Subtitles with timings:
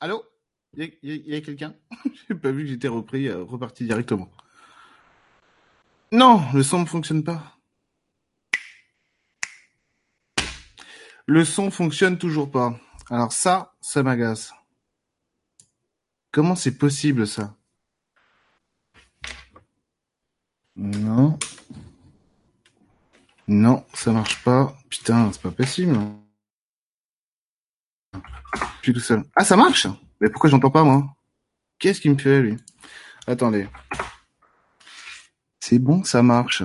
[0.00, 0.24] Allô?
[0.74, 1.74] Il y a, quelqu'un?
[2.28, 4.30] J'ai pas vu que j'étais repris, euh, reparti directement.
[6.12, 7.58] Non, le son ne fonctionne pas.
[11.26, 12.78] Le son fonctionne toujours pas.
[13.10, 14.52] Alors ça, ça m'agace.
[16.30, 17.56] Comment c'est possible ça?
[20.76, 21.38] Non.
[23.48, 24.76] Non, ça marche pas.
[24.88, 25.98] Putain, c'est pas possible.
[28.92, 29.22] Tout seul.
[29.36, 29.86] Ah, ça marche
[30.20, 31.14] Mais pourquoi j'entends pas, moi?
[31.78, 32.56] Qu'est-ce qu'il me fait, lui?
[33.26, 33.68] Attendez.
[35.60, 36.62] C'est bon, ça marche.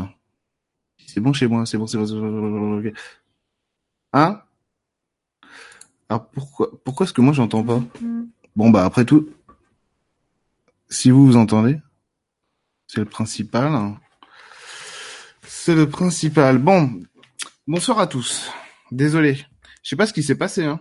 [1.06, 2.08] C'est bon chez moi, c'est bon, c'est bon.
[2.08, 2.94] c'est bon.
[4.14, 4.42] Hein?
[6.08, 7.82] Alors pourquoi, pourquoi est-ce que moi j'entends pas?
[8.56, 9.30] Bon, bah après tout,
[10.90, 11.80] si vous vous entendez,
[12.88, 13.98] c'est le principal.
[15.42, 16.58] C'est le principal.
[16.58, 17.02] Bon,
[17.68, 18.50] bonsoir à tous.
[18.92, 19.46] Désolé.
[19.82, 20.80] Je sais pas ce qui s'est passé, hein.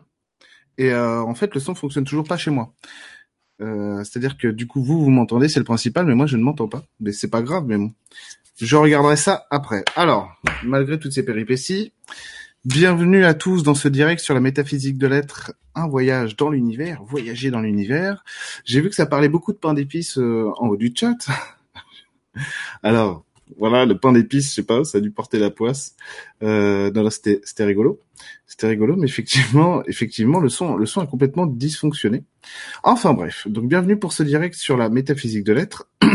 [0.78, 2.72] Et euh, en fait, le son fonctionne toujours pas chez moi.
[3.60, 6.42] Euh, C'est-à-dire que du coup, vous, vous m'entendez, c'est le principal, mais moi, je ne
[6.42, 6.84] m'entends pas.
[7.00, 7.92] Mais c'est pas grave, mais bon.
[8.60, 9.84] Je regarderai ça après.
[9.96, 10.30] Alors,
[10.62, 11.92] malgré toutes ces péripéties,
[12.64, 17.02] bienvenue à tous dans ce direct sur la métaphysique de l'être, un voyage dans l'univers,
[17.02, 18.24] voyager dans l'univers.
[18.64, 21.16] J'ai vu que ça parlait beaucoup de pain d'épices euh, en haut du chat.
[22.82, 23.24] Alors,
[23.58, 25.96] voilà, le pain d'épices, je sais pas, ça a dû porter la poisse.
[26.42, 28.00] Euh, non, là, c'était, c'était rigolo.
[28.46, 32.24] C'était rigolo, mais effectivement, effectivement, le son, le son a complètement dysfonctionné.
[32.82, 35.88] Enfin bref, donc bienvenue pour ce direct sur la métaphysique de l'être.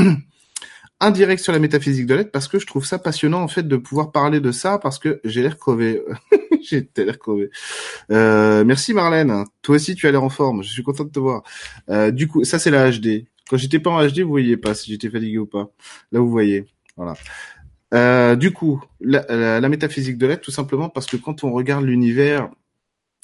[1.00, 3.68] Un direct sur la métaphysique de l'être parce que je trouve ça passionnant en fait
[3.68, 6.02] de pouvoir parler de ça parce que j'ai l'air crevé.
[6.64, 7.52] j'ai l'air crevé.
[8.12, 9.46] Euh, merci Marlène.
[9.62, 10.64] Toi aussi tu as l'air en forme.
[10.64, 11.44] Je suis content de te voir.
[11.90, 13.26] Euh, du coup, ça c'est la HD.
[13.48, 15.70] Quand j'étais pas en HD, vous voyez pas si j'étais fatigué ou pas.
[16.12, 16.66] Là vous voyez.
[16.98, 17.14] Voilà.
[17.94, 22.50] Euh, du coup, la, métaphysique de l'être, tout simplement parce que quand on regarde l'univers,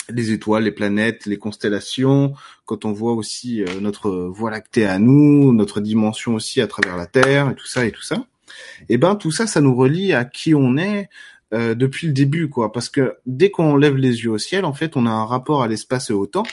[0.09, 2.33] les étoiles, les planètes, les constellations,
[2.65, 6.97] quand on voit aussi euh, notre voie lactée à nous, notre dimension aussi à travers
[6.97, 8.25] la Terre et tout ça et tout ça,
[8.81, 11.09] et eh ben tout ça, ça nous relie à qui on est
[11.53, 12.71] euh, depuis le début, quoi.
[12.71, 15.63] Parce que dès qu'on lève les yeux au ciel, en fait, on a un rapport
[15.63, 16.45] à l'espace et au temps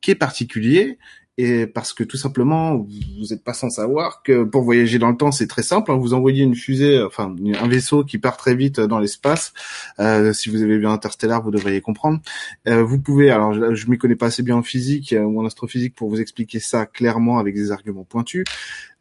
[0.00, 0.98] qui est particulier
[1.40, 5.16] et parce que tout simplement, vous n'êtes pas sans savoir que pour voyager dans le
[5.16, 5.90] temps, c'est très simple.
[5.90, 5.96] Hein.
[5.96, 9.52] vous envoyez une fusée, enfin un vaisseau qui part très vite dans l'espace.
[9.98, 12.20] Euh, si vous avez vu Interstellar, vous devriez comprendre.
[12.68, 15.40] Euh, vous pouvez, alors je, je m'y connais pas assez bien en physique euh, ou
[15.40, 18.44] en astrophysique pour vous expliquer ça clairement avec des arguments pointus.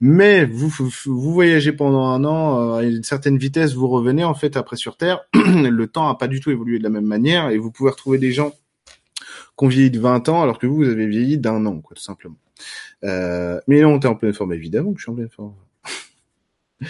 [0.02, 0.70] Mais vous,
[1.06, 4.96] vous voyagez pendant un an à une certaine vitesse, vous revenez en fait après sur
[4.96, 5.20] Terre.
[5.34, 8.18] le temps a pas du tout évolué de la même manière et vous pouvez retrouver
[8.18, 8.54] des gens
[9.56, 12.04] qu'on vieillit de 20 ans alors que vous, vous avez vieilli d'un an, quoi, tout
[12.04, 12.38] simplement.
[13.04, 15.56] Euh, mais non, t'es en pleine forme, évidemment que je suis en pleine forme.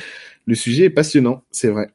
[0.45, 1.91] Le sujet est passionnant, c'est vrai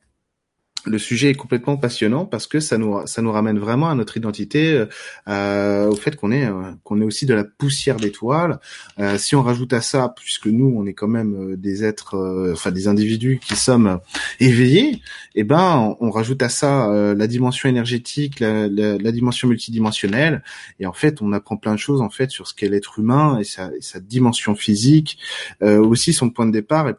[0.86, 4.16] le sujet est complètement passionnant parce que ça nous ça nous ramène vraiment à notre
[4.16, 4.84] identité,
[5.28, 8.58] euh, au fait qu'on est euh, qu'on est aussi de la poussière d'étoiles.
[8.98, 12.16] Euh, si on rajoute à ça, puisque nous on est quand même euh, des êtres,
[12.16, 14.00] euh, enfin des individus qui sommes
[14.40, 15.00] éveillés,
[15.34, 20.42] eh ben on, rajoute à ça la dimension énergétique, la, la, la, dimension multidimensionnelle,
[20.78, 23.38] et en fait on apprend plein de choses en fait sur ce qu'est l'être humain
[23.40, 25.18] et sa, et sa dimension physique,
[25.60, 26.94] aussi son point de départ et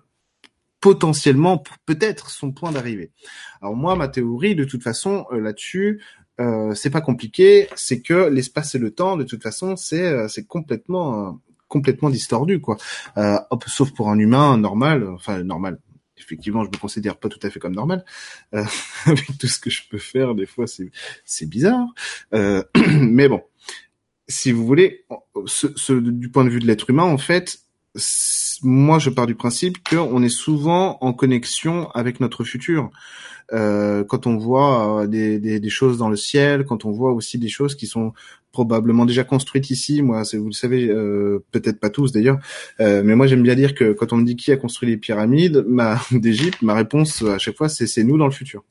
[0.86, 3.12] potentiellement peut-être son point d'arrivée.
[3.60, 6.00] Alors moi, ma théorie, de toute façon, euh, là-dessus,
[6.40, 10.28] euh, c'est pas compliqué, c'est que l'espace et le temps, de toute façon, c'est euh,
[10.28, 11.32] c'est complètement euh,
[11.68, 12.78] complètement distordu, quoi.
[13.16, 15.80] Hop, sauf pour un humain normal, enfin normal.
[16.20, 18.06] Effectivement, je me considère pas tout à fait comme normal.
[18.52, 20.92] avec tout ce que je peux faire, des fois, c'est
[21.26, 21.88] c'est bizarre.
[22.32, 23.42] mais bon,
[24.28, 25.08] si vous voulez,
[25.48, 27.65] ce, ce, du point de vue de l'être humain, en fait,
[28.64, 32.90] moi, je pars du principe qu'on est souvent en connexion avec notre futur.
[33.54, 37.14] Euh, quand on voit euh, des, des, des, choses dans le ciel, quand on voit
[37.14, 38.12] aussi des choses qui sont
[38.56, 40.02] probablement déjà construites ici.
[40.02, 42.40] Moi, vous le savez, euh, peut-être pas tous d'ailleurs,
[42.80, 44.96] euh, mais moi j'aime bien dire que quand on me dit qui a construit les
[44.96, 45.66] pyramides
[46.12, 48.64] d'Égypte, ma réponse à chaque fois c'est c'est nous dans le futur.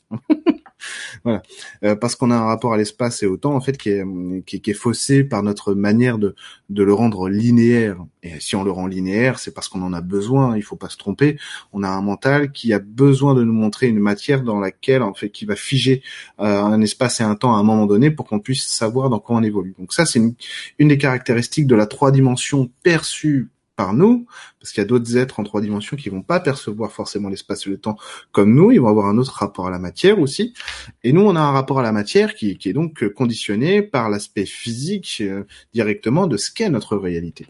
[1.26, 4.74] Euh, parce qu'on a un rapport à l'espace et au temps en fait qui est,
[4.74, 6.34] faussé par notre manière de
[6.70, 7.96] le rendre linéaire.
[8.22, 10.56] Et si on le rend linéaire, c'est parce qu'on en a besoin.
[10.56, 11.38] Il faut pas se tromper.
[11.74, 15.12] On a un mental qui a besoin de nous montrer une matière dans laquelle en
[15.12, 16.02] fait qui va figer
[16.40, 19.18] euh, un espace et un temps à un moment donné pour qu'on puisse savoir dans
[19.18, 19.74] quoi on évolue.
[19.78, 20.34] Donc ça c'est une,
[20.78, 24.26] une des caractéristiques de la trois dimensions perçue par nous,
[24.60, 27.66] parce qu'il y a d'autres êtres en trois dimensions qui vont pas percevoir forcément l'espace
[27.66, 27.96] et le temps
[28.32, 30.54] comme nous, ils vont avoir un autre rapport à la matière aussi.
[31.02, 34.46] Et nous, on a un rapport à la matière qui, est donc conditionné par l'aspect
[34.46, 37.46] physique euh, directement de ce qu'est notre réalité.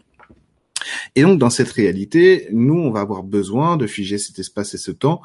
[1.15, 4.77] Et donc, dans cette réalité, nous, on va avoir besoin de figer cet espace et
[4.77, 5.21] ce temps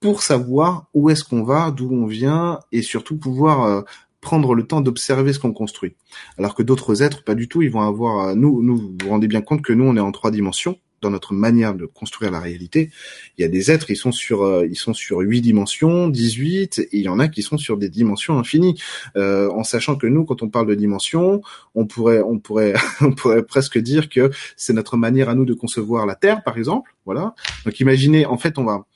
[0.00, 3.82] pour savoir où est-ce qu'on va, d'où on vient, et surtout pouvoir euh,
[4.26, 5.94] prendre le temps d'observer ce qu'on construit.
[6.36, 9.28] Alors que d'autres êtres, pas du tout, ils vont avoir, nous, nous, vous vous rendez
[9.28, 12.40] bien compte que nous, on est en trois dimensions dans notre manière de construire la
[12.40, 12.90] réalité.
[13.38, 16.80] Il y a des êtres, ils sont sur, euh, ils sont sur 8 dimensions, 18,
[16.80, 18.80] et il y en a qui sont sur des dimensions infinies.
[19.16, 21.40] Euh, en sachant que nous, quand on parle de dimensions,
[21.76, 25.54] on pourrait, on pourrait, on pourrait presque dire que c'est notre manière à nous de
[25.54, 26.96] concevoir la Terre, par exemple.
[27.04, 27.36] Voilà.
[27.64, 28.86] Donc imaginez, en fait, on va,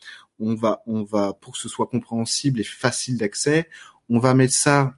[0.41, 3.69] on va, on va, pour que ce soit compréhensible et facile d'accès,
[4.09, 4.95] on va mettre ça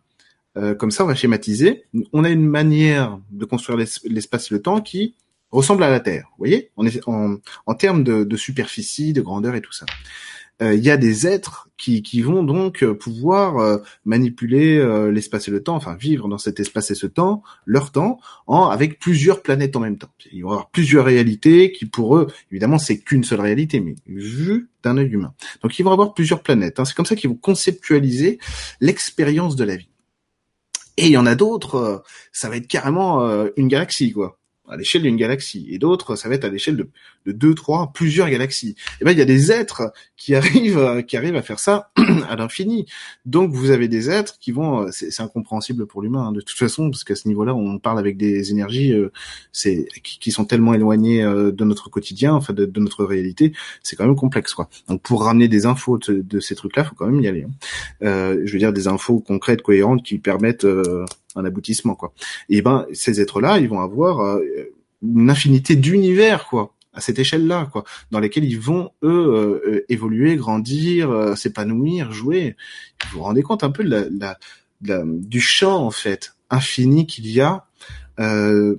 [0.56, 1.84] euh, comme ça, on va schématiser.
[2.12, 5.14] On a une manière de construire l'espace et le temps qui
[5.50, 6.26] ressemble à la Terre.
[6.32, 6.70] Vous voyez?
[6.76, 9.86] On est en, termes de, superficie, de grandeur et tout ça.
[10.60, 15.62] Euh, il y a des êtres qui, vont donc euh, pouvoir manipuler l'espace et le
[15.62, 19.74] temps, enfin vivre dans cet espace et ce temps, leur temps, en, avec plusieurs planètes
[19.74, 20.10] en même temps.
[20.30, 23.94] Il va y avoir plusieurs réalités qui pour eux, évidemment, c'est qu'une seule réalité, mais
[24.06, 25.34] vue d'un œil humain.
[25.62, 26.78] Donc ils vont avoir plusieurs planètes.
[26.78, 26.84] Hein.
[26.84, 28.38] C'est comme ça qu'ils vont conceptualiser
[28.80, 29.88] l'expérience de la vie.
[30.96, 32.02] Et il y en a d'autres,
[32.32, 33.22] ça va être carrément
[33.56, 34.38] une galaxie, quoi
[34.72, 36.88] à l'échelle d'une galaxie, et d'autres, ça va être à l'échelle de,
[37.26, 38.70] de deux, trois, plusieurs galaxies.
[38.70, 41.90] Et eh ben, il y a des êtres qui arrivent, qui arrivent à faire ça
[42.28, 42.86] à l'infini.
[43.26, 46.90] Donc, vous avez des êtres qui vont, c'est incompréhensible pour l'humain hein, de toute façon,
[46.90, 49.12] parce qu'à ce niveau-là, on parle avec des énergies, euh,
[49.52, 53.52] c'est qui, sont tellement éloignées euh, de notre quotidien, enfin de, notre réalité,
[53.82, 54.68] c'est quand même complexe, quoi.
[54.88, 57.44] Donc, pour ramener des infos de, ces trucs-là, faut quand même y aller.
[57.44, 57.50] Hein.
[58.02, 60.66] Euh, je veux dire des infos concrètes, cohérentes, qui permettent
[61.36, 62.12] un aboutissement quoi.
[62.48, 64.42] Et ben ces êtres-là, ils vont avoir euh,
[65.02, 70.36] une infinité d'univers quoi à cette échelle-là, quoi, dans lesquels ils vont eux euh, évoluer,
[70.36, 72.56] grandir, euh, s'épanouir, jouer.
[73.10, 74.38] Vous vous rendez compte un peu de la,
[74.82, 77.66] la, du champ en fait infini qu'il y a
[78.20, 78.76] euh,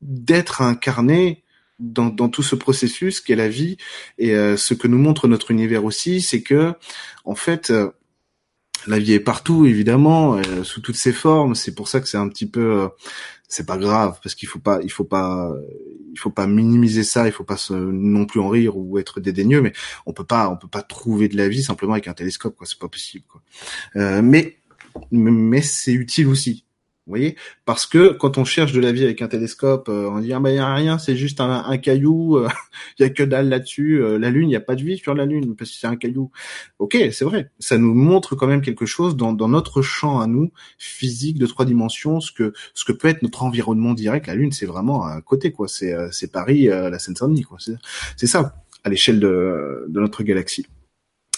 [0.00, 1.42] d'être incarné
[1.80, 3.76] dans, dans, tout ce processus qu'est la vie
[4.18, 6.74] et ce que nous montre notre univers aussi, c'est que
[7.24, 7.72] en fait
[8.86, 11.54] la vie est partout évidemment euh, sous toutes ses formes.
[11.54, 12.88] C'est pour ça que c'est un petit peu euh,
[13.48, 15.52] c'est pas grave parce qu'il faut pas il faut pas
[16.12, 19.20] il faut pas minimiser ça il faut pas se, non plus en rire ou être
[19.20, 19.72] dédaigneux mais
[20.04, 22.66] on peut pas on peut pas trouver de la vie simplement avec un télescope quoi.
[22.66, 23.42] C'est pas possible quoi.
[23.96, 24.58] Euh, mais
[25.10, 26.64] mais c'est utile aussi
[27.08, 27.36] vous voyez?
[27.64, 30.40] Parce que quand on cherche de la vie avec un télescope, euh, on dit ah
[30.40, 32.48] ben y a rien, c'est juste un, un caillou, il euh,
[32.98, 34.02] y a que dalle là-dessus.
[34.02, 35.86] Euh, la Lune, il y a pas de vie sur la Lune parce que c'est
[35.86, 36.30] un caillou.
[36.78, 37.50] Ok, c'est vrai.
[37.60, 41.46] Ça nous montre quand même quelque chose dans, dans notre champ à nous physique de
[41.46, 44.26] trois dimensions, ce que ce que peut être notre environnement direct.
[44.26, 45.66] La Lune, c'est vraiment à côté quoi.
[45.66, 47.56] C'est c'est Paris, la Seine-Saint-Denis quoi.
[48.18, 50.66] C'est ça à l'échelle de, de notre galaxie.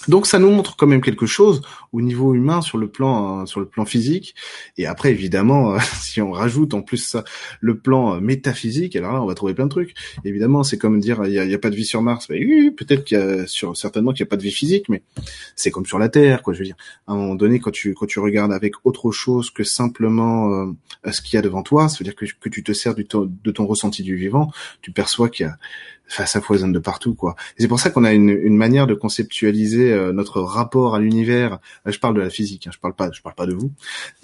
[0.09, 1.61] Donc ça nous montre quand même quelque chose
[1.93, 4.35] au niveau humain sur le plan euh, sur le plan physique.
[4.79, 7.25] Et après évidemment euh, si on rajoute en plus ça
[7.61, 9.95] le plan euh, métaphysique alors là on va trouver plein de trucs.
[10.25, 12.29] Évidemment c'est comme dire il y a, pas de vie sur Mars.
[12.31, 15.03] Oui, peut-être qu'il y a certainement qu'il y a pas de vie physique mais
[15.55, 16.77] c'est comme sur la Terre quoi je veux dire.
[17.07, 20.73] À un moment donné quand tu quand tu regardes avec autre chose que simplement
[21.11, 23.51] ce qu'il y a devant toi c'est à dire que, que tu te sers de
[23.51, 24.51] ton ressenti du vivant
[24.81, 25.59] tu perçois qu'il y a
[26.11, 27.37] Enfin, ça foisonne de partout, quoi.
[27.57, 31.61] c'est pour ça qu'on a une, une, manière de conceptualiser euh, notre rapport à l'univers.
[31.87, 33.71] je parle de la physique, hein, je parle pas, je parle pas de vous.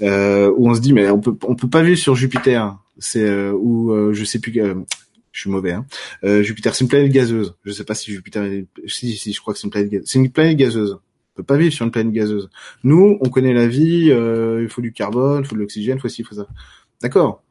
[0.03, 2.77] Euh, où on se dit, mais on peut, on peut pas vivre sur Jupiter.
[2.99, 4.53] C'est euh, où euh, je sais plus.
[4.53, 5.73] je suis mauvais.
[5.73, 5.87] Hein.
[6.43, 7.55] Jupiter, c'est une planète gazeuse.
[7.65, 8.45] Je sais pas si Jupiter,
[8.87, 9.91] si, si, je crois que c'est une planète.
[9.91, 10.09] Gazeuse.
[10.09, 10.95] C'est une planète gazeuse.
[10.95, 12.49] On peut pas vivre sur une planète gazeuse.
[12.83, 14.07] Nous, on connaît la vie.
[14.09, 16.49] il faut du carbone, il faut de l'oxygène, il faut ci, il faut ça.
[17.01, 17.43] D'accord.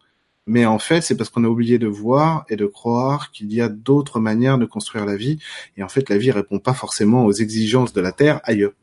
[0.48, 3.62] Mais en fait, c'est parce qu'on a oublié de voir et de croire qu'il y
[3.62, 5.40] a d'autres manières de construire la vie.
[5.76, 8.74] Et en fait, la vie répond pas forcément aux exigences de la Terre ailleurs.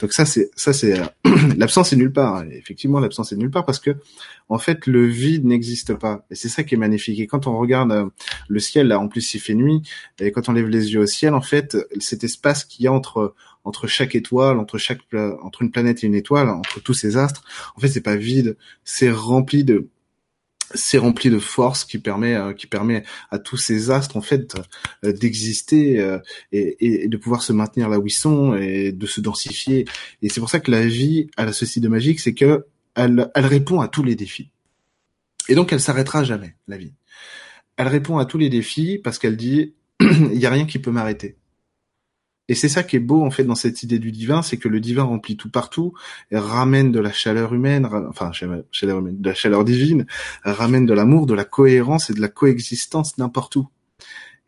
[0.00, 0.94] Donc ça, c'est ça, c'est
[1.56, 2.44] l'absence est nulle part.
[2.50, 3.90] Effectivement, l'absence est nulle part parce que
[4.48, 6.24] en fait, le vide n'existe pas.
[6.30, 7.18] Et c'est ça qui est magnifique.
[7.20, 8.06] Et quand on regarde euh,
[8.48, 9.82] le ciel, là, en plus, il fait nuit.
[10.18, 12.92] Et quand on lève les yeux au ciel, en fait, cet espace qu'il y a
[12.92, 13.34] entre
[13.64, 15.00] entre chaque étoile, entre chaque
[15.42, 17.42] entre une planète et une étoile, entre tous ces astres,
[17.76, 18.56] en fait, c'est pas vide.
[18.84, 19.88] C'est rempli de
[20.74, 24.54] c'est rempli de force qui permet euh, qui permet à tous ces astres en fait
[25.04, 26.18] euh, d'exister euh,
[26.52, 29.86] et, et, de pouvoir se maintenir là où ils sont et de se densifier.
[30.22, 33.46] Et c'est pour ça que la vie a ceci de magique c'est que elle, elle
[33.46, 34.50] répond à tous les défis.
[35.48, 36.94] Et donc elle s'arrêtera jamais la vie.
[37.76, 40.90] Elle répond à tous les défis parce qu'elle dit il y a rien qui peut
[40.90, 41.36] m'arrêter
[42.48, 44.68] et c'est ça qui est beau en fait dans cette idée du divin, c'est que
[44.68, 45.94] le divin remplit tout partout,
[46.30, 50.06] et ramène de la chaleur humaine, enfin chaleur humaine, de la chaleur divine,
[50.44, 53.68] ramène de l'amour, de la cohérence et de la coexistence n'importe où.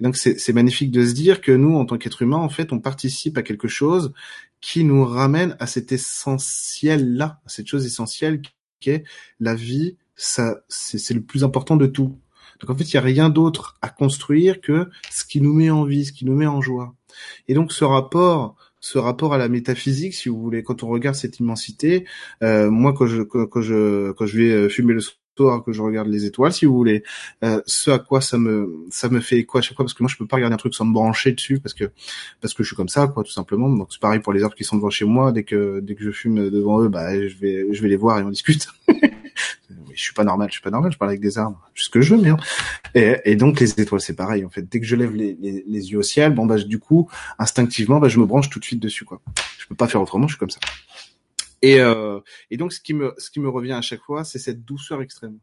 [0.00, 2.72] Et donc c'est magnifique de se dire que nous, en tant qu'être humain, en fait,
[2.72, 4.12] on participe à quelque chose
[4.60, 8.40] qui nous ramène à cet essentiel-là, à cette chose essentielle
[8.80, 9.04] qui est
[9.40, 9.96] la vie.
[10.14, 12.16] Ça, c'est le plus important de tout.
[12.60, 15.70] Donc en fait, il n'y a rien d'autre à construire que ce qui nous met
[15.70, 16.94] en vie, ce qui nous met en joie.
[17.48, 21.16] Et donc ce rapport, ce rapport à la métaphysique, si vous voulez, quand on regarde
[21.16, 22.06] cette immensité.
[22.42, 25.14] Euh, moi, quand je quand, je quand je vais euh, fumer le soir,
[25.64, 27.04] que je regarde les étoiles, si vous voulez,
[27.44, 30.02] euh, ce à quoi ça me ça me fait quoi à chaque fois, parce que
[30.02, 31.84] moi je peux pas regarder un truc sans me brancher dessus, parce que
[32.40, 33.68] parce que je suis comme ça, quoi, tout simplement.
[33.68, 35.32] Donc c'est pareil pour les arbres qui sont devant chez moi.
[35.32, 38.18] Dès que dès que je fume devant eux, bah je vais je vais les voir
[38.18, 38.68] et on discute.
[39.92, 42.00] je suis pas normal, je suis pas normal, je parle avec des arbres, ce que
[42.00, 42.30] je veux, mais
[42.94, 44.62] et, et, donc les étoiles, c'est pareil en fait.
[44.62, 48.00] Dès que je lève les, les, les yeux au ciel, bon bah du coup, instinctivement,
[48.00, 49.20] bah je me branche tout de suite dessus quoi.
[49.58, 50.60] Je peux pas faire autrement, je suis comme ça.
[51.62, 54.38] Et, euh, et donc ce qui me ce qui me revient à chaque fois, c'est
[54.38, 55.38] cette douceur extrême.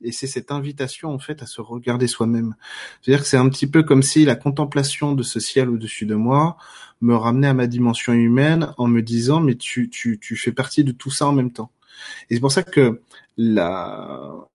[0.00, 2.54] Et c'est cette invitation en fait à se regarder soi-même.
[3.02, 6.14] C'est-à-dire que c'est un petit peu comme si la contemplation de ce ciel au-dessus de
[6.14, 6.56] moi
[7.00, 10.84] me ramenait à ma dimension humaine en me disant mais tu tu tu fais partie
[10.84, 11.72] de tout ça en même temps.
[12.30, 13.02] Et c'est pour ça que
[13.38, 14.48] la,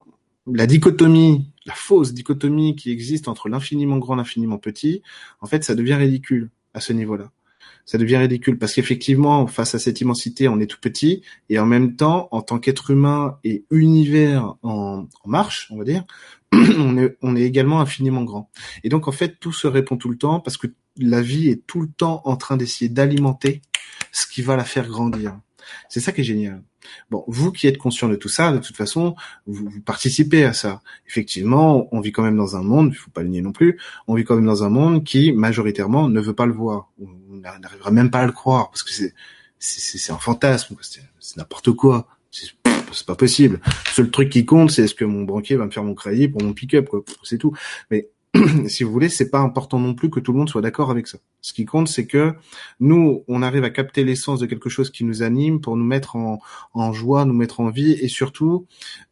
[0.46, 5.02] la dichotomie, la fausse dichotomie qui existe entre l'infiniment grand et l'infiniment petit,
[5.42, 7.32] en fait, ça devient ridicule à ce niveau-là.
[7.86, 11.66] Ça devient ridicule parce qu'effectivement, face à cette immensité, on est tout petit et en
[11.66, 16.06] même temps, en tant qu'être humain et univers en, marche, on va dire,
[16.54, 18.50] on est, on est également infiniment grand.
[18.84, 21.66] Et donc, en fait, tout se répond tout le temps parce que la vie est
[21.66, 23.62] tout le temps en train d'essayer d'alimenter
[24.12, 25.40] ce qui va la faire grandir.
[25.90, 26.64] C'est ça qui est génial.
[27.10, 30.82] Bon, vous qui êtes conscient de tout ça, de toute façon, vous, participez à ça.
[31.08, 33.80] Effectivement, on vit quand même dans un monde, il faut pas le nier non plus,
[34.08, 36.90] on vit quand même dans un monde qui, majoritairement, ne veut pas le voir.
[37.02, 39.14] On n'arrivera même pas à le croire, parce que c'est
[39.64, 42.08] c'est un fantasme, c'est n'importe quoi.
[42.32, 43.60] C'est pas possible.
[43.66, 46.28] Le seul truc qui compte, c'est est-ce que mon banquier va me faire mon crédit
[46.28, 47.04] pour mon pick-up, quoi.
[47.24, 47.54] C'est tout.
[47.90, 48.10] Mais
[48.68, 51.08] si vous voulez, c'est pas important non plus que tout le monde soit d'accord avec
[51.08, 51.20] ça.
[51.42, 52.34] Ce qui compte, c'est que
[52.80, 56.16] nous, on arrive à capter l'essence de quelque chose qui nous anime pour nous mettre
[56.16, 56.40] en,
[56.74, 58.66] en joie, nous mettre en vie, et surtout,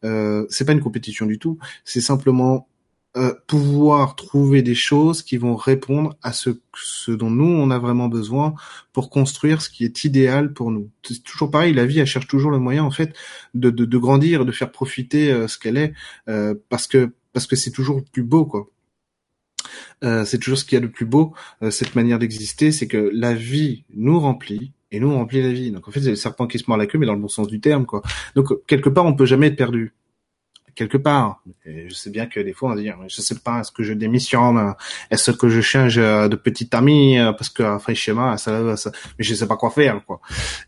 [0.04, 1.58] euh, c'est pas une compétition du tout.
[1.84, 2.66] C'est simplement
[3.14, 7.78] euh, pouvoir trouver des choses qui vont répondre à ce, ce dont nous on a
[7.78, 8.54] vraiment besoin
[8.94, 10.88] pour construire ce qui est idéal pour nous.
[11.02, 13.14] C'est toujours pareil, la vie elle cherche toujours le moyen en fait
[13.52, 15.92] de, de, de grandir, de faire profiter euh, ce qu'elle est,
[16.28, 18.70] euh, parce que parce que c'est toujours plus beau quoi.
[20.04, 22.88] Euh, c'est toujours ce qu'il y a de plus beau, euh, cette manière d'exister, c'est
[22.88, 25.70] que la vie nous remplit et nous remplit la vie.
[25.70, 27.28] Donc en fait, c'est le serpent qui se mord la queue, mais dans le bon
[27.28, 28.02] sens du terme, quoi.
[28.34, 29.94] Donc quelque part, on peut jamais être perdu.
[30.74, 31.42] Quelque part.
[31.66, 33.82] Et je sais bien que des fois on va dire, je sais pas, est-ce que
[33.82, 34.74] je démissionne,
[35.10, 39.24] est-ce que je change euh, de petit ami parce que après schéma, ça, ça, mais
[39.24, 40.20] je sais pas quoi faire, quoi.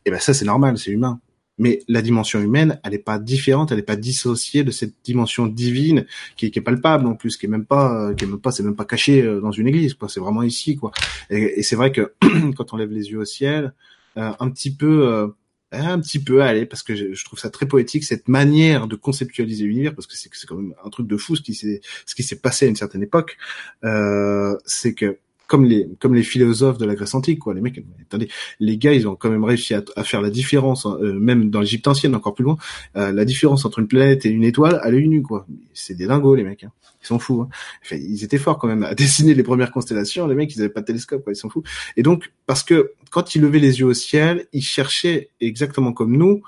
[0.05, 1.21] Et ben ça c'est normal, c'est humain.
[1.59, 5.47] Mais la dimension humaine, elle n'est pas différente, elle n'est pas dissociée de cette dimension
[5.47, 6.05] divine
[6.37, 8.63] qui, qui est palpable en plus, qui est même pas, qui est même pas, c'est
[8.63, 10.09] même pas caché euh, dans une église, quoi.
[10.09, 10.91] C'est vraiment ici, quoi.
[11.31, 12.13] Et, c'est vrai que
[12.57, 13.73] quand on lève les yeux au ciel,
[14.17, 15.29] euh, un petit peu, euh,
[15.73, 18.97] un petit peu, allez, parce que je, je, trouve ça très poétique cette manière de
[18.97, 22.15] conceptualiser l'univers, parce que c'est quand même un truc de fou ce qui s'est ce
[22.15, 23.37] qui s'est passé à une certaine époque.
[23.85, 27.83] Euh, c'est que comme les comme les philosophes de la Grèce antique quoi les mecs
[28.03, 28.29] attendez
[28.61, 31.61] les gars ils ont quand même réussi à, faire la différence hein, euh, même dans
[31.61, 32.57] l'Égypte ancienne encore plus loin
[32.97, 36.07] euh, la différence entre une planète et une étoile à l'œil nu quoi c'est des
[36.07, 36.73] dingos les mecs hein.
[37.03, 37.49] ils sont fous hein.
[37.93, 40.81] ils étaient forts quand même à dessiner les premières constellations les mecs ils avaient pas
[40.81, 41.63] de télescope quoi ils sont fous
[41.97, 46.17] et donc parce que quand ils levaient les yeux au ciel ils cherchaient exactement comme
[46.17, 46.43] nous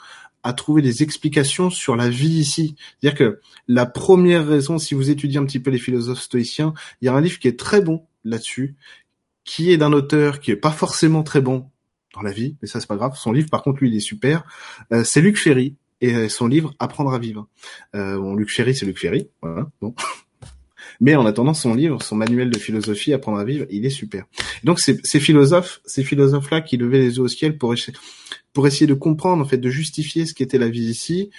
[0.46, 2.76] à trouver des explications sur la vie ici.
[3.00, 7.06] C'est-à-dire que la première raison, si vous étudiez un petit peu les philosophes stoïciens, il
[7.06, 8.76] y a un livre qui est très bon là-dessus,
[9.44, 11.70] qui est d'un auteur qui est pas forcément très bon
[12.14, 13.16] dans la vie, mais ça c'est pas grave.
[13.16, 14.44] Son livre, par contre, lui, il est super.
[14.92, 17.48] Euh, c'est Luc Ferry et euh, son livre Apprendre à vivre.
[17.94, 19.68] Euh, bon, Luc Ferry, c'est Luc Ferry, voilà.
[19.80, 19.94] Bon.
[21.00, 24.24] Mais en attendant, son livre, son manuel de philosophie, Apprendre à vivre, il est super.
[24.64, 27.74] Donc ces, ces philosophes, ces philosophes-là qui levaient les yeux au ciel pour
[28.52, 31.30] pour essayer de comprendre, en fait, de justifier ce qu'était la vie ici,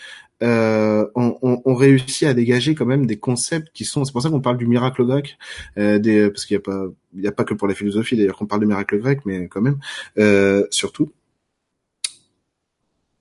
[0.44, 4.06] euh, on, on, on, réussit à dégager quand même des concepts qui sont.
[4.06, 5.38] C'est pour ça qu'on parle du miracle grec,
[5.80, 6.86] euh, des, parce qu'il n'y a pas,
[7.16, 9.48] il y a pas que pour la philosophie d'ailleurs qu'on parle du miracle grec, mais
[9.48, 9.80] quand même,
[10.20, 11.12] euh, surtout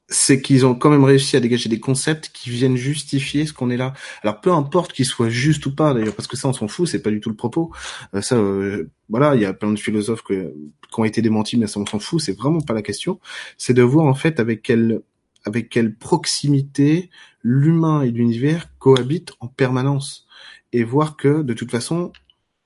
[0.09, 3.71] c'est qu'ils ont quand même réussi à dégager des concepts qui viennent justifier ce qu'on
[3.71, 3.93] est là.
[4.23, 6.89] Alors peu importe qu'ils soient justes ou pas d'ailleurs, parce que ça on s'en fout,
[6.89, 7.73] c'est pas du tout le propos.
[8.15, 10.35] Euh, ça, euh, voilà, il y a plein de philosophes qui
[10.97, 13.21] ont été démentis, mais ça on s'en fout, c'est vraiment pas la question.
[13.59, 15.03] C'est de voir en fait avec quelle
[15.45, 17.11] avec quelle proximité
[17.43, 20.27] l'humain et l'univers cohabitent en permanence
[20.73, 22.13] et voir que de toute façon,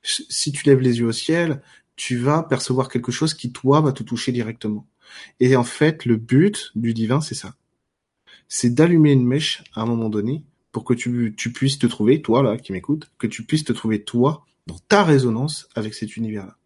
[0.03, 1.63] si tu lèves les yeux au ciel,
[1.97, 4.87] tu vas percevoir quelque chose qui toi va te toucher directement.
[5.39, 7.55] Et en fait, le but du divin, c'est ça.
[8.49, 12.43] C'est d'allumer une mèche à un moment donné pour que tu, puisses te trouver, toi
[12.43, 16.57] là qui m'écoutes, que tu puisses te trouver toi dans ta résonance avec cet univers-là.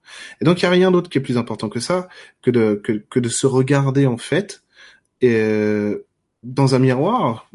[0.41, 2.09] Et donc il n'y a rien d'autre qui est plus important que ça,
[2.43, 4.63] que de, que, que de se regarder en fait
[5.23, 6.07] et, euh,
[6.43, 7.49] dans un miroir,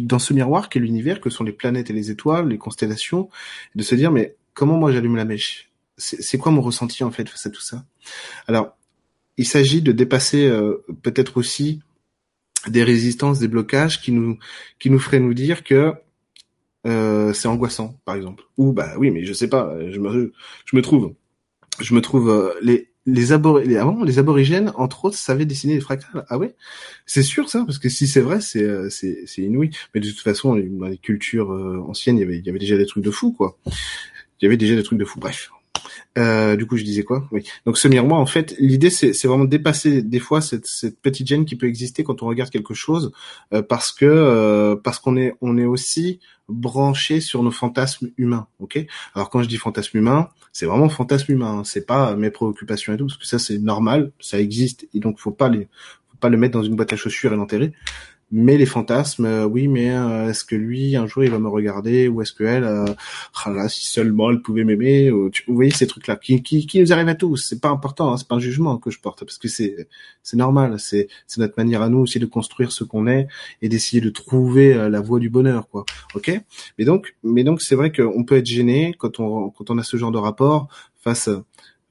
[0.00, 3.30] dans ce miroir qu'est l'univers, que sont les planètes et les étoiles, les constellations,
[3.74, 5.70] de se dire mais comment moi j'allume la mèche?
[5.96, 7.84] C'est quoi mon ressenti en fait face à tout ça?
[8.46, 8.76] Alors
[9.38, 10.50] il s'agit de dépasser
[11.02, 11.80] peut-être aussi
[12.66, 14.38] des résistances, des blocages qui nous
[14.78, 15.94] qui nous feraient nous dire que
[16.86, 18.44] euh, c'est angoissant, par exemple.
[18.56, 20.32] Ou bah oui, mais je sais pas, je me
[20.64, 21.14] je me trouve,
[21.80, 25.74] je me trouve euh, les les, abor les, ah les aborigènes entre autres savaient dessiner
[25.74, 26.24] des fractales.
[26.28, 26.54] Ah ouais,
[27.06, 29.70] c'est sûr ça, parce que si c'est vrai, c'est euh, c'est c'est inouï.
[29.94, 31.50] Mais de toute façon, dans les cultures
[31.88, 33.58] anciennes, il y avait il y avait déjà des trucs de fou quoi.
[34.40, 35.18] Il y avait déjà des trucs de fou.
[35.18, 35.50] Bref,
[36.18, 37.26] euh, du coup, je disais quoi?
[37.30, 37.44] Oui.
[37.64, 41.44] Donc ce miroir, en fait, l'idée c'est, vraiment dépasser des fois cette, cette petite gêne
[41.44, 43.12] qui peut exister quand on regarde quelque chose,
[43.54, 48.46] euh, parce que euh, parce qu'on est on est aussi branché sur nos fantasmes humains.
[48.58, 48.84] Ok?
[49.14, 51.58] Alors quand je dis fantasme humain, c'est vraiment fantasme humain.
[51.60, 51.64] Hein.
[51.64, 55.18] C'est pas mes préoccupations et tout, parce que ça c'est normal, ça existe et donc
[55.18, 55.68] faut pas les
[56.10, 57.72] faut pas le mettre dans une boîte à chaussures et l'enterrer
[58.30, 61.48] mais les fantasmes, euh, oui, mais euh, est-ce que lui un jour il va me
[61.48, 62.84] regarder ou est-ce que elle, euh,
[63.44, 67.08] ah si seulement elle pouvait m'aimer, vous voyez ces trucs-là qui, qui, qui, nous arrivent
[67.08, 67.36] à tous.
[67.48, 69.88] C'est pas important, hein, c'est pas un jugement que je porte parce que c'est
[70.22, 73.28] c'est normal, c'est c'est notre manière à nous aussi de construire ce qu'on est
[73.62, 75.84] et d'essayer de trouver la voie du bonheur, quoi.
[76.14, 76.30] Ok?
[76.78, 79.82] Mais donc, mais donc c'est vrai qu'on peut être gêné quand on quand on a
[79.82, 80.68] ce genre de rapport
[81.02, 81.30] face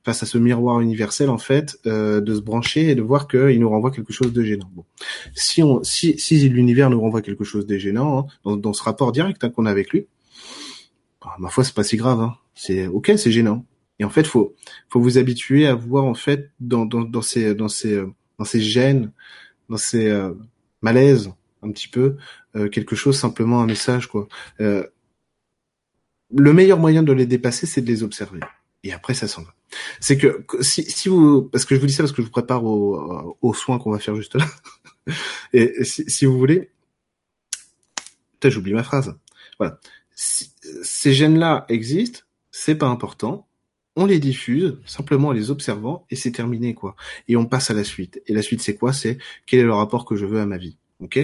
[0.07, 3.59] face à ce miroir universel en fait, euh, de se brancher et de voir qu'il
[3.59, 4.71] nous renvoie quelque chose de gênant.
[4.73, 4.85] Bon.
[5.35, 8.83] Si on, si, si l'univers nous renvoie quelque chose de gênant hein, dans, dans, ce
[8.83, 10.07] rapport direct hein, qu'on a avec lui,
[11.21, 12.21] bah, ma foi c'est pas si grave.
[12.21, 12.37] Hein.
[12.55, 13.65] C'est ok, c'est gênant.
[13.99, 14.55] Et en fait, faut
[14.87, 18.01] faut vous habituer à voir en fait dans dans, dans ces dans ces
[18.39, 19.11] dans ces gènes,
[19.67, 20.31] dans ces euh,
[20.81, 21.33] malaises
[21.63, 22.15] un petit peu
[22.55, 24.29] euh, quelque chose simplement un message quoi.
[24.61, 24.87] Euh,
[26.33, 28.39] le meilleur moyen de les dépasser, c'est de les observer
[28.83, 29.56] et après ça s'en va.
[29.99, 32.31] C'est que si, si vous, parce que je vous dis ça parce que je vous
[32.31, 34.45] prépare aux, aux soins qu'on va faire juste là,
[35.53, 36.71] et si, si vous voulez,
[38.39, 39.15] peut-être j'oublie ma phrase.
[39.59, 39.79] Voilà,
[40.15, 43.47] ces gènes-là existent, c'est pas important.
[43.95, 46.95] On les diffuse simplement en les observant et c'est terminé quoi.
[47.27, 48.21] Et on passe à la suite.
[48.27, 48.93] Et la suite c'est quoi?
[48.93, 50.77] C'est quel est le rapport que je veux à ma vie.
[50.99, 51.19] Ok?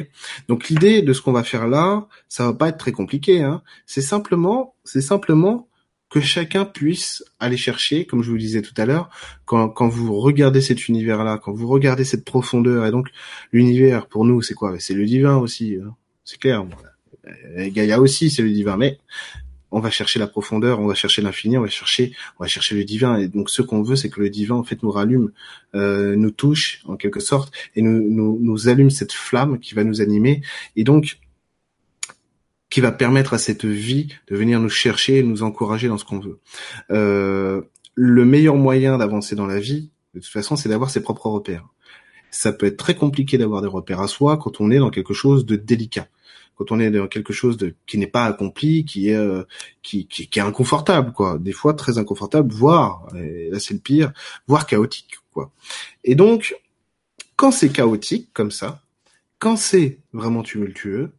[0.47, 3.41] Donc l'idée de ce qu'on va faire là, ça va pas être très compliqué.
[3.43, 3.61] Hein.
[3.85, 5.67] C'est simplement, c'est simplement
[6.13, 9.09] que chacun puisse aller chercher, comme je vous le disais tout à l'heure,
[9.45, 13.07] quand, quand vous regardez cet univers-là, quand vous regardez cette profondeur, et donc
[13.51, 14.79] l'univers pour nous c'est quoi?
[14.79, 15.95] C'est le divin aussi, hein.
[16.23, 16.65] c'est clair.
[17.57, 18.99] Gaïa aussi c'est le divin, mais
[19.71, 22.75] on va chercher la profondeur, on va chercher l'infini, on va chercher, on va chercher
[22.75, 23.17] le divin.
[23.17, 25.31] Et donc ce qu'on veut, c'est que le divin en fait nous rallume,
[25.73, 29.83] euh, nous touche en quelque sorte, et nous, nous, nous allume cette flamme qui va
[29.83, 30.43] nous animer.
[30.75, 31.17] Et donc
[32.73, 36.05] qui va permettre à cette vie de venir nous chercher et nous encourager dans ce
[36.05, 36.39] qu'on veut.
[36.89, 37.61] Euh,
[37.93, 41.67] le meilleur moyen d'avancer dans la vie, de toute façon, c'est d'avoir ses propres repères.
[42.31, 45.13] Ça peut être très compliqué d'avoir des repères à soi quand on est dans quelque
[45.13, 46.07] chose de délicat,
[46.55, 49.43] quand on est dans quelque chose de qui n'est pas accompli, qui est euh,
[49.83, 51.37] qui, qui, qui, est inconfortable, quoi.
[51.39, 54.13] Des fois très inconfortable, voire et là c'est le pire,
[54.47, 55.51] voire chaotique, quoi.
[56.03, 56.55] Et donc
[57.35, 58.81] quand c'est chaotique comme ça,
[59.37, 61.11] quand c'est vraiment tumultueux,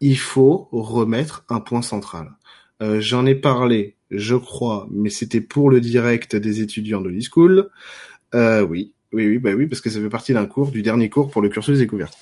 [0.00, 2.32] il faut remettre un point central.
[2.82, 7.70] Euh, j'en ai parlé, je crois, mais c'était pour le direct des étudiants de l'e-school.
[8.34, 11.10] Euh, oui, oui, oui, bah oui, parce que ça fait partie d'un cours, du dernier
[11.10, 12.16] cours pour le cursus découverte.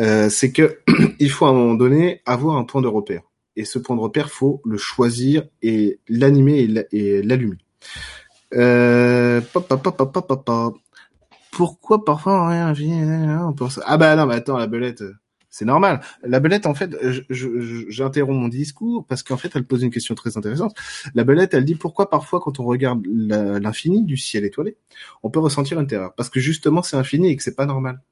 [0.00, 0.78] Euh, c'est que
[1.18, 3.22] il faut à un moment donné avoir un point de repère.
[3.56, 7.56] Et ce point de repère, faut le choisir et l'animer et l'allumer.
[8.54, 9.40] Euh,
[11.50, 13.54] Pourquoi parfois rien vient
[13.86, 15.02] Ah bah non, mais attends, la belette
[15.56, 16.02] c'est normal.
[16.22, 16.94] La belette, en fait,
[17.30, 20.76] j'interromps mon discours parce qu'en fait, elle pose une question très intéressante.
[21.14, 24.76] La belette, elle dit pourquoi parfois, quand on regarde l'infini du ciel étoilé,
[25.22, 28.02] on peut ressentir une terreur parce que justement, c'est infini et que c'est pas normal.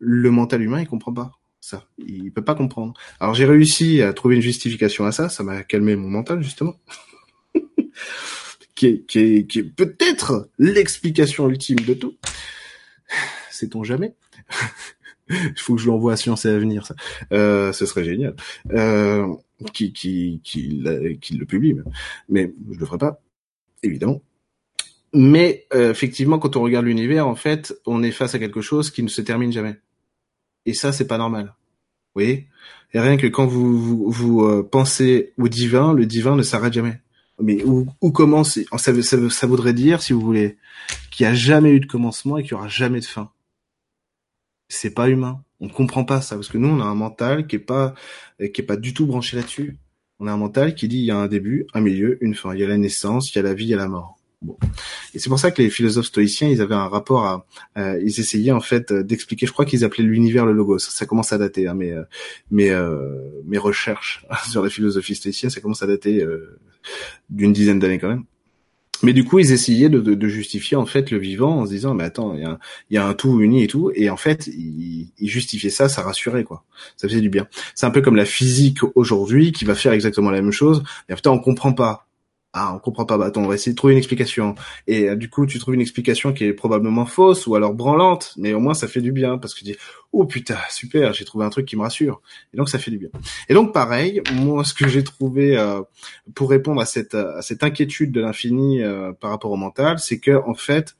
[0.00, 1.86] Le mental humain, il comprend pas ça.
[2.04, 2.94] Il peut pas comprendre.
[3.20, 5.28] Alors j'ai réussi à trouver une justification à ça.
[5.28, 6.74] Ça m'a calmé mon mental justement.
[8.74, 12.16] qui qui est peut-être l'explication ultime de tout.
[13.52, 14.16] Sait-on jamais?
[15.28, 16.94] Il faut que je l'envoie à Science et Avenir, ça.
[17.32, 18.34] Euh, ce serait génial.
[18.72, 19.26] Euh,
[19.72, 21.84] qui, qui, qui, le publie, même.
[22.28, 23.20] mais je le ferai pas,
[23.82, 24.20] évidemment.
[25.12, 28.90] Mais euh, effectivement, quand on regarde l'univers, en fait, on est face à quelque chose
[28.90, 29.76] qui ne se termine jamais.
[30.66, 31.54] Et ça, c'est pas normal.
[32.14, 32.48] Vous voyez?
[32.92, 36.72] Et rien que quand vous, vous, vous euh, pensez au divin, le divin ne s'arrête
[36.72, 37.00] jamais.
[37.40, 40.56] Mais où, où commence ça, ça, ça voudrait dire, si vous voulez,
[41.10, 43.30] qu'il n'y a jamais eu de commencement et qu'il n'y aura jamais de fin
[44.68, 45.42] c'est pas humain.
[45.60, 47.94] On comprend pas ça parce que nous on a un mental qui est pas
[48.38, 49.78] qui est pas du tout branché là-dessus.
[50.20, 52.54] On a un mental qui dit il y a un début, un milieu, une fin.
[52.54, 54.18] Il y a la naissance, il y a la vie, il y a la mort.
[54.44, 54.58] Bon.
[55.14, 57.46] Et c'est pour ça que les philosophes stoïciens, ils avaient un rapport à,
[58.00, 59.46] ils essayaient en fait d'expliquer.
[59.46, 60.78] Je crois qu'ils appelaient l'univers le logos.
[60.80, 62.02] Ça, commence à dater, hein, mais euh,
[62.50, 66.58] mais euh, mes recherches sur la philosophie stoïcienne, ça commence à dater euh,
[67.30, 68.24] d'une dizaine d'années quand même.
[69.02, 72.04] Mais du coup, ils essayaient de, justifier en fait le vivant en se disant mais
[72.04, 72.58] attends, il y a, un,
[72.90, 76.44] y un tout uni et tout, et en fait, ils, ils justifiaient ça, ça rassurait
[76.44, 76.64] quoi,
[76.96, 77.46] ça faisait du bien.
[77.74, 81.14] C'est un peu comme la physique aujourd'hui qui va faire exactement la même chose, mais
[81.14, 82.06] putain on comprend pas
[82.54, 83.18] ah on comprend pas.
[83.18, 84.54] Bah attends on va essayer de trouver une explication.
[84.86, 88.32] Et euh, du coup tu trouves une explication qui est probablement fausse ou alors branlante
[88.38, 89.76] mais au moins ça fait du bien parce que tu dis
[90.12, 92.98] oh putain super j'ai trouvé un truc qui me rassure et donc ça fait du
[92.98, 93.08] bien.
[93.48, 95.82] Et donc pareil moi ce que j'ai trouvé euh,
[96.34, 100.54] pour répondre à cette inquiétude de l'infini euh, par rapport au mental c'est que en
[100.54, 100.96] fait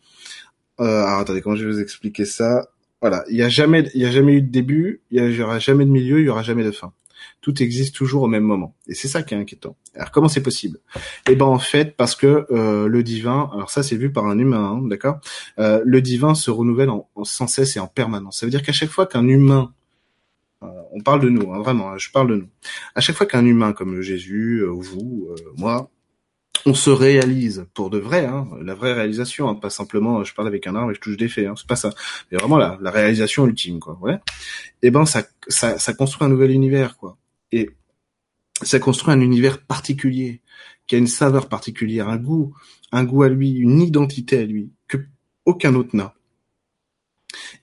[0.77, 2.69] alors attendez comment je vais vous expliquer ça?
[3.01, 5.61] Voilà il y a jamais il y a jamais eu de début il y aura
[5.61, 6.93] jamais de milieu il y aura jamais de fin
[7.40, 8.74] tout existe toujours au même moment.
[8.87, 9.76] Et c'est ça qui est inquiétant.
[9.94, 10.78] Alors comment c'est possible?
[11.28, 14.38] Eh ben en fait parce que euh, le divin, alors ça c'est vu par un
[14.38, 15.20] humain, hein, d'accord?
[15.58, 18.40] Euh, Le divin se renouvelle en, sans cesse et en permanence.
[18.40, 19.72] Ça veut dire qu'à chaque fois qu'un humain
[20.62, 22.48] euh, on parle de nous, hein, vraiment, hein, je parle de nous.
[22.94, 25.90] À chaque fois qu'un humain comme Jésus, vous, moi,
[26.66, 30.48] on se réalise pour de vrai, hein, la vraie réalisation, hein, pas simplement je parle
[30.48, 31.90] avec un arbre et je touche des faits, hein, c'est pas ça,
[32.31, 33.98] mais vraiment la, la réalisation ultime, quoi.
[34.00, 34.14] Ouais.
[34.83, 37.18] Et eh ben ça, ça, ça construit un nouvel univers, quoi
[37.55, 37.70] et
[38.62, 40.40] ça construit un univers particulier
[40.87, 42.55] qui a une saveur particulière, un goût,
[42.92, 44.98] un goût à lui, une identité à lui que
[45.44, 46.14] aucun autre n'a.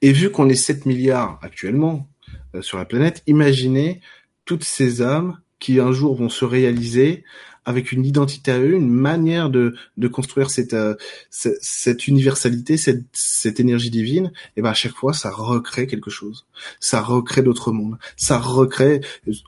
[0.01, 2.09] Et vu qu'on est 7 milliards actuellement
[2.55, 4.01] euh, sur la planète, imaginez
[4.45, 7.23] toutes ces âmes qui un jour vont se réaliser
[7.65, 10.95] avec une identité à eux, une manière de, de construire cette, euh,
[11.29, 16.47] cette, universalité, cette, cette énergie divine, et ben à chaque fois ça recrée quelque chose,
[16.79, 19.01] ça recrée d'autres mondes, ça recrée.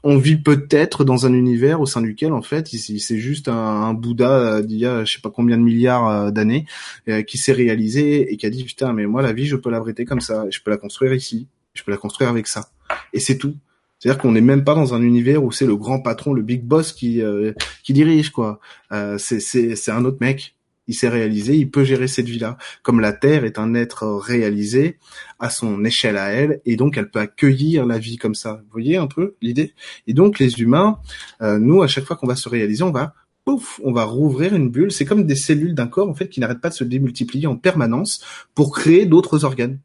[0.04, 3.94] On vit peut-être dans un univers au sein duquel en fait c'est juste un, un
[3.94, 6.66] Bouddha d'il y a je sais pas combien de milliards euh, d'années
[7.08, 9.70] euh, qui s'est réalisé et qui a dit putain mais moi la vie je peux
[9.70, 12.70] l'abriter comme ça, je peux la construire ici, je peux la construire avec ça,
[13.12, 13.56] et c'est tout.
[14.04, 16.62] C'est-à-dire qu'on n'est même pas dans un univers où c'est le grand patron, le big
[16.66, 17.54] boss qui euh,
[17.88, 18.60] dirige quoi.
[18.92, 20.58] Euh, c'est un autre mec.
[20.90, 22.58] Il s'est réalisé, il peut gérer cette vie-là.
[22.82, 24.98] Comme la Terre est un être réalisé
[25.40, 28.56] à son échelle à elle, et donc elle peut accueillir la vie comme ça.
[28.66, 29.74] Vous voyez un peu l'idée?
[30.06, 31.00] Et donc les humains,
[31.42, 33.14] euh, nous, à chaque fois qu'on va se réaliser, on va
[33.46, 34.92] pouf, on va rouvrir une bulle.
[34.92, 37.56] C'est comme des cellules d'un corps en fait qui n'arrêtent pas de se démultiplier en
[37.56, 38.22] permanence
[38.54, 39.80] pour créer d'autres organes.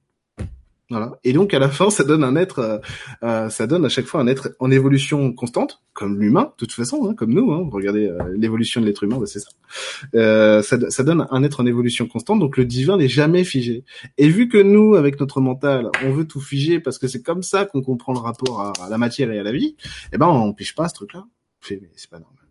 [0.91, 1.19] Voilà.
[1.23, 2.79] Et donc à la fin, ça donne un être, euh,
[3.23, 6.73] euh, ça donne à chaque fois un être en évolution constante, comme l'humain, de toute
[6.73, 7.53] façon, hein, comme nous.
[7.53, 10.63] Hein, regardez euh, l'évolution de l'être humain, bah, c'est ça.
[10.63, 10.91] ça.
[10.91, 11.03] ça.
[11.05, 13.85] donne un être en évolution constante, donc le divin n'est jamais figé.
[14.17, 17.43] Et vu que nous, avec notre mental, on veut tout figer parce que c'est comme
[17.43, 19.77] ça qu'on comprend le rapport à, la matière et à la vie,
[20.15, 21.27] eh ben on pige pas ce truc-là.
[21.61, 22.45] C'est pas normal.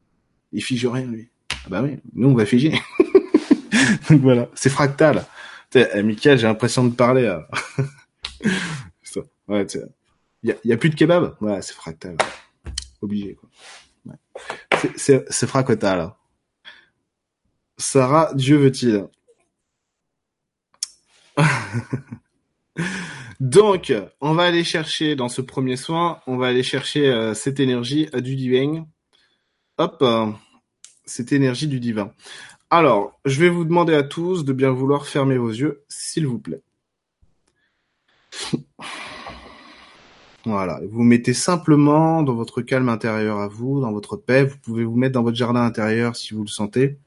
[0.52, 1.30] Il fige rien lui.
[1.66, 2.74] Ah bah oui, nous on va figer.
[4.12, 5.26] donc voilà, c'est fractal.
[6.04, 7.36] Michael, j'ai l'impression de parler.
[10.44, 11.36] il y a, plus de kebab?
[11.42, 12.18] Ouais, c'est fractal.
[13.02, 13.50] Obligé, quoi.
[14.96, 16.14] C'est fracotal.
[17.78, 19.08] Sarah, Dieu veut-il?
[23.40, 27.60] Donc, on va aller chercher dans ce premier soin, on va aller chercher euh, cette
[27.60, 28.88] énergie du divin.
[29.78, 30.32] Hop, euh,
[31.06, 32.12] cette énergie du divin.
[32.70, 36.40] Alors, je vais vous demander à tous de bien vouloir fermer vos yeux, s'il vous
[36.40, 36.64] plaît.
[40.46, 44.46] Voilà, vous mettez simplement dans votre calme intérieur à vous, dans votre paix.
[44.46, 46.98] Vous pouvez vous mettre dans votre jardin intérieur si vous le sentez.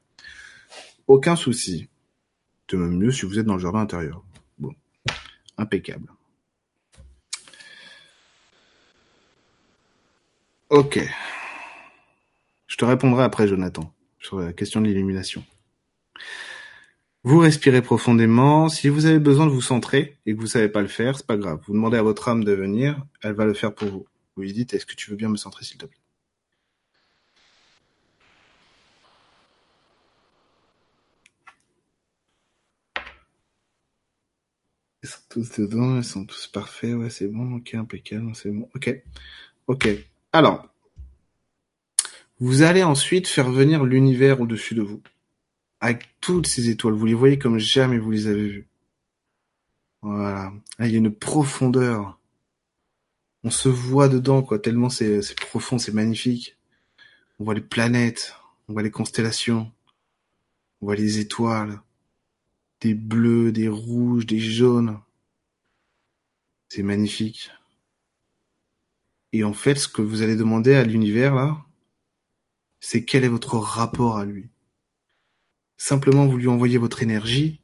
[1.07, 1.89] Aucun souci.
[2.67, 4.23] De même mieux si vous êtes dans le jardin intérieur.
[4.59, 4.75] Bon,
[5.57, 6.07] impeccable.
[10.69, 10.99] Ok.
[12.67, 15.43] Je te répondrai après, Jonathan, sur la question de l'illumination.
[17.23, 18.67] Vous respirez profondément.
[18.69, 21.25] Si vous avez besoin de vous centrer et que vous savez pas le faire, c'est
[21.25, 21.59] pas grave.
[21.67, 24.07] Vous demandez à votre âme de venir, elle va le faire pour vous.
[24.35, 25.97] Vous lui dites, est-ce que tu veux bien me centrer, s'il te plaît?
[35.03, 38.69] Ils sont tous dedans, ils sont tous parfaits, ouais, c'est bon, ok, impeccable, c'est bon,
[38.75, 39.03] ok,
[39.67, 39.89] ok.
[40.31, 40.67] Alors,
[42.39, 45.01] vous allez ensuite faire venir l'univers au-dessus de vous
[45.81, 46.93] avec toutes ces étoiles.
[46.93, 48.67] Vous les voyez comme jamais vous les avez vues.
[50.03, 50.53] Voilà.
[50.79, 52.19] Là, il y a une profondeur.
[53.43, 56.57] On se voit dedans, quoi, tellement c'est, profond, c'est magnifique.
[57.39, 58.35] On voit les planètes,
[58.67, 59.71] on voit les constellations,
[60.79, 61.81] on voit les étoiles,
[62.81, 64.99] des bleus, des rouges, des jaunes.
[66.69, 67.49] C'est magnifique.
[69.33, 71.65] Et en fait, ce que vous allez demander à l'univers, là,
[72.79, 74.50] c'est quel est votre rapport à lui?
[75.83, 77.59] Simplement vous lui envoyez votre énergie,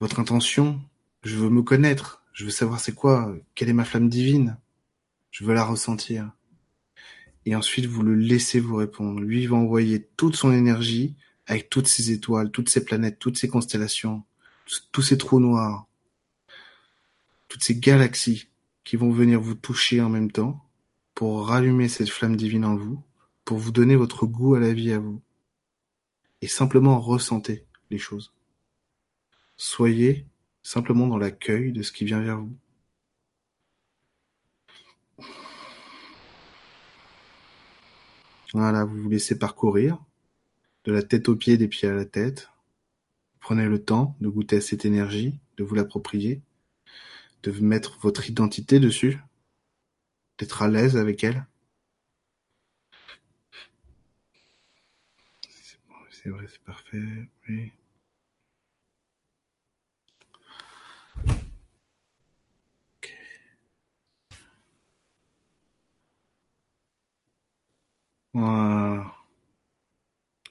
[0.00, 0.80] votre intention.
[1.24, 2.24] Je veux me connaître.
[2.32, 4.56] Je veux savoir c'est quoi, quelle est ma flamme divine.
[5.30, 6.32] Je veux la ressentir.
[7.44, 9.20] Et ensuite, vous le laissez vous répondre.
[9.20, 11.14] Lui va envoyer toute son énergie
[11.46, 14.22] avec toutes ces étoiles, toutes ces planètes, toutes ces constellations,
[14.90, 15.86] tous ces trous noirs,
[17.48, 18.48] toutes ces galaxies
[18.84, 20.64] qui vont venir vous toucher en même temps
[21.14, 23.02] pour rallumer cette flamme divine en vous,
[23.44, 25.20] pour vous donner votre goût à la vie à vous.
[26.42, 28.32] Et simplement ressentez les choses.
[29.56, 30.26] Soyez
[30.62, 32.56] simplement dans l'accueil de ce qui vient vers vous.
[38.52, 39.98] Voilà, vous vous laissez parcourir
[40.84, 42.50] de la tête aux pieds, des pieds à la tête.
[43.40, 46.42] Prenez le temps de goûter à cette énergie, de vous l'approprier,
[47.42, 49.18] de mettre votre identité dessus,
[50.38, 51.46] d'être à l'aise avec elle.
[56.26, 56.98] C'est vrai, c'est parfait.
[57.48, 57.72] Oui.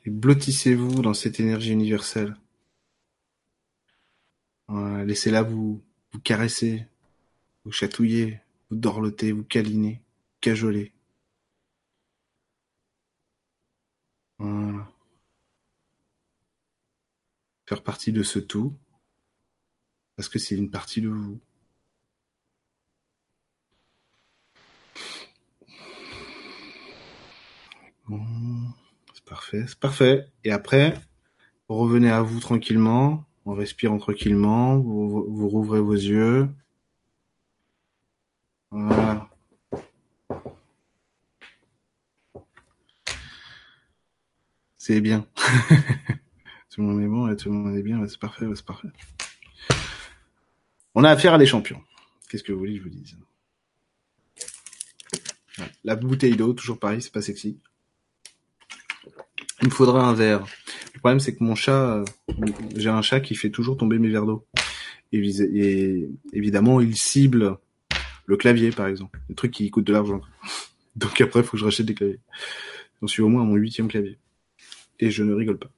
[0.05, 2.37] Et blottissez-vous dans cette énergie universelle.
[4.69, 5.83] Laissez-la vous,
[6.13, 6.87] vous caresser,
[7.65, 10.01] vous chatouiller, vous dorloter, vous câliner,
[10.39, 10.93] cajoler.
[14.39, 14.94] Voilà.
[17.67, 18.77] Faire partie de ce tout,
[20.15, 21.39] parce que c'est une partie de vous.
[29.13, 30.27] c'est parfait, c'est parfait.
[30.43, 30.93] Et après,
[31.69, 36.49] revenez à vous tranquillement, en respirant tranquillement, vous, vous rouvrez vos yeux.
[38.71, 39.29] Voilà.
[44.77, 45.25] C'est bien.
[46.75, 48.89] tout le monde est bon, tout le monde est bien, c'est parfait, c'est parfait.
[50.93, 51.81] On a affaire à des champions.
[52.27, 53.17] Qu'est-ce que vous voulez que je vous dise?
[55.85, 57.61] La bouteille d'eau, toujours pareil, c'est pas sexy.
[59.61, 60.45] Il me faudrait un verre.
[60.93, 62.05] Le problème, c'est que mon chat, euh,
[62.75, 64.45] j'ai un chat qui fait toujours tomber mes verres d'eau.
[65.13, 67.57] Et, évidemment, il cible
[68.25, 69.17] le clavier, par exemple.
[69.29, 70.19] Le truc qui coûte de l'argent.
[70.97, 72.19] Donc après, il faut que je rachète des claviers.
[72.99, 74.19] J'en suis au moins à mon huitième clavier.
[74.99, 75.71] Et je ne rigole pas.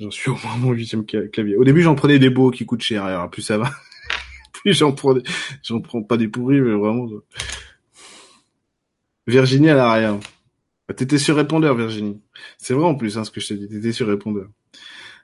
[0.00, 1.56] J'en suis au moins à mon huitième clavier.
[1.56, 3.04] Au début, j'en prenais des beaux qui coûtent cher.
[3.04, 3.70] Alors, plus ça va,
[4.52, 5.14] plus j'en prends,
[5.62, 7.08] j'en prends pas des pourris, mais vraiment.
[9.26, 10.20] Virginie, a rien.
[10.88, 12.20] Bah, t'étais sur répondeur, Virginie.
[12.58, 13.68] C'est vrai en plus, hein, ce que je te dis.
[13.68, 14.48] T'étais sur répondeur.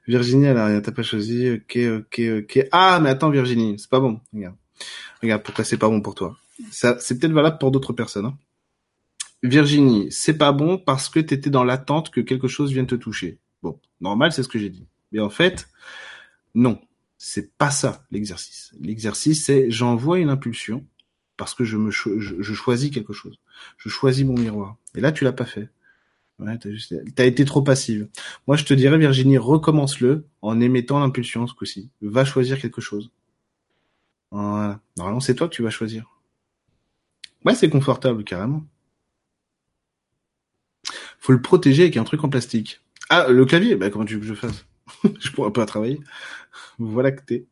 [0.08, 1.52] Virginie, a rien, t'as pas choisi.
[1.52, 2.68] Ok, ok, ok.
[2.72, 4.20] Ah, mais attends, Virginie, c'est pas bon.
[4.32, 4.56] Regarde.
[5.22, 6.36] Regarde pourquoi c'est pas bon pour toi.
[6.70, 8.26] Ça, c'est peut-être valable pour d'autres personnes.
[8.26, 8.38] Hein.
[9.44, 13.38] Virginie, c'est pas bon parce que t'étais dans l'attente que quelque chose vienne te toucher.
[13.62, 14.86] Bon, normal, c'est ce que j'ai dit.
[15.12, 15.68] Mais en fait,
[16.54, 16.80] non.
[17.24, 18.74] C'est pas ça, l'exercice.
[18.80, 20.84] L'exercice, c'est j'envoie une impulsion
[21.36, 23.38] parce que je me choisis quelque chose.
[23.76, 24.76] Je choisis mon miroir.
[24.96, 25.70] Et là, tu l'as pas fait.
[26.40, 28.08] Ouais, t'as juste, été trop passive.
[28.48, 31.90] Moi, je te dirais, Virginie, recommence-le en émettant l'impulsion ce coup-ci.
[32.00, 33.12] Va choisir quelque chose.
[34.32, 34.80] Voilà.
[34.96, 36.10] Normalement, c'est toi que tu vas choisir.
[37.44, 38.64] Ouais, c'est confortable, carrément.
[41.20, 42.80] Faut le protéger avec un truc en plastique.
[43.08, 44.64] Ah, le clavier, bah comment tu veux que je fasse?
[45.20, 46.00] Je pourrais pas travailler.
[46.78, 47.46] Voilà que t'es.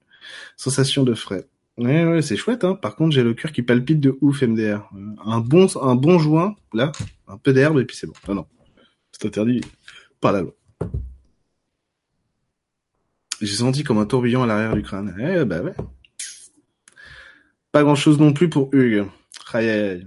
[0.56, 1.46] Sensation de frais.
[1.78, 2.74] Ouais, ouais, c'est chouette, hein.
[2.74, 4.90] Par contre, j'ai le cœur qui palpite de ouf, MDR.
[5.24, 6.92] Un bon, un bon joint, là,
[7.26, 8.12] un peu d'herbe, et puis c'est bon.
[8.28, 8.46] Non, non.
[9.12, 9.62] C'est interdit
[10.20, 10.54] par la loi.
[13.40, 15.16] J'ai senti comme un tourbillon à l'arrière du crâne.
[15.18, 15.74] Eh, bah ouais.
[17.72, 19.06] Pas grand chose non plus pour Hugues.
[19.52, 20.06] Aïe, aïe, aïe.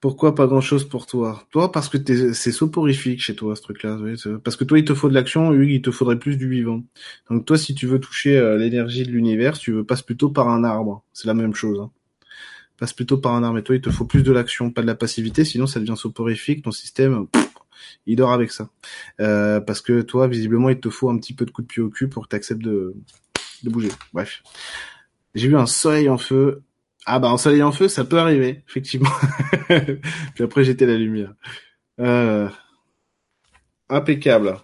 [0.00, 1.42] Pourquoi pas grand chose pour toi?
[1.50, 1.98] Toi, parce que
[2.32, 3.98] c'est soporifique chez toi ce truc-là.
[4.44, 6.84] parce que toi, il te faut de l'action, Hugues, il te faudrait plus du vivant.
[7.30, 10.48] Donc toi, si tu veux toucher euh, l'énergie de l'univers, tu veux passes plutôt par
[10.48, 11.02] un arbre.
[11.12, 11.80] C'est la même chose.
[11.80, 11.90] Hein.
[12.78, 13.58] Passe plutôt par un arbre.
[13.58, 15.96] Et toi, il te faut plus de l'action, pas de la passivité, sinon ça devient
[15.96, 16.62] soporifique.
[16.62, 17.26] Ton système,
[18.06, 18.70] il dort avec ça.
[19.20, 21.82] Euh, parce que toi, visiblement, il te faut un petit peu de coup de pied
[21.82, 22.94] au cul pour que tu de,
[23.64, 23.90] de bouger.
[24.12, 24.44] Bref.
[25.34, 26.62] J'ai vu un soleil en feu
[27.10, 29.10] ah bah en soleil en feu, ça peut arriver, effectivement.
[30.34, 31.34] Puis après j'étais la lumière.
[32.00, 32.48] Euh...
[33.88, 34.58] Impeccable.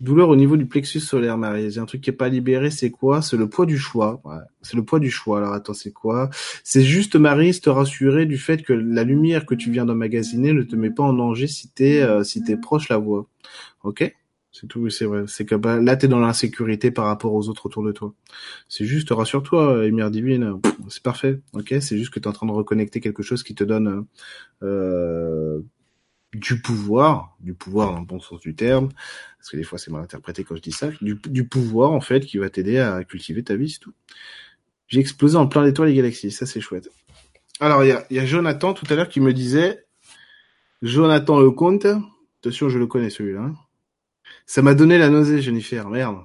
[0.00, 1.64] Douleur au niveau du plexus solaire, Marie.
[1.64, 3.20] Il y a un truc qui est pas libéré, c'est quoi?
[3.20, 4.22] C'est le poids du choix.
[4.62, 5.38] C'est le poids du choix.
[5.38, 6.30] Alors attends, c'est quoi?
[6.64, 10.62] C'est juste, Marie, te rassurer du fait que la lumière que tu viens d'emmagasiner ne
[10.62, 13.26] te met pas en danger si t'es euh, si t'es proche la voix.
[13.82, 14.14] Ok?
[14.52, 15.24] C'est tout, c'est vrai.
[15.26, 18.14] C'est que bah, là, t'es dans l'insécurité par rapport aux autres autour de toi.
[18.68, 21.74] C'est juste, rassure-toi, Émir Divine, c'est parfait, ok?
[21.80, 24.06] C'est juste que t'es en train de reconnecter quelque chose qui te donne
[24.62, 25.60] euh,
[26.32, 28.88] du pouvoir, du pouvoir dans le bon sens du terme,
[29.38, 32.20] parce que des fois c'est mal interprété quand je dis ça, du, pouvoir en fait
[32.20, 33.94] qui va t'aider à cultiver ta vie, c'est tout.
[34.88, 36.90] J'ai explosé en plein d'étoiles et galaxies, ça c'est chouette.
[37.60, 39.84] Alors il y a, y a Jonathan tout à l'heure qui me disait,
[40.82, 41.86] Jonathan Lecomte,
[42.40, 43.54] attention je le connais celui-là, hein?
[44.48, 45.90] Ça m'a donné la nausée, Jennifer.
[45.90, 46.24] Merde.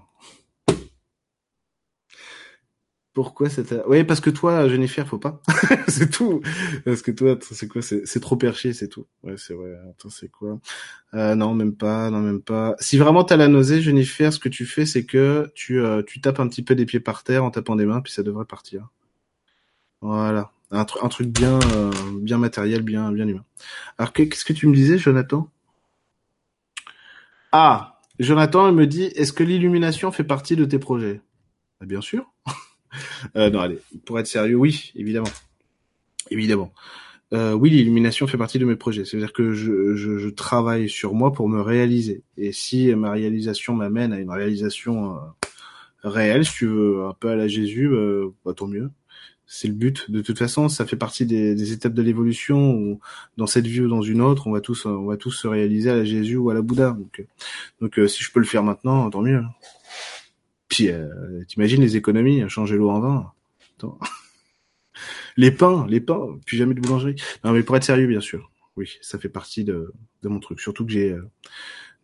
[3.13, 5.41] Pourquoi c'était Oui, parce que toi, Jennifer, faut pas.
[5.89, 6.41] c'est tout.
[6.85, 9.05] Parce que toi, c'est quoi C'est trop perché, c'est tout.
[9.23, 9.73] Ouais, c'est vrai.
[9.89, 10.57] Attends, c'est quoi?
[11.13, 12.09] Euh, Non, même pas.
[12.09, 12.75] Non, même pas.
[12.79, 16.21] Si vraiment t'as la nausée, Jennifer, ce que tu fais, c'est que tu euh, tu
[16.21, 18.45] tapes un petit peu des pieds par terre en tapant des mains, puis ça devrait
[18.45, 18.87] partir.
[20.01, 20.51] Voilà.
[20.71, 23.45] Un, un truc bien euh, bien matériel, bien bien humain.
[23.97, 25.49] Alors qu'est-ce que tu me disais, Jonathan?
[27.51, 27.92] Ah,
[28.23, 31.21] Jonathan, me dit, est-ce que l'illumination fait partie de tes projets?
[31.79, 32.31] Bah, Bien sûr.
[33.35, 35.31] Euh, non, allez, pour être sérieux, oui, évidemment.
[36.29, 36.71] Évidemment.
[37.33, 39.03] Euh, oui, l'illumination fait partie de mes projets.
[39.03, 42.23] C'est-à-dire que je, je, je, travaille sur moi pour me réaliser.
[42.37, 45.19] Et si ma réalisation m'amène à une réalisation euh,
[46.03, 48.91] réelle, si tu veux, un peu à la Jésus, euh, bah, tant mieux.
[49.55, 50.09] C'est le but.
[50.09, 52.99] De toute façon, ça fait partie des, étapes de l'évolution.
[53.37, 55.91] Dans cette vie ou dans une autre, on va tous, on va tous se réaliser
[55.91, 56.97] à la Jésus ou à la Bouddha.
[56.97, 57.23] Donc,
[57.79, 59.43] donc si je peux le faire maintenant, tant mieux.
[60.69, 63.31] Puis, euh, t'imagines les économies, changer l'eau en vin.
[65.37, 67.15] les pains, les pains, puis jamais de boulangerie.
[67.43, 68.49] Non, mais pour être sérieux, bien sûr.
[68.75, 70.61] Oui, ça fait partie de, mon truc.
[70.61, 71.29] Surtout que j'ai euh,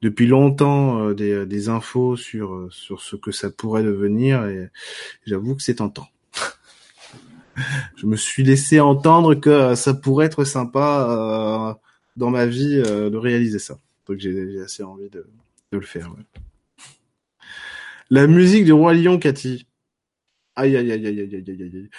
[0.04, 4.70] depuis longtemps euh, des, des, infos sur sur ce que ça pourrait devenir et
[5.26, 6.10] j'avoue que c'est tentant.
[7.96, 11.78] Je me suis laissé entendre que ça pourrait être sympa
[12.16, 13.78] dans ma vie de réaliser ça.
[14.08, 15.26] Donc j'ai assez envie de,
[15.72, 16.12] le faire.
[18.10, 19.68] La musique du Roi Lion, Cathy.
[20.56, 21.90] Aïe, aïe, aïe, aïe, aïe, aïe, aïe.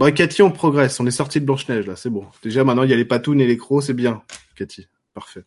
[0.00, 0.98] Bon, Cathy, on progresse.
[0.98, 1.94] On est sorti de Blanche-Neige, là.
[1.94, 2.26] C'est bon.
[2.42, 3.82] Déjà, maintenant, il y a les patounes et les crocs.
[3.82, 4.22] C'est bien,
[4.56, 4.88] Cathy.
[5.14, 5.44] Parfait.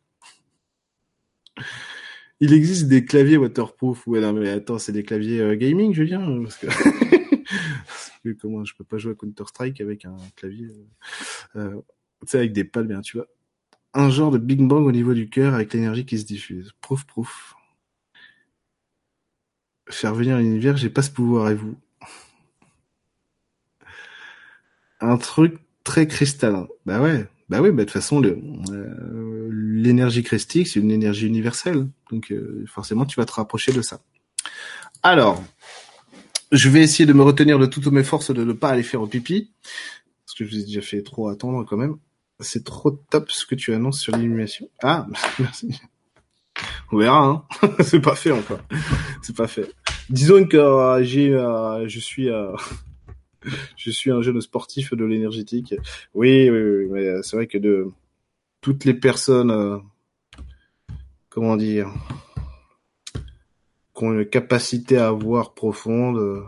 [2.39, 4.05] Il existe des claviers waterproof.
[4.07, 6.43] Ouais, non, mais attends, c'est des claviers euh, gaming, Julien?
[6.43, 6.59] Parce.
[8.39, 10.67] comment je peux pas jouer à Counter-Strike avec un clavier,
[11.55, 11.81] euh, euh,
[12.21, 13.27] tu sais, avec des palmes, tu vois.
[13.93, 16.73] Un genre de Big Bang au niveau du cœur avec l'énergie qui se diffuse.
[16.81, 17.55] Prouf, prouf
[19.89, 21.75] faire venir l'univers, j'ai pas ce pouvoir, et vous?
[24.99, 26.67] Un truc très cristallin.
[26.86, 31.88] Bah ouais, bah oui, bah de toute façon, euh, l'énergie christique, c'est une énergie universelle.
[32.09, 34.01] Donc euh, forcément, tu vas te rapprocher de ça.
[35.03, 35.43] Alors,
[36.54, 39.02] je vais essayer de me retenir de toutes mes forces de ne pas aller faire
[39.02, 39.52] au pipi.
[40.26, 41.98] Parce que je vous ai déjà fait trop attendre quand même.
[42.39, 44.70] C'est trop top ce que tu annonces sur l'illumination.
[44.82, 45.08] Ah,
[45.39, 45.82] merci.
[46.92, 47.44] On verra, hein.
[47.84, 48.60] c'est pas fait encore.
[49.24, 49.74] C'est pas fait.
[50.10, 52.52] Disons que euh, j'ai, euh, je suis, euh,
[53.76, 55.74] je suis un jeune sportif de l'énergétique.
[56.13, 57.88] Oui, oui, oui, mais c'est vrai que de
[58.62, 59.82] toutes les personnes,
[61.30, 61.92] comment dire,
[64.04, 66.46] qui ont une capacité à voir profonde,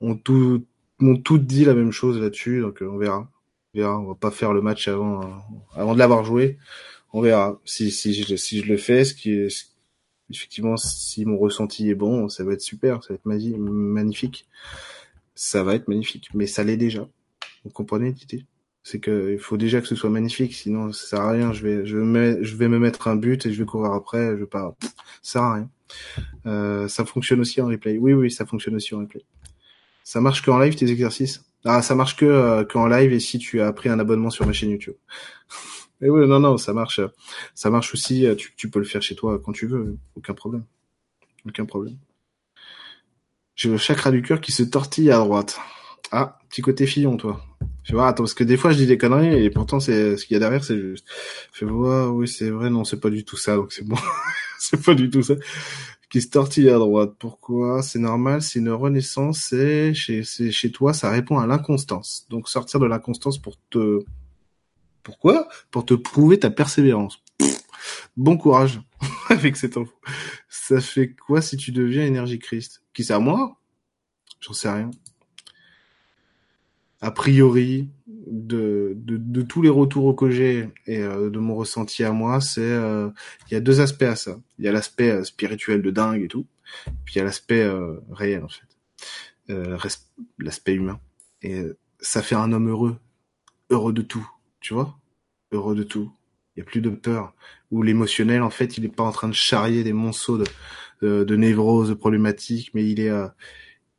[0.00, 0.64] ont tout,
[1.00, 2.60] ont tout dit la même chose là-dessus.
[2.60, 3.28] Donc on verra.
[3.74, 3.98] On verra.
[3.98, 5.20] On va pas faire le match avant,
[5.74, 6.58] avant de l'avoir joué
[7.12, 9.68] on verra si si je, si je le fais ce qui est
[10.30, 14.46] effectivement si mon ressenti est bon ça va être super ça va être magnifique
[15.34, 17.08] ça va être magnifique mais ça l'est déjà
[17.64, 18.46] vous comprenez Titi?
[18.84, 21.62] C'est que il faut déjà que ce soit magnifique sinon ça sert à rien je
[21.62, 24.40] vais je vais je vais me mettre un but et je vais courir après je
[24.40, 24.74] vais pas
[25.22, 25.70] ça sert à rien
[26.46, 29.22] euh, ça fonctionne aussi en replay oui oui ça fonctionne aussi en replay
[30.04, 31.44] ça marche qu'en live tes exercices?
[31.64, 34.46] Ah ça marche que euh, qu'en live et si tu as pris un abonnement sur
[34.46, 34.96] ma chaîne YouTube
[36.02, 37.00] et oui, non, non, ça marche.
[37.54, 38.26] Ça marche aussi.
[38.36, 39.96] Tu, tu peux le faire chez toi quand tu veux.
[40.16, 40.64] Aucun problème.
[41.46, 41.96] Aucun problème.
[43.54, 45.60] J'ai le chakra du cœur qui se tortille à droite.
[46.10, 47.40] Ah, petit côté fillon, toi.
[47.84, 50.26] Je vois, attends, parce que des fois je dis des conneries et pourtant c'est ce
[50.26, 51.06] qu'il y a derrière, c'est juste.
[51.54, 53.96] Je vois, oui, c'est vrai, non, c'est pas du tout ça, donc c'est bon.
[54.70, 55.34] c'est pas du tout ça.
[56.08, 57.14] Qui se tortille à droite.
[57.18, 57.82] Pourquoi?
[57.82, 62.26] C'est normal, c'est une renaissance, c'est chez, chez toi, ça répond à l'inconstance.
[62.30, 64.04] Donc sortir de l'inconstance pour te
[65.02, 65.48] pourquoi?
[65.72, 67.20] Pour te prouver ta persévérance.
[68.16, 68.80] bon courage
[69.28, 69.92] avec cette info.
[70.48, 73.58] Ça fait quoi si tu deviens énergie Christ Qui c'est à moi?
[74.40, 74.90] J'en sais rien.
[77.00, 77.88] A priori,
[78.26, 82.60] de, de, tous les retours que j'ai et euh, de mon ressenti à moi, c'est
[82.60, 83.10] euh,
[83.48, 84.38] il y a deux aspects à ça.
[84.58, 86.46] Il y a l'aspect euh, spirituel de dingue et tout,
[87.04, 87.68] puis il y a l'aspect
[88.10, 89.54] réel en fait,
[90.38, 91.00] l'aspect humain.
[91.42, 91.64] Et
[92.00, 92.96] ça fait un homme heureux,
[93.70, 94.28] heureux de tout,
[94.60, 94.96] tu vois,
[95.50, 96.12] heureux de tout.
[96.56, 97.34] Il y a plus de peur.
[97.70, 100.44] Ou l'émotionnel, en fait, il est pas en train de charrier des monceaux de,
[101.00, 103.10] de, de névrose, de problématiques, mais il est,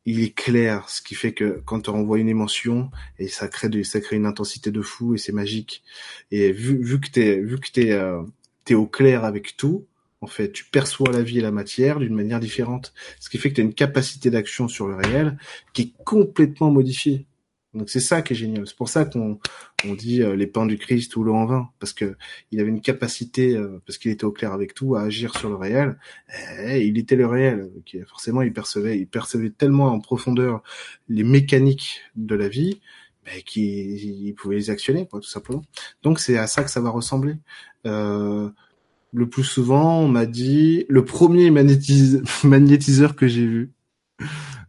[0.06, 3.70] il est clair, ce qui fait que quand on envoie une émotion, et ça crée
[3.70, 5.84] de, ça crée une intensité de fou, et c'est magique.
[6.32, 8.22] Et vu, vu que t'es, vu que t'es, euh,
[8.66, 9.86] t'es au clair avec tout,
[10.22, 12.94] en fait, tu perçois la vie et la matière d'une manière différente.
[13.20, 15.38] Ce qui fait que tu as une capacité d'action sur le réel
[15.74, 17.26] qui est complètement modifiée
[17.74, 18.68] Donc c'est ça qui est génial.
[18.68, 19.40] C'est pour ça qu'on
[19.86, 22.16] on dit euh, les pains du Christ ou l'eau en vin, parce que
[22.52, 25.50] il avait une capacité, euh, parce qu'il était au clair avec tout, à agir sur
[25.50, 25.98] le réel.
[26.66, 27.72] Et il était le réel.
[27.74, 30.62] Donc, forcément, il percevait, il percevait tellement en profondeur
[31.10, 32.80] les mécaniques de la vie,
[33.26, 35.64] mais qu'il pouvait les actionner, quoi, tout simplement.
[36.04, 37.36] Donc c'est à ça que ça va ressembler.
[37.86, 38.50] Euh,
[39.14, 41.52] le plus souvent, on m'a dit le premier
[42.44, 43.72] magnétiseur que j'ai vu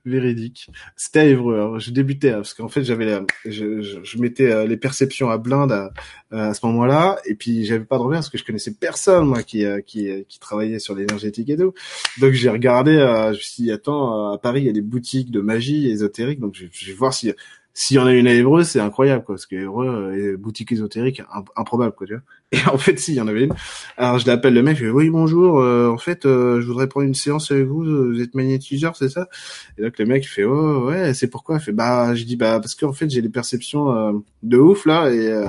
[0.05, 0.69] véridique.
[0.97, 1.79] C'était à Évreux.
[1.79, 5.39] Je débutais hein, parce qu'en fait j'avais, je, je, je, mettais euh, les perceptions à
[5.39, 5.93] blinde à,
[6.31, 9.43] à ce moment-là, et puis j'avais pas de repère parce que je connaissais personne moi
[9.43, 11.73] qui euh, qui, qui travaillait sur l'énergétique et tout.
[12.21, 14.83] Donc j'ai regardé, euh, je me suis dit attends, à Paris il y a des
[14.83, 17.33] boutiques de magie ésotérique, donc je, je vais voir si
[17.77, 20.71] s'il y en a une à Évreux, c'est incroyable, quoi, parce que Évreux, euh, boutique
[20.71, 21.23] ésotérique,
[21.57, 22.23] improbable, quoi, tu vois.
[22.53, 23.55] Et en fait, si, il y en avait une.
[23.97, 26.87] Alors, je l'appelle le mec, je dis, oui, bonjour, euh, en fait, euh, je voudrais
[26.87, 29.29] prendre une séance avec vous, vous êtes magnétiseur, c'est ça?
[29.77, 31.57] Et donc, le mec, il fait, oh, ouais, c'est pourquoi?
[31.57, 35.11] Il fait, bah, je dis, bah, parce qu'en fait, j'ai des perceptions de ouf, là,
[35.11, 35.45] et,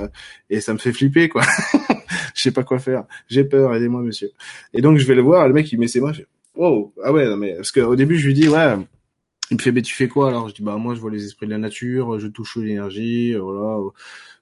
[0.49, 1.43] et ça me fait flipper, quoi.
[2.33, 3.05] Je sais pas quoi faire.
[3.29, 4.31] J'ai peur, aidez-moi, monsieur.
[4.73, 6.93] Et donc, je vais le voir, le mec, il met ses mains, je fais, wow,
[7.03, 8.75] ah ouais, non, mais, parce qu'au début, je lui dis, ouais,
[9.51, 10.49] il me fait, mais tu fais quoi alors?
[10.49, 13.39] Je dis, bah moi je vois les esprits de la nature, je touche l'énergie, euh,
[13.39, 13.79] voilà,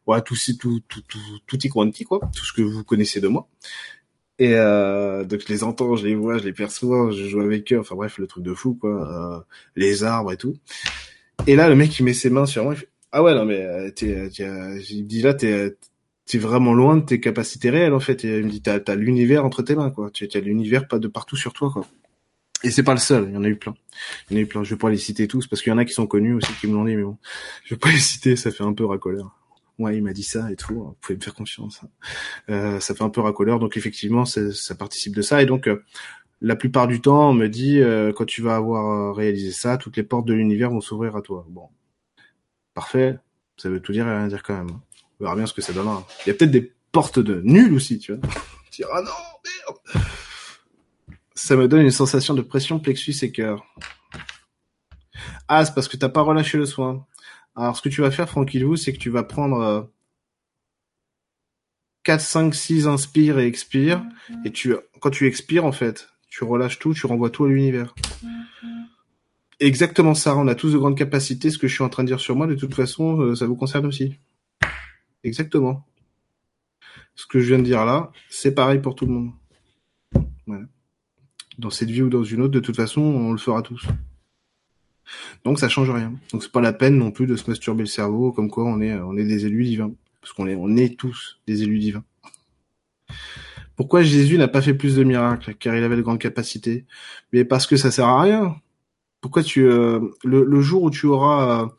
[0.05, 3.27] voilà tout, tout, tout, tout, tout y quanti quoi, tout ce que vous connaissez de
[3.27, 3.47] moi.
[4.39, 7.71] Et euh, donc je les entends, je les vois, je les perçois, je joue avec
[7.71, 9.39] eux, enfin bref, le truc de fou quoi, euh,
[9.75, 10.55] les arbres et tout.
[11.47, 13.45] Et là le mec il met ses mains sur moi, il fait, ah ouais non
[13.45, 14.29] mais euh, t'es,
[14.89, 15.75] il dit là t'es
[16.25, 18.25] t'es vraiment loin de tes capacités réelles en fait.
[18.25, 20.99] Et il me dit t'as, t'as l'univers entre tes mains quoi, tu as l'univers pas
[20.99, 21.85] de partout sur toi quoi.
[22.63, 23.75] Et c'est pas le seul, il y en a eu plein.
[24.29, 24.63] Il y en a eu plein.
[24.63, 26.51] Je vais pas les citer tous parce qu'il y en a qui sont connus aussi
[26.59, 27.17] qui me l'ont dit, mais bon,
[27.65, 29.37] je vais pas les citer, ça fait un peu racoleur.
[29.79, 30.75] Ouais, il m'a dit ça et tout.
[30.75, 31.81] Vous pouvez me faire confiance.
[31.83, 31.89] Hein.
[32.49, 35.41] Euh, ça fait un peu racoleur, donc effectivement, ça participe de ça.
[35.41, 35.83] Et donc, euh,
[36.41, 39.97] la plupart du temps, on me dit euh, quand tu vas avoir réalisé ça, toutes
[39.97, 41.45] les portes de l'univers vont s'ouvrir à toi.
[41.49, 41.69] Bon,
[42.73, 43.17] parfait.
[43.57, 44.69] Ça veut tout dire et rien dire quand même.
[45.19, 46.05] On verra bien ce que ça donnera.
[46.25, 48.21] Il y a peut-être des portes de nul aussi, tu vois.
[48.71, 49.32] tu ah non,
[51.43, 53.65] ça me donne une sensation de pression plexus et cœur.
[55.49, 57.05] Ah, c'est parce que t'as pas relâché le soin.
[57.53, 59.91] Alors, ce que tu vas faire, vous, c'est que tu vas prendre
[62.03, 64.05] 4, 5, 6 inspire et expire.
[64.45, 67.93] Et tu, quand tu expires, en fait, tu relâches tout, tu renvoies tout à l'univers.
[69.59, 70.37] Exactement ça.
[70.37, 71.49] On a tous de grandes capacités.
[71.49, 73.47] Ce que je suis en train de dire sur moi, de toute façon, euh, ça
[73.47, 74.17] vous concerne aussi.
[75.25, 75.85] Exactement.
[77.15, 79.31] Ce que je viens de dire là, c'est pareil pour tout le monde.
[80.47, 80.72] Voilà
[81.57, 83.87] dans cette vie ou dans une autre, de toute façon, on le fera tous.
[85.43, 86.13] Donc ça change rien.
[86.31, 88.81] Donc c'est pas la peine non plus de se masturber le cerveau comme quoi on
[88.81, 89.91] est on est des élus divins
[90.21, 92.03] parce qu'on est on est tous des élus divins.
[93.75, 95.55] Pourquoi Jésus n'a pas fait plus de miracles?
[95.55, 96.85] Car il avait de grandes capacités
[97.31, 98.55] Mais parce que ça sert à rien.
[99.19, 101.69] Pourquoi tu euh, le, jour où tu auras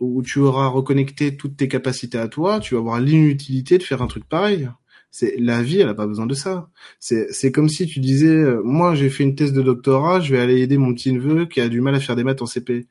[0.00, 4.00] où tu auras reconnecté toutes tes capacités à toi, tu vas avoir l'inutilité de faire
[4.00, 4.68] un truc pareil.
[5.10, 6.70] C'est la vie, elle a pas besoin de ça.
[7.00, 10.32] C'est c'est comme si tu disais, euh, moi j'ai fait une thèse de doctorat, je
[10.34, 12.46] vais aller aider mon petit neveu qui a du mal à faire des maths en
[12.46, 12.86] CP.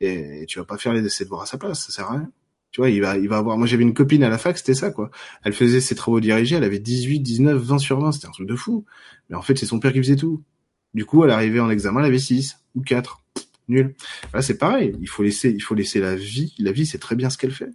[0.00, 2.12] Et, tu vas pas faire les essais de voir à sa place, ça sert à
[2.12, 2.30] rien.
[2.70, 3.58] Tu vois, il va il va avoir.
[3.58, 5.10] Moi j'avais une copine à la fac, c'était ça quoi.
[5.44, 8.48] Elle faisait ses travaux dirigés, elle avait 18, 19, 20 sur 20, c'était un truc
[8.48, 8.84] de fou.
[9.30, 10.42] Mais en fait c'est son père qui faisait tout.
[10.94, 13.22] Du coup, elle arrivait en examen, elle avait 6 ou 4.
[13.68, 13.94] Nul.
[14.32, 14.96] Là, c'est pareil.
[15.00, 16.54] Il faut laisser, il faut laisser la vie.
[16.58, 17.70] La vie, c'est très bien ce qu'elle fait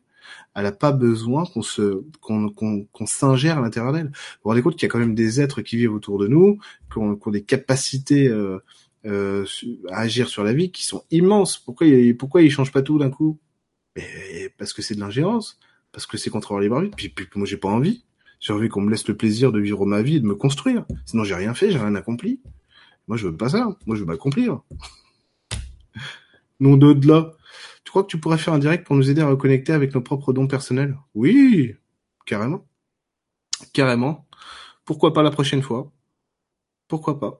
[0.55, 4.07] elle a pas besoin qu'on se qu'on qu'on s'ingère à l'intérieur d'elle.
[4.07, 4.11] Vous
[4.43, 6.59] vous rendez compte qu'il y a quand même des êtres qui vivent autour de nous,
[6.91, 8.59] qui ont, des capacités euh,
[9.05, 9.45] euh,
[9.89, 11.57] à agir sur la vie qui sont immenses.
[11.57, 13.39] Pourquoi pourquoi ils changent pas tout d'un coup?
[14.57, 15.59] Parce que c'est de l'ingérence,
[15.91, 18.03] parce que c'est contre leur libre Puis, puis moi j'ai pas envie.
[18.39, 20.86] J'ai envie qu'on me laisse le plaisir de vivre ma vie et de me construire.
[21.05, 22.41] Sinon j'ai rien fait, j'ai rien accompli.
[23.07, 23.77] Moi je veux pas ça.
[23.86, 24.61] Moi je veux m'accomplir.
[26.59, 26.77] Non
[27.84, 30.01] de-delà crois que tu pourrais faire un direct pour nous aider à reconnecter avec nos
[30.01, 30.97] propres dons personnels?
[31.15, 31.75] Oui,
[32.25, 32.65] carrément.
[33.73, 34.27] Carrément.
[34.86, 35.91] Pourquoi pas la prochaine fois?
[36.88, 37.39] Pourquoi pas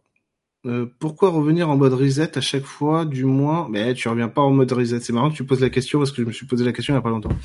[0.66, 4.42] euh, pourquoi revenir en mode reset à chaque fois, du moins Mais tu reviens pas
[4.42, 5.02] en mode reset.
[5.02, 6.94] C'est marrant que tu poses la question parce que je me suis posé la question
[6.94, 7.36] il y a pas longtemps.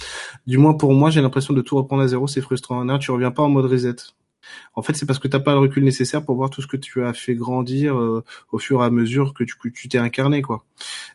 [0.46, 2.84] Du moins pour moi, j'ai l'impression de tout reprendre à zéro, c'est frustrant.
[2.84, 3.96] Non, tu reviens pas en mode reset.
[4.74, 6.76] En fait, c'est parce que t'as pas le recul nécessaire pour voir tout ce que
[6.76, 10.64] tu as fait grandir euh, au fur et à mesure que tu t'es incarné, quoi.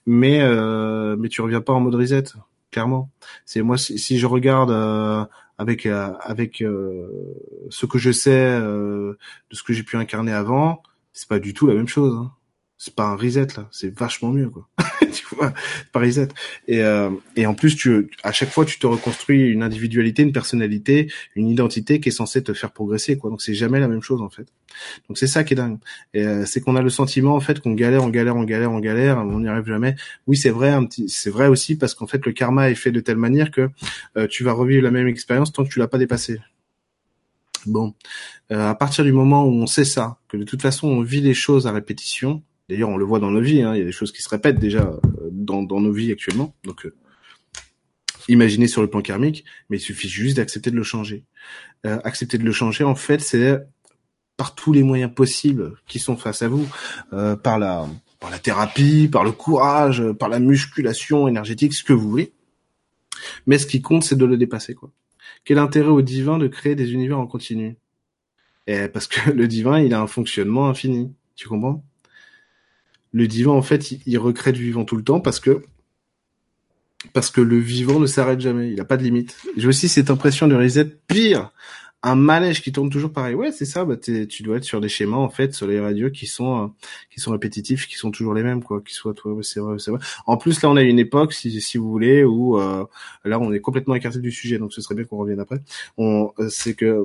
[0.06, 2.24] Mais euh, mais tu reviens pas en mode reset,
[2.72, 3.10] clairement.
[3.46, 5.26] C'est moi si, je regarde euh,
[5.58, 6.64] avec avec
[7.70, 9.18] ce que je sais de
[9.52, 12.16] ce que j'ai pu incarner avant, c'est pas du tout la même chose.
[12.16, 12.32] Hein.
[12.84, 14.68] C'est pas un reset là, c'est vachement mieux quoi.
[15.14, 15.54] tu vois,
[15.94, 16.28] pas reset.
[16.68, 20.34] Et euh, et en plus tu à chaque fois tu te reconstruis une individualité, une
[20.34, 23.30] personnalité, une identité qui est censée te faire progresser quoi.
[23.30, 24.48] Donc c'est jamais la même chose en fait.
[25.08, 25.78] Donc c'est ça qui est dingue.
[26.18, 28.80] Euh, c'est qu'on a le sentiment en fait qu'on galère, on galère, on galère, on
[28.80, 29.96] galère, on n'y arrive jamais.
[30.28, 32.92] Oui, c'est vrai un petit c'est vrai aussi parce qu'en fait le karma est fait
[32.92, 33.70] de telle manière que
[34.18, 36.42] euh, tu vas revivre la même expérience tant que tu l'as pas dépassé.
[37.66, 37.94] Bon,
[38.52, 41.22] euh, à partir du moment où on sait ça, que de toute façon on vit
[41.22, 43.62] les choses à répétition, D'ailleurs, on le voit dans nos vies.
[43.62, 46.56] Hein, il y a des choses qui se répètent déjà euh, dans, nos vies actuellement.
[46.64, 46.96] Donc, euh,
[48.28, 51.24] imaginez sur le plan karmique, mais il suffit juste d'accepter de le changer.
[51.86, 53.60] Euh, accepter de le changer, en fait, c'est
[54.38, 56.68] par tous les moyens possibles qui sont face à vous,
[57.12, 57.88] par la
[58.20, 62.32] par la thérapie, par le courage, par la musculation énergétique, ce que vous voulez.
[63.46, 64.78] Mais ce qui compte, c'est de le dépasser.
[65.44, 67.76] Quel intérêt au divin de créer des univers en continu?
[68.66, 71.14] Et Parce que le divin, il a un fonctionnement infini.
[71.36, 71.84] Tu comprends?
[73.14, 75.62] Le divin en fait il, recrée du vivant tout le temps parce que
[77.14, 79.36] parce que le vivant ne s'arrête jamais, il a pas de limite.
[79.58, 81.52] J'ai aussi cette impression de reset pire,
[82.02, 83.36] un manège qui tourne toujours pareil.
[83.36, 83.84] Ouais, c'est ça.
[83.84, 86.68] Bah, tu dois être sur des schémas en fait, sur les radios qui sont euh,
[87.10, 88.82] qui sont répétitifs, qui sont toujours les mêmes quoi.
[88.82, 90.00] Qui soient, toi, c'est vrai, c'est vrai.
[90.26, 92.86] En plus là, on a une époque, si si vous voulez, où euh,
[93.26, 95.62] là on est complètement écarté du sujet, donc ce serait bien qu'on revienne après.
[95.98, 97.04] On, euh, c'est que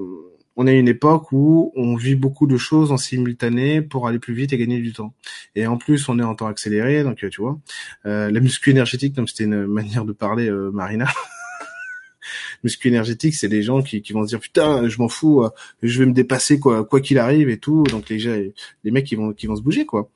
[0.58, 4.34] on a une époque où on vit beaucoup de choses en simultané pour aller plus
[4.34, 5.14] vite et gagner du temps.
[5.54, 7.60] Et en plus, on est en temps accéléré, donc euh, tu vois,
[8.06, 11.06] euh, la muscu énergétique, comme c'était une manière de parler, euh, Marina.
[12.64, 15.48] muscu énergétique, c'est des gens qui, vont se dire putain, je m'en fous,
[15.80, 17.84] je vais me dépasser quoi, quoi qu'il arrive et tout.
[17.84, 18.52] Donc les,
[18.82, 20.10] les mecs qui vont, qui vont se bouger quoi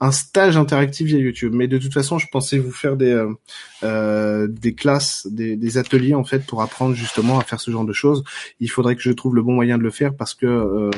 [0.00, 1.52] un stage interactif via YouTube.
[1.54, 3.32] Mais de toute façon, je pensais vous faire des euh,
[3.82, 7.92] euh, des classes, des, ateliers en fait pour apprendre justement à faire ce genre de
[7.92, 8.24] choses.
[8.60, 10.90] Il faudrait que je trouve le bon moyen de le faire parce que euh,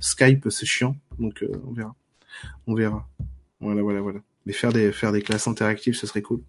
[0.00, 0.96] Skype c'est chiant.
[1.18, 1.94] Donc on verra,
[2.66, 3.06] on verra.
[3.60, 4.20] Voilà, voilà, voilà.
[4.46, 6.40] Mais faire des faire des classes interactives, ce serait cool.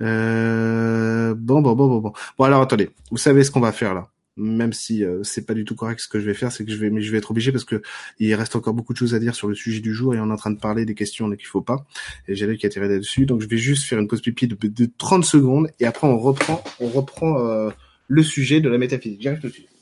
[0.00, 2.12] bon, bon, bon, bon, bon.
[2.38, 5.54] Bon alors attendez, vous savez ce qu'on va faire là même si euh, c'est pas
[5.54, 7.18] du tout correct ce que je vais faire, c'est que je vais, mais je vais
[7.18, 7.82] être obligé parce que
[8.18, 10.28] il reste encore beaucoup de choses à dire sur le sujet du jour et on
[10.28, 11.84] est en train de parler des questions qu'il faut pas.
[12.28, 14.90] Et j'ai qui atterrir là-dessus, donc je vais juste faire une pause pipi de, de
[14.98, 17.70] 30 secondes et après on reprend, on reprend euh,
[18.08, 19.20] le sujet de la métaphysique.
[19.22, 19.79] J'arrive tout de.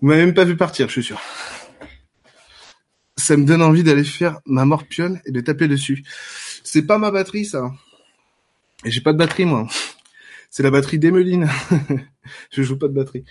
[0.00, 1.20] Vous m'avez même pas vu partir, je suis sûr.
[3.16, 6.04] Ça me donne envie d'aller faire ma morpionne et de taper dessus.
[6.62, 7.72] C'est pas ma batterie, ça.
[8.84, 9.66] Et j'ai pas de batterie, moi.
[10.50, 11.48] C'est la batterie d'Emeline.
[12.52, 13.24] je joue pas de batterie.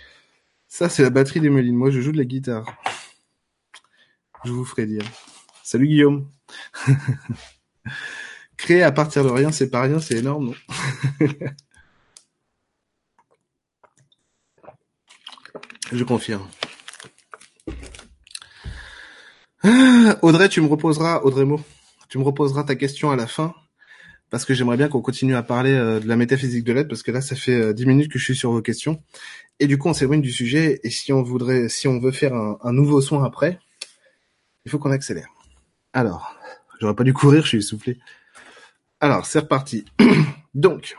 [0.68, 1.74] Ça, c'est la batterie d'Emeline.
[1.74, 2.66] Moi, je joue de la guitare.
[4.44, 5.04] Je vous ferai dire.
[5.62, 6.28] Salut Guillaume.
[8.58, 11.26] Créer à partir de rien, c'est pas rien, c'est énorme, non?
[15.92, 16.46] Je confirme.
[19.62, 21.60] Ah, Audrey, tu me reposeras, Audrey Mo,
[22.08, 23.54] tu me reposeras ta question à la fin,
[24.30, 27.02] parce que j'aimerais bien qu'on continue à parler euh, de la métaphysique de l'aide, parce
[27.02, 29.02] que là, ça fait euh, dix minutes que je suis sur vos questions,
[29.60, 32.34] et du coup, on s'éloigne du sujet, et si on voudrait, si on veut faire
[32.34, 33.58] un, nouveau soin après,
[34.64, 35.28] il faut qu'on accélère.
[35.94, 36.36] Alors,
[36.80, 37.98] j'aurais pas dû courir, je suis essoufflé.
[39.00, 39.86] Alors, c'est reparti.
[40.54, 40.96] Donc,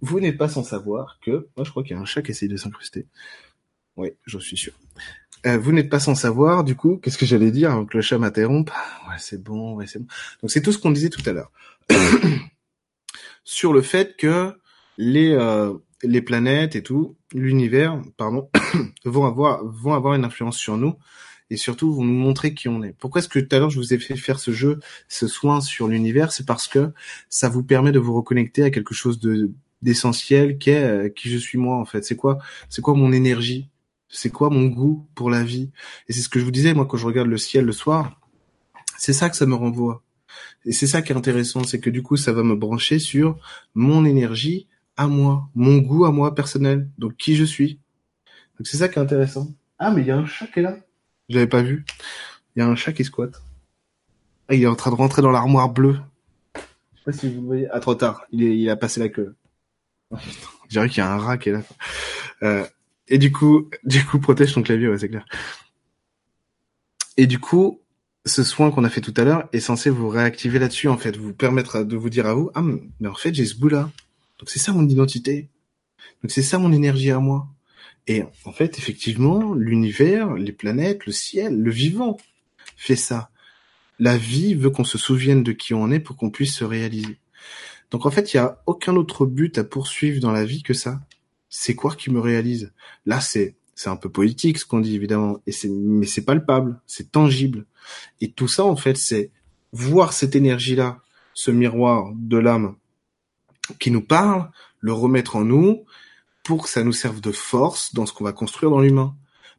[0.00, 2.30] vous, n'êtes pas sans savoir que, moi je crois qu'il y a un chat qui
[2.30, 3.06] essaye de s'incruster.
[3.96, 4.72] Oui, j'en suis sûr.
[5.46, 8.02] Euh, vous n'êtes pas sans savoir, du coup, qu'est-ce que j'allais dire avant que le
[8.02, 8.70] chat m'interrompe?
[9.08, 10.06] Ouais, c'est bon, ouais, c'est bon.
[10.42, 11.50] Donc c'est tout ce qu'on disait tout à l'heure
[13.46, 14.52] sur le fait que
[14.98, 18.50] les euh, les planètes et tout, l'univers, pardon,
[19.06, 20.96] vont avoir vont avoir une influence sur nous
[21.50, 22.94] et surtout vont nous montrer qui on est.
[22.98, 25.60] Pourquoi est-ce que tout à l'heure je vous ai fait faire ce jeu, ce soin
[25.60, 26.32] sur l'univers?
[26.32, 26.92] C'est parce que
[27.28, 31.28] ça vous permet de vous reconnecter à quelque chose de d'essentiel qui est euh, qui
[31.30, 32.04] je suis moi en fait.
[32.04, 32.38] C'est quoi
[32.68, 33.68] C'est quoi mon énergie?
[34.08, 35.70] C'est quoi mon goût pour la vie?
[36.08, 38.20] Et c'est ce que je vous disais moi quand je regarde le ciel le soir.
[38.98, 40.02] C'est ça que ça me renvoie.
[40.64, 43.38] Et c'est ça qui est intéressant, c'est que du coup ça va me brancher sur
[43.74, 44.66] mon énergie
[44.96, 47.78] à moi, mon goût à moi personnel, donc qui je suis.
[48.58, 49.48] Donc c'est ça qui est intéressant.
[49.78, 50.78] Ah, mais il y a un chat qui est là.
[51.28, 51.84] Je l'avais pas vu.
[52.54, 53.42] Il y a un chat qui squatte.
[54.48, 55.98] Ah, il est en train de rentrer dans l'armoire bleue.
[56.54, 57.68] Je sais pas si vous voyez.
[57.72, 58.24] Ah, trop tard.
[58.30, 59.34] Il, est, il a passé la queue.
[60.10, 60.16] Oh,
[60.68, 61.62] Je qu'il y a un rat qui est là.
[62.42, 62.64] Euh,
[63.08, 65.26] et du coup, du coup, protège ton clavier, ouais, c'est clair.
[67.16, 67.80] Et du coup,
[68.24, 71.16] ce soin qu'on a fait tout à l'heure est censé vous réactiver là-dessus, en fait,
[71.16, 73.90] vous permettre de vous dire à vous, ah, mais en fait, j'ai ce goût-là.
[74.38, 75.48] Donc c'est ça mon identité.
[76.22, 77.48] Donc c'est ça mon énergie à moi.
[78.06, 82.16] Et en fait, effectivement, l'univers, les planètes, le ciel, le vivant
[82.76, 83.30] fait ça.
[83.98, 87.18] La vie veut qu'on se souvienne de qui on est pour qu'on puisse se réaliser.
[87.90, 90.74] Donc en fait, il y a aucun autre but à poursuivre dans la vie que
[90.74, 91.00] ça.
[91.48, 92.72] C'est quoi qui me réalise?
[93.06, 96.80] Là, c'est c'est un peu politique ce qu'on dit évidemment, et c'est mais c'est palpable,
[96.86, 97.66] c'est tangible.
[98.20, 99.30] Et tout ça, en fait, c'est
[99.72, 101.00] voir cette énergie-là,
[101.34, 102.76] ce miroir de l'âme
[103.78, 104.50] qui nous parle,
[104.80, 105.84] le remettre en nous
[106.46, 109.14] pour que ça nous serve de force dans ce qu'on va construire dans l'humain.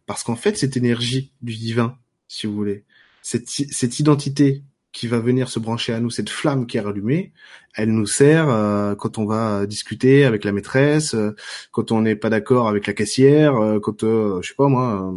[0.05, 2.85] Parce qu'en fait, cette énergie du divin, si vous voulez,
[3.21, 4.63] cette, cette identité
[4.93, 7.33] qui va venir se brancher à nous, cette flamme qui est rallumée,
[7.75, 11.35] elle nous sert euh, quand on va discuter avec la maîtresse, euh,
[11.71, 15.13] quand on n'est pas d'accord avec la caissière, euh, quand, euh, je sais pas moi,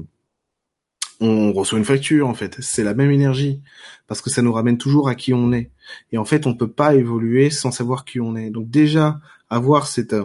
[1.21, 2.57] on reçoit une facture en fait.
[2.61, 3.63] C'est la même énergie
[4.09, 5.71] parce que ça nous ramène toujours à qui on est.
[6.13, 8.51] Et en fait, on peut pas évoluer sans savoir qui on est.
[8.51, 10.17] Donc déjà, avoir cette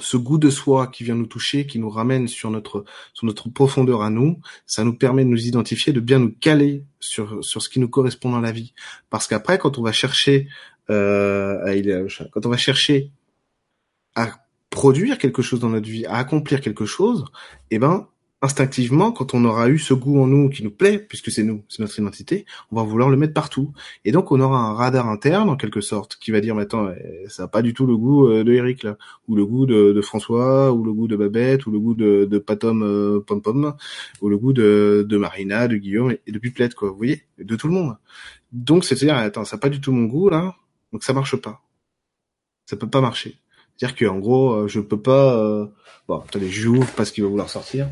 [0.00, 2.84] ce goût de soi qui vient nous toucher, qui nous ramène sur notre
[3.14, 6.84] sur notre profondeur à nous, ça nous permet de nous identifier, de bien nous caler
[6.98, 8.74] sur sur ce qui nous correspond dans la vie.
[9.10, 10.48] Parce qu'après, quand on va chercher,
[10.90, 13.10] euh, quand on va chercher
[14.14, 14.40] à
[14.70, 17.24] produire quelque chose dans notre vie, à accomplir quelque chose,
[17.70, 18.08] eh ben
[18.42, 21.62] instinctivement, quand on aura eu ce goût en nous qui nous plaît, puisque c'est nous,
[21.68, 23.72] c'est notre identité, on va vouloir le mettre partout.
[24.04, 26.90] Et donc, on aura un radar interne, en quelque sorte, qui va dire, mais attends,
[26.90, 28.96] eh, ça n'a pas du tout le goût euh, de Eric, là,
[29.28, 32.82] ou le goût de, François, ou le goût de Babette, ou le goût de, Patom
[32.82, 33.74] euh, Pom Pom,
[34.22, 37.68] ou le goût de, Marina, de Guillaume, et de Pipelette, quoi, vous voyez, de tout
[37.68, 37.96] le monde.
[38.52, 40.56] Donc, c'est-à-dire, attends, ça n'a pas du tout mon goût, là,
[40.92, 41.62] donc ça marche pas.
[42.66, 43.36] Ça peut pas marcher.
[43.80, 45.38] C'est-à-dire qu'en gros, euh, je peux pas...
[45.38, 45.66] Euh...
[46.06, 47.88] Bon, attendez, j'ouvre parce qu'il va vouloir sortir.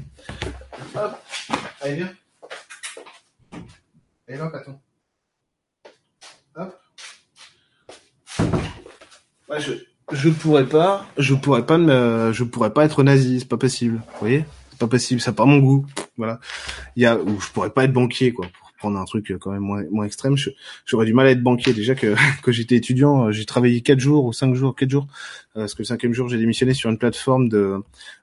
[0.94, 1.12] Hop,
[1.80, 2.12] allez viens.
[4.28, 4.78] Allez là, Paton.
[6.56, 6.78] Hop.
[9.48, 9.72] Ouais, je,
[10.12, 13.96] je pourrais pas, je pourrais pas me, je pourrais pas être nazi, c'est pas possible.
[13.96, 15.86] Vous voyez, c'est pas possible, ça pas mon goût.
[16.18, 16.38] Voilà.
[16.96, 18.46] Il y a, ou je pourrais pas être banquier, quoi
[18.78, 20.36] prendre un truc quand même moins, moins extrême,
[20.86, 21.74] j'aurais du mal à être banquier.
[21.74, 25.06] Déjà que quand j'étais étudiant, euh, j'ai travaillé quatre jours ou cinq jours, quatre jours,
[25.56, 27.76] euh, parce que le cinquième jour j'ai démissionné sur une plateforme de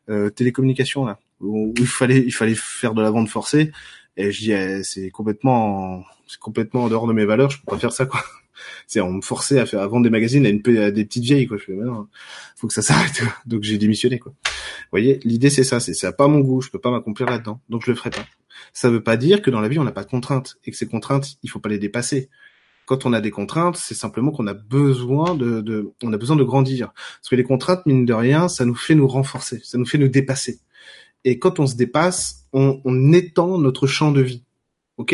[0.10, 3.72] euh, télécommunication là, où, il fallait il fallait faire de la vente forcée.
[4.18, 7.72] Et je dis eh, c'est complètement c'est complètement en dehors de mes valeurs, je peux
[7.72, 8.24] pas faire ça quoi.
[8.88, 11.26] C'est on me forçait à faire à vendre des magazines à une à des petites
[11.26, 11.58] vieilles quoi.
[11.58, 12.08] Je fais maintenant
[12.56, 13.22] faut que ça s'arrête.
[13.46, 14.32] Donc j'ai démissionné quoi.
[14.42, 17.60] Vous voyez, l'idée c'est ça, c'est ça pas mon goût, je peux pas m'accomplir là-dedans,
[17.70, 18.26] donc je le ferai pas.
[18.74, 20.78] Ça veut pas dire que dans la vie on n'a pas de contraintes et que
[20.78, 22.30] ces contraintes il faut pas les dépasser.
[22.86, 26.36] Quand on a des contraintes, c'est simplement qu'on a besoin de, de, on a besoin
[26.36, 26.94] de grandir.
[26.94, 29.98] Parce que les contraintes, mine de rien, ça nous fait nous renforcer, ça nous fait
[29.98, 30.60] nous dépasser.
[31.24, 34.44] Et quand on se dépasse, on, on étend notre champ de vie.
[34.98, 35.14] Ok?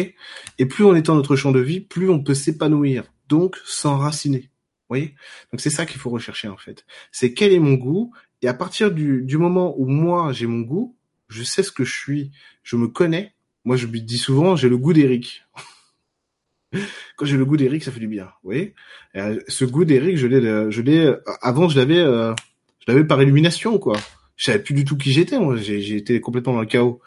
[0.57, 4.39] Et plus on étend notre champ de vie, plus on peut s'épanouir, donc s'enraciner.
[4.41, 5.15] Vous voyez?
[5.53, 6.85] Donc c'est ça qu'il faut rechercher en fait.
[7.13, 8.11] C'est quel est mon goût?
[8.41, 10.97] Et à partir du, du moment où moi j'ai mon goût,
[11.31, 12.31] je sais ce que je suis,
[12.63, 13.33] je me connais.
[13.63, 15.43] Moi, je lui dis souvent, j'ai le goût d'Eric.
[17.15, 18.25] Quand j'ai le goût d'Eric, ça fait du bien.
[18.25, 18.75] Vous voyez?
[19.15, 21.13] Euh, Ce goût d'Eric, je l'ai, je l'ai.
[21.41, 22.33] Avant, je l'avais, euh,
[22.79, 23.97] je l'avais par illumination, quoi.
[24.35, 25.37] Je savais plus du tout qui j'étais.
[25.57, 27.01] J'ai été complètement dans le chaos.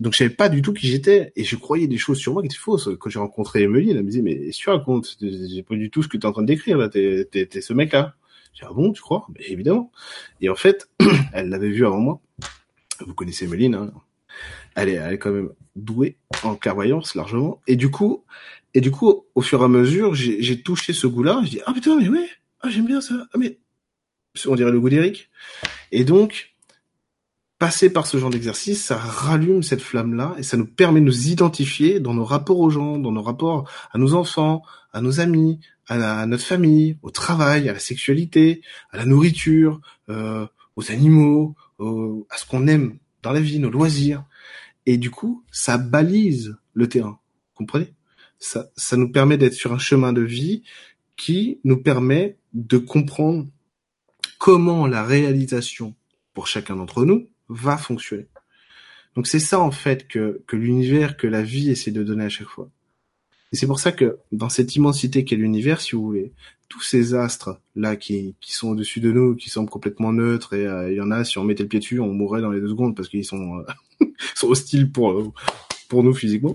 [0.00, 2.42] Donc je savais pas du tout qui j'étais et je croyais des choses sur moi
[2.42, 2.90] qui étaient fausses.
[3.00, 6.02] Quand j'ai rencontré Emily, elle me dit mais si tu racontes, j'ai pas du tout
[6.02, 8.14] ce que tu es en train de décrire là, t'es es, ce mec-là.
[8.52, 9.26] J'ai ah bon, tu crois?
[9.34, 9.90] Mais évidemment.
[10.40, 10.88] Et en fait,
[11.32, 12.20] elle l'avait vu avant moi.
[13.00, 13.92] Vous connaissez Emeline, hein
[14.74, 17.60] elle est, elle est quand même douée en clairvoyance largement.
[17.66, 18.24] Et du coup,
[18.74, 21.40] et du coup, au fur et à mesure, j'ai touché ce goût-là.
[21.44, 22.28] Je dis ah putain mais ouais,
[22.60, 23.14] ah j'aime bien ça.
[23.32, 23.58] Ah mais
[24.46, 25.30] on dirait le goût d'Eric.
[25.92, 26.52] Et donc
[27.58, 31.28] passer par ce genre d'exercice, ça rallume cette flamme-là et ça nous permet de nous
[31.28, 35.58] identifier dans nos rapports aux gens, dans nos rapports à nos enfants, à nos amis,
[35.88, 39.80] à, notre famille, au travail, à la sexualité, à la nourriture,
[40.10, 44.24] euh, aux animaux, à ce qu'on aime dans la vie, nos loisirs.
[44.86, 47.18] Et du coup, ça balise le terrain.
[47.54, 47.92] Comprenez?
[48.38, 50.62] Ça, ça nous permet d'être sur un chemin de vie
[51.16, 53.46] qui nous permet de comprendre
[54.38, 55.94] comment la réalisation
[56.34, 58.28] pour chacun d'entre nous va fonctionner.
[59.14, 62.28] Donc c'est ça en fait que, que l'univers, que la vie essaie de donner à
[62.28, 62.70] chaque fois.
[63.56, 66.34] Et c'est pour ça que dans cette immensité qu'est l'univers, si vous voulez,
[66.68, 70.66] tous ces astres là qui, qui sont au-dessus de nous, qui semblent complètement neutres, et
[70.66, 72.60] euh, il y en a, si on mettait le pied dessus, on mourrait dans les
[72.60, 73.64] deux secondes parce qu'ils sont
[74.34, 75.32] sont hostiles pour
[75.88, 76.52] pour nous physiquement,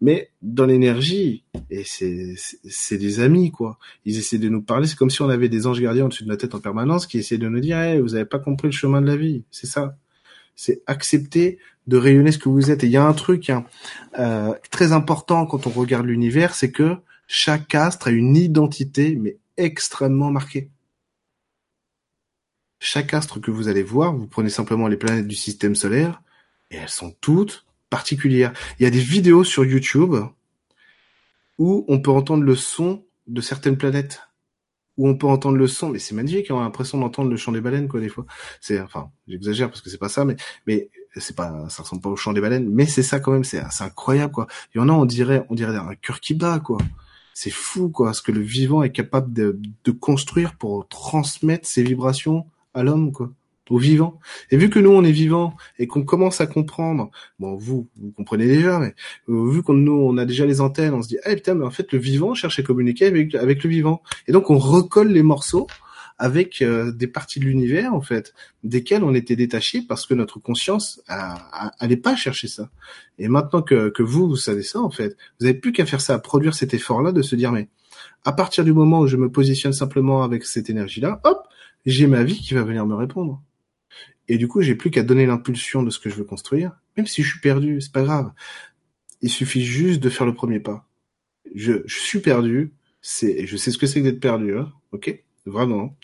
[0.00, 3.78] mais dans l'énergie, et c'est c'est des amis quoi.
[4.06, 6.30] Ils essaient de nous parler, c'est comme si on avait des anges gardiens au-dessus de
[6.30, 8.72] notre tête en permanence qui essaient de nous dire, hey, vous avez pas compris le
[8.72, 9.98] chemin de la vie, c'est ça.
[10.56, 11.58] C'est accepter
[11.88, 12.84] de rayonner ce que vous êtes.
[12.84, 13.64] Et il y a un truc hein,
[14.18, 19.38] euh, très important quand on regarde l'univers, c'est que chaque astre a une identité, mais
[19.56, 20.70] extrêmement marquée.
[22.78, 26.22] Chaque astre que vous allez voir, vous prenez simplement les planètes du système solaire,
[26.70, 28.52] et elles sont toutes particulières.
[28.78, 30.14] Il y a des vidéos sur YouTube
[31.56, 34.22] où on peut entendre le son de certaines planètes
[34.98, 37.52] où on peut entendre le son, mais c'est magnifique, on a l'impression d'entendre le chant
[37.52, 38.26] des baleines, quoi, des fois.
[38.60, 40.34] C'est, enfin, j'exagère parce que c'est pas ça, mais,
[40.66, 43.44] mais c'est pas, ça ressemble pas au chant des baleines, mais c'est ça quand même,
[43.44, 44.46] c'est, c'est incroyable, quoi.
[44.74, 46.78] Il y en a, on dirait, on dirait un cœur qui bat, quoi.
[47.34, 51.82] C'est fou, quoi, ce que le vivant est capable de, de construire pour transmettre ses
[51.82, 53.30] vibrations à l'homme, quoi
[53.70, 54.18] au vivant.
[54.50, 58.10] Et vu que nous on est vivant et qu'on commence à comprendre, bon vous vous
[58.12, 58.94] comprenez déjà, mais
[59.28, 61.66] euh, vu qu'on nous on a déjà les antennes, on se dit ah putain mais
[61.66, 65.08] en fait le vivant cherche à communiquer avec avec le vivant et donc on recolle
[65.08, 65.66] les morceaux
[66.18, 70.40] avec euh, des parties de l'univers en fait desquelles on était détaché parce que notre
[70.40, 71.00] conscience
[71.80, 72.70] n'allait pas chercher ça.
[73.18, 76.00] Et maintenant que que vous vous savez ça en fait, vous avez plus qu'à faire
[76.00, 77.68] ça, à produire cet effort là de se dire mais
[78.24, 81.48] à partir du moment où je me positionne simplement avec cette énergie là, hop
[81.86, 83.42] j'ai ma vie qui va venir me répondre.
[84.28, 87.06] Et du coup, j'ai plus qu'à donner l'impulsion de ce que je veux construire, même
[87.06, 88.30] si je suis perdu, c'est pas grave.
[89.22, 90.86] Il suffit juste de faire le premier pas.
[91.54, 95.24] Je, je suis perdu, c'est, je sais ce que c'est que d'être perdu, hein, ok,
[95.48, 95.96] vraiment.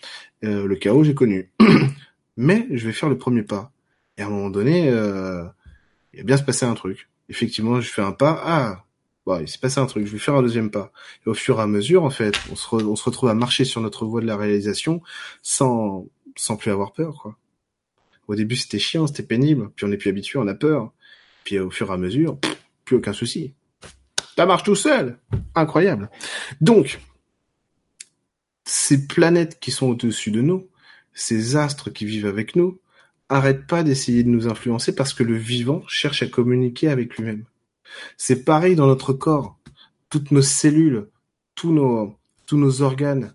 [0.43, 1.51] Euh, le chaos, j'ai connu,
[2.37, 3.71] mais je vais faire le premier pas.
[4.17, 5.43] Et à un moment donné, euh,
[6.13, 7.09] il va bien se passer un truc.
[7.29, 8.85] Effectivement, je fais un pas, ah,
[9.25, 10.91] bon, il s'est passé un truc, je vais faire un deuxième pas.
[11.25, 14.05] Et au fur et à mesure, en fait, on se, retrouve à marcher sur notre
[14.05, 15.01] voie de la réalisation
[15.41, 17.37] sans, sans plus avoir peur, quoi.
[18.27, 20.91] Au début, c'était chiant, c'était pénible, puis on est plus habitué, on a peur.
[21.43, 22.39] Puis au fur et à mesure,
[22.83, 23.53] plus aucun souci.
[24.35, 25.19] Ça marche tout seul.
[25.53, 26.09] Incroyable.
[26.59, 26.99] Donc,
[28.65, 30.67] ces planètes qui sont au-dessus de nous,
[31.13, 32.79] ces astres qui vivent avec nous,
[33.29, 37.45] arrêtent pas d'essayer de nous influencer parce que le vivant cherche à communiquer avec lui-même.
[38.17, 39.57] C'est pareil dans notre corps.
[40.09, 41.07] Toutes nos cellules,
[41.55, 43.33] tous nos, tous nos organes.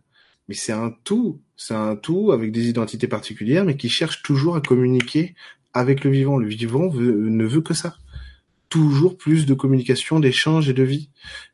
[0.48, 4.56] Mais c'est un tout c'est un tout avec des identités particulières, mais qui cherche toujours
[4.56, 5.34] à communiquer
[5.74, 6.38] avec le vivant.
[6.38, 7.98] Le vivant ne veut que ça.
[8.70, 11.10] Toujours plus de communication, d'échange et de vie.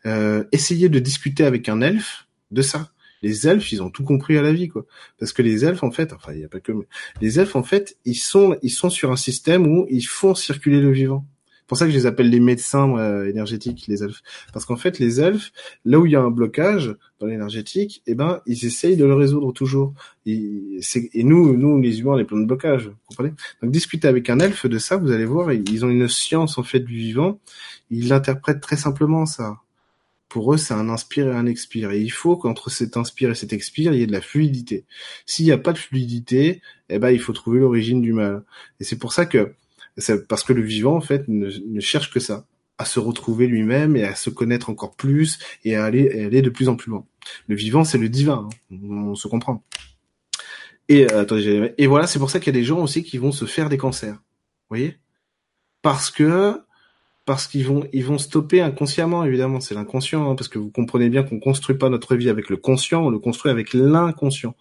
[0.07, 2.93] Euh, essayez de discuter avec un elfe de ça.
[3.23, 4.85] Les elfes, ils ont tout compris à la vie, quoi.
[5.19, 6.73] Parce que les elfes, en fait, enfin, il n'y a pas que,
[7.21, 10.81] les elfes, en fait, ils sont, ils sont sur un système où ils font circuler
[10.81, 11.27] le vivant
[11.67, 14.23] pour ça que je les appelle les médecins énergétiques, les elfes.
[14.53, 15.51] Parce qu'en fait, les elfes,
[15.85, 19.14] là où il y a un blocage dans l'énergétique, eh ben, ils essayent de le
[19.14, 19.93] résoudre toujours.
[20.27, 20.81] Et,
[21.12, 22.89] et nous, nous, les humains, on est plein de blocages.
[22.89, 23.33] Vous comprenez?
[23.62, 26.62] Donc, discuter avec un elfe de ça, vous allez voir, ils ont une science en
[26.62, 27.41] fait du vivant.
[27.91, 29.57] Ils l'interprètent très simplement ça.
[30.29, 31.93] Pour eux, c'est un inspire et un expire.
[31.93, 34.85] Et il faut qu'entre cet inspire et cet expire, il y ait de la fluidité.
[35.24, 38.43] S'il n'y a pas de fluidité, eh ben, il faut trouver l'origine du mal.
[38.81, 39.55] Et c'est pour ça que
[40.29, 42.47] parce que le vivant, en fait, ne, cherche que ça,
[42.79, 46.51] à se retrouver lui-même et à se connaître encore plus et à aller, aller de
[46.51, 47.07] plus en plus loin.
[47.49, 48.77] Le vivant, c'est le divin, hein.
[48.83, 49.64] on, se comprend.
[50.89, 53.18] Et euh, attendez, et voilà, c'est pour ça qu'il y a des gens aussi qui
[53.18, 54.14] vont se faire des cancers.
[54.14, 54.99] Vous voyez?
[55.83, 56.61] Parce que
[57.27, 61.11] parce qu'ils vont ils vont stopper inconsciemment évidemment c'est l'inconscient hein, parce que vous comprenez
[61.11, 64.55] bien qu'on construit pas notre vie avec le conscient on le construit avec l'inconscient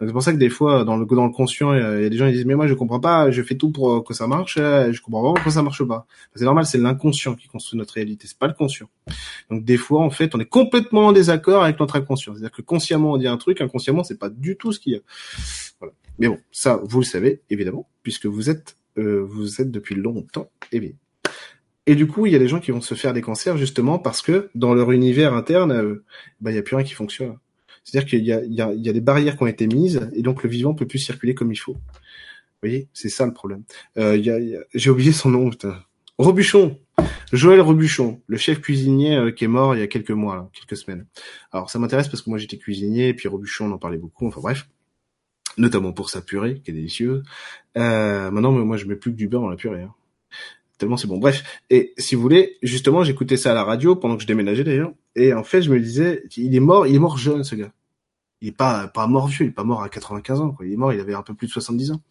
[0.00, 2.16] c'est pour ça que des fois, dans le dans le conscient, il y, a des
[2.16, 4.56] gens qui disent mais moi je comprends pas, je fais tout pour que ça marche,
[4.58, 6.06] euh, je comprends pas pourquoi ça marche pas.
[6.34, 8.88] C'est normal, c'est l'inconscient qui construit notre réalité, c'est pas le conscient.
[9.50, 12.32] Donc des fois, en fait, on est complètement en désaccord avec notre inconscient.
[12.32, 14.96] C'est-à-dire que consciemment on dit un truc, inconsciemment c'est pas du tout ce qu'il y
[14.96, 15.00] a.
[15.78, 15.94] Voilà.
[16.18, 20.50] Mais bon, ça vous le savez évidemment, puisque vous êtes euh, vous êtes depuis longtemps
[20.72, 20.96] éveillé.
[21.86, 23.98] Et du coup, il y a des gens qui vont se faire des cancers justement
[23.98, 26.04] parce que dans leur univers interne, euh,
[26.40, 27.36] bah, il y a plus rien qui fonctionne.
[27.84, 29.66] C'est-à-dire qu'il y a, il y, a, il y a des barrières qui ont été
[29.66, 31.74] mises et donc le vivant peut plus circuler comme il faut.
[31.74, 33.64] Vous voyez, c'est ça le problème.
[33.98, 34.38] Euh, il y a,
[34.74, 35.50] j'ai oublié son nom.
[35.50, 35.76] Putain.
[36.16, 36.78] Robuchon,
[37.32, 40.76] Joël Robuchon, le chef cuisinier euh, qui est mort il y a quelques mois, quelques
[40.76, 41.06] semaines.
[41.52, 44.26] Alors ça m'intéresse parce que moi j'étais cuisinier et puis Robuchon on en parlait beaucoup.
[44.28, 44.68] Enfin bref,
[45.58, 47.22] notamment pour sa purée qui est délicieuse.
[47.76, 49.82] Euh, maintenant moi je mets plus que du beurre dans la purée.
[49.82, 49.92] Hein.
[50.78, 51.18] Tellement c'est bon.
[51.18, 54.64] Bref, et si vous voulez, justement j'écoutais ça à la radio pendant que je déménageais
[54.64, 54.92] d'ailleurs.
[55.16, 57.72] Et en fait, je me disais, il est mort, il est mort jeune, ce gars.
[58.44, 60.66] Il est pas, pas mort vieux, il est pas mort à 95 ans, quoi.
[60.66, 62.02] Il est mort, il avait un peu plus de 70 ans.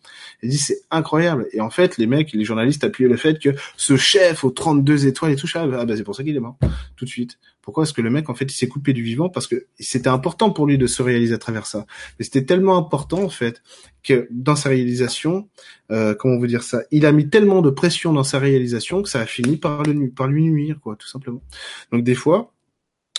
[0.42, 1.46] Il dit, c'est incroyable.
[1.54, 5.06] Et en fait, les mecs, les journalistes appuyaient le fait que ce chef aux 32
[5.06, 6.58] étoiles et tout ça, ah bah, c'est pour ça qu'il est mort.
[6.96, 7.38] Tout de suite.
[7.62, 9.30] Pourquoi est-ce que le mec, en fait, il s'est coupé du vivant?
[9.30, 11.86] Parce que c'était important pour lui de se réaliser à travers ça.
[12.18, 13.62] Mais c'était tellement important, en fait,
[14.02, 15.48] que dans sa réalisation,
[15.92, 19.10] euh, comment vous dire ça, il a mis tellement de pression dans sa réalisation que
[19.10, 21.44] ça a fini par, le, par lui nuire, quoi, tout simplement.
[21.92, 22.52] Donc des fois,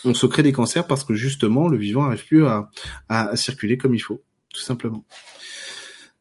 [0.04, 3.94] on se crée des cancers parce que justement le vivant n'arrive plus à, circuler comme
[3.94, 4.22] il faut,
[4.52, 5.04] tout simplement.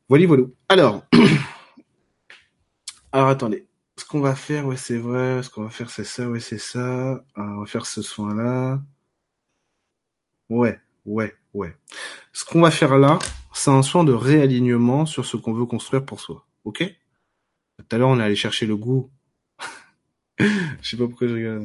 [0.10, 0.44] Voilà, voilà.
[0.70, 1.04] Alors,
[3.12, 3.68] alors attendez.
[3.96, 5.44] Ce qu'on va faire, ouais, c'est vrai.
[5.44, 7.24] Ce qu'on va faire, c'est ça, ouais, c'est ça.
[7.36, 8.82] on va faire ce soin-là.
[10.50, 11.78] Ouais, ouais, ouais.
[12.32, 13.20] Ce qu'on va faire là,
[13.54, 16.48] c'est un soin de réalignement sur ce qu'on veut construire pour soi.
[16.64, 16.84] Ok?
[17.78, 19.12] Tout à l'heure, on est allé chercher le goût.
[20.82, 21.64] Je sais pas pourquoi je regarde.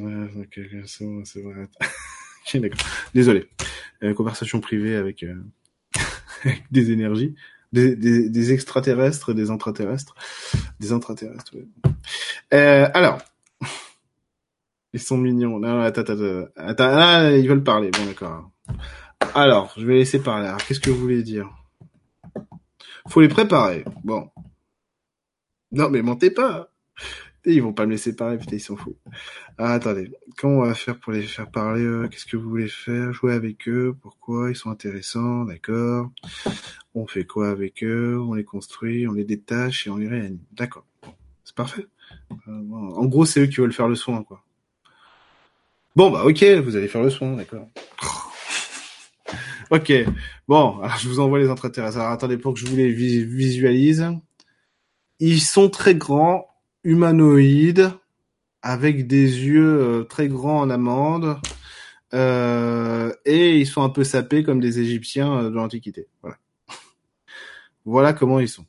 [2.54, 2.86] d'accord.
[3.14, 3.48] Désolé.
[4.02, 5.34] Euh, conversation privée avec, euh,
[6.70, 7.34] des énergies.
[7.72, 10.14] Des, des, des, extraterrestres, des intraterrestres.
[10.80, 11.52] Des intraterrestres,
[12.54, 13.20] Euh, alors.
[14.94, 15.58] Ils sont mignons.
[15.58, 16.90] Non, attends, attends, attends.
[16.90, 17.90] Ah, ils veulent parler.
[17.90, 18.50] Bon, d'accord.
[19.34, 20.50] Alors, je vais laisser parler.
[20.66, 21.50] qu'est-ce que vous voulez dire?
[23.08, 23.84] Faut les préparer.
[24.02, 24.30] Bon.
[25.72, 26.70] Non, mais mentez pas.
[27.54, 28.98] Ils vont pas me laisser parler, putain, ils s'en foutent.
[29.56, 30.10] Ah, attendez.
[30.36, 33.12] Comment on va faire pour les faire parler Qu'est-ce que vous voulez faire?
[33.12, 34.50] Jouer avec eux Pourquoi?
[34.50, 36.10] Ils sont intéressants, d'accord.
[36.94, 38.18] On fait quoi avec eux?
[38.20, 40.40] On les construit, on les détache et on les réanime.
[40.52, 40.84] D'accord.
[41.44, 41.86] C'est parfait.
[42.48, 44.42] Euh, en gros, c'est eux qui veulent faire le soin, quoi.
[45.96, 47.68] Bon, bah ok, vous allez faire le soin, d'accord.
[49.70, 49.92] Ok.
[50.46, 51.98] Bon, alors je vous envoie les intraterrestres.
[51.98, 54.06] Alors attendez pour que je vous les visualise.
[55.20, 56.47] Ils sont très grands,
[56.84, 57.90] humanoïdes,
[58.62, 61.38] avec des yeux euh, très grands en amande,
[62.14, 66.08] euh, et ils sont un peu sapés comme des Égyptiens euh, de l'Antiquité.
[66.22, 66.38] Voilà.
[67.84, 68.66] voilà comment ils sont.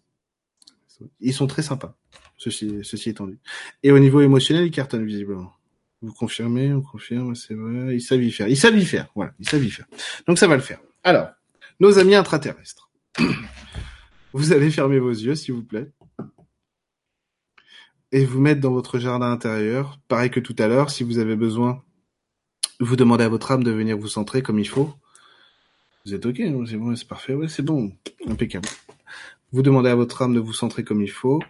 [1.22, 1.96] Ils sont très sympas.
[2.38, 3.28] Ceci, ceci étant.
[3.84, 5.54] Et au niveau émotionnel, ils cartonnent visiblement.
[6.02, 7.96] Vous confirmez, on confirme, c'est vrai.
[7.96, 8.48] Ils savent y faire.
[8.48, 9.08] Ils savent y faire.
[9.16, 9.86] Voilà, ils savent y faire.
[10.28, 10.80] Donc ça va le faire.
[11.04, 11.30] Alors,
[11.80, 12.90] nos amis intraterrestres.
[14.34, 15.92] Vous allez fermer vos yeux, s'il vous plaît.
[18.12, 20.00] Et vous mettre dans votre jardin intérieur.
[20.08, 21.84] Pareil que tout à l'heure, si vous avez besoin,
[22.80, 24.94] vous demandez à votre âme de venir vous centrer comme il faut.
[26.06, 27.92] Vous êtes ok, c'est bon, c'est parfait, ouais, c'est bon,
[28.28, 28.68] impeccable.
[29.52, 31.42] Vous demandez à votre âme de vous centrer comme il faut.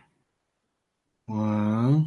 [1.28, 2.02] Voilà.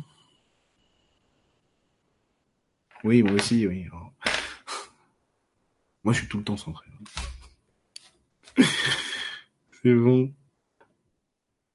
[3.05, 3.87] Oui, moi aussi, oui.
[6.05, 6.87] Moi, je suis tout le temps centré.
[9.83, 10.33] c'est bon.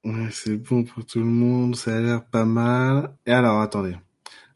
[0.07, 3.11] Ouais, c'est bon pour tout le monde, ça a l'air pas mal.
[3.25, 3.93] Et alors, attendez.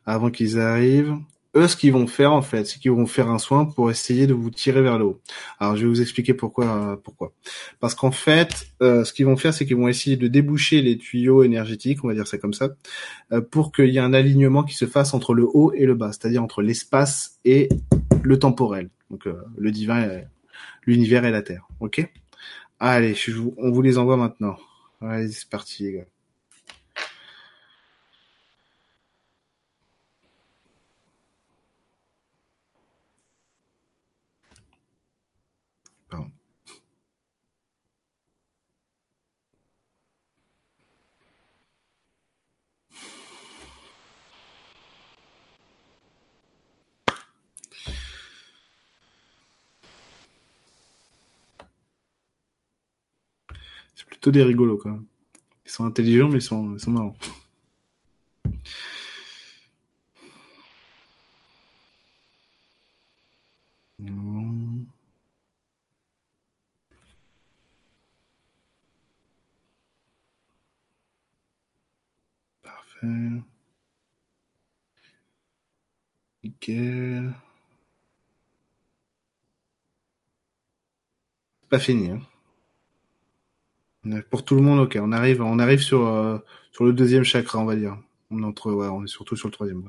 [0.05, 1.17] Avant qu'ils arrivent,
[1.57, 4.27] eux, ce qu'ils vont faire, en fait, c'est qu'ils vont faire un soin pour essayer
[4.27, 5.21] de vous tirer vers le haut.
[5.59, 7.01] Alors, je vais vous expliquer pourquoi.
[7.03, 7.33] pourquoi.
[7.81, 10.97] Parce qu'en fait, euh, ce qu'ils vont faire, c'est qu'ils vont essayer de déboucher les
[10.97, 12.69] tuyaux énergétiques, on va dire ça comme ça,
[13.33, 15.95] euh, pour qu'il y ait un alignement qui se fasse entre le haut et le
[15.95, 17.67] bas, c'est-à-dire entre l'espace et
[18.23, 18.89] le temporel.
[19.09, 20.21] Donc, euh, le divin,
[20.85, 21.67] l'univers et la terre.
[21.81, 22.09] Ok?
[22.79, 24.55] Allez, je on vous les envoie maintenant.
[25.01, 26.05] Allez, c'est parti, les gars.
[53.95, 55.05] C'est plutôt des rigolos quand même.
[55.65, 57.15] Ils sont intelligents mais ils sont, ils sont marrants.
[72.63, 73.41] Parfait.
[76.43, 77.33] Nickel.
[81.69, 82.21] Pas fini, hein.
[84.29, 84.97] Pour tout le monde, ok.
[85.01, 86.37] On arrive, on arrive sur euh,
[86.71, 87.97] sur le deuxième chakra, on va dire.
[88.31, 89.83] On entre, on est surtout sur le troisième.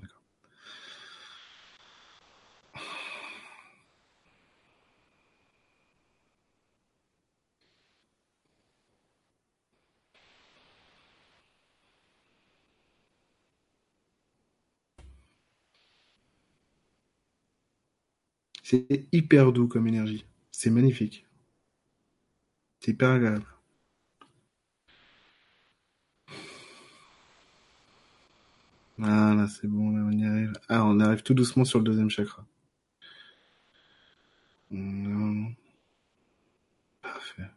[18.63, 20.25] C'est hyper doux comme énergie.
[20.51, 21.27] C'est magnifique.
[22.81, 23.47] C'est hyper agréable.
[29.01, 30.53] Ah là, c'est bon, là, on y arrive.
[30.69, 32.47] Ah, on arrive tout doucement sur le deuxième chakra.
[34.71, 35.55] Non.
[37.01, 37.49] Parfait.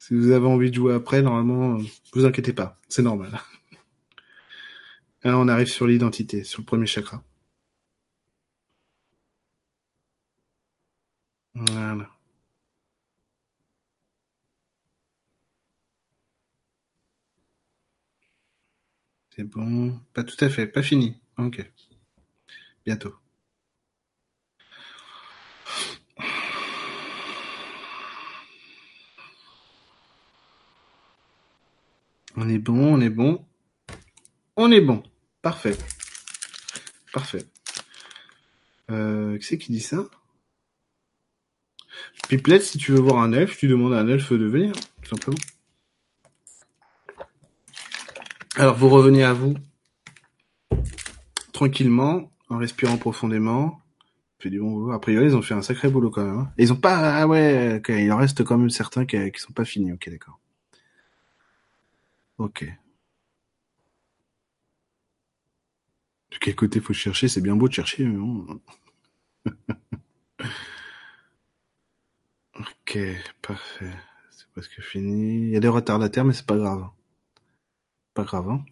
[0.00, 1.78] Si vous avez envie de jouer après, normalement,
[2.14, 3.38] vous inquiétez pas, c'est normal.
[5.22, 7.22] Alors on arrive sur l'identité, sur le premier chakra.
[11.54, 12.10] Voilà.
[19.34, 19.98] C'est bon.
[20.14, 21.16] Pas tout à fait, pas fini.
[21.36, 21.68] Ok.
[22.84, 23.14] Bientôt.
[32.42, 33.44] On est bon, on est bon.
[34.56, 35.02] On est bon.
[35.42, 35.76] Parfait.
[37.12, 37.44] Parfait.
[38.90, 40.06] Euh, qui c'est qui dit ça?
[42.30, 44.72] Pipelette, si tu veux voir un elfe, tu demandes à un elfe de venir,
[45.02, 45.36] tout simplement.
[48.56, 49.54] Alors, vous revenez à vous
[51.52, 53.82] tranquillement, en respirant profondément.
[54.38, 54.92] Fait du bon boulot.
[54.92, 56.38] A priori, ils ont fait un sacré boulot quand même.
[56.38, 56.52] Hein.
[56.56, 57.20] ils ont pas...
[57.20, 59.92] Ah ouais, il en reste quand même certains qui, qui sont pas finis.
[59.92, 60.40] Ok, d'accord.
[62.40, 62.64] Ok.
[66.30, 67.28] De quel côté faut chercher?
[67.28, 68.60] C'est bien beau de chercher, mais bon.
[72.54, 72.98] ok,
[73.42, 73.92] parfait.
[74.30, 75.48] C'est presque fini.
[75.48, 76.88] Il y a des retardataires, mais c'est pas grave.
[78.14, 78.64] Pas grave, hein.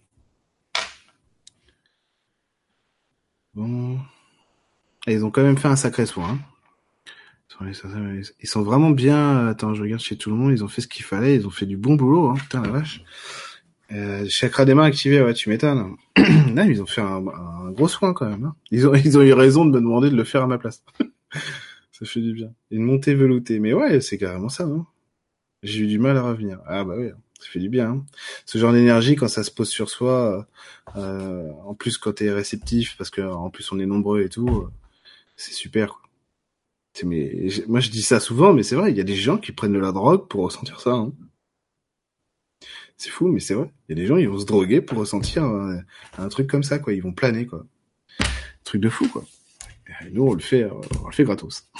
[3.52, 3.98] Bon.
[5.06, 6.30] Et ils ont quand même fait un sacré soin.
[6.30, 6.38] Hein.
[8.40, 9.46] Ils sont vraiment bien.
[9.48, 10.52] Attends, je regarde chez tout le monde.
[10.52, 11.36] Ils ont fait ce qu'il fallait.
[11.36, 12.30] Ils ont fait du bon boulot.
[12.30, 12.34] Hein.
[12.36, 13.02] Putain la vache.
[13.90, 15.96] Euh, chakra des mains activé, ouais, tu m'étonnes.
[16.54, 17.22] Là, ils ont fait un,
[17.70, 18.44] gros soin quand même.
[18.44, 18.56] Hein.
[18.70, 20.82] Ils ont ils ont eu raison de me demander de le faire à ma place.
[21.92, 22.52] ça fait du bien.
[22.70, 24.66] Une montée veloutée, mais ouais, c'est carrément ça.
[24.66, 24.84] non?
[25.62, 26.60] J'ai eu du mal à revenir.
[26.66, 27.18] Ah bah oui, hein.
[27.40, 27.90] ça fait du bien.
[27.90, 28.06] Hein.
[28.46, 30.46] Ce genre d'énergie quand ça se pose sur soi,
[30.96, 34.48] euh, en plus quand t'es réceptif, parce que en plus on est nombreux et tout,
[34.48, 34.70] euh,
[35.36, 35.94] c'est super.
[35.94, 36.02] Quoi.
[37.04, 39.52] Mais moi je dis ça souvent, mais c'est vrai, il y a des gens qui
[39.52, 40.92] prennent de la drogue pour ressentir ça.
[40.92, 41.12] Hein.
[42.98, 43.70] C'est fou, mais c'est vrai.
[43.88, 46.80] Il y a des gens, ils vont se droguer pour ressentir un, truc comme ça,
[46.80, 46.92] quoi.
[46.92, 47.64] Ils vont planer, quoi.
[48.64, 49.24] truc de fou, quoi.
[50.04, 51.70] Et nous, on le fait, on le fait gratos.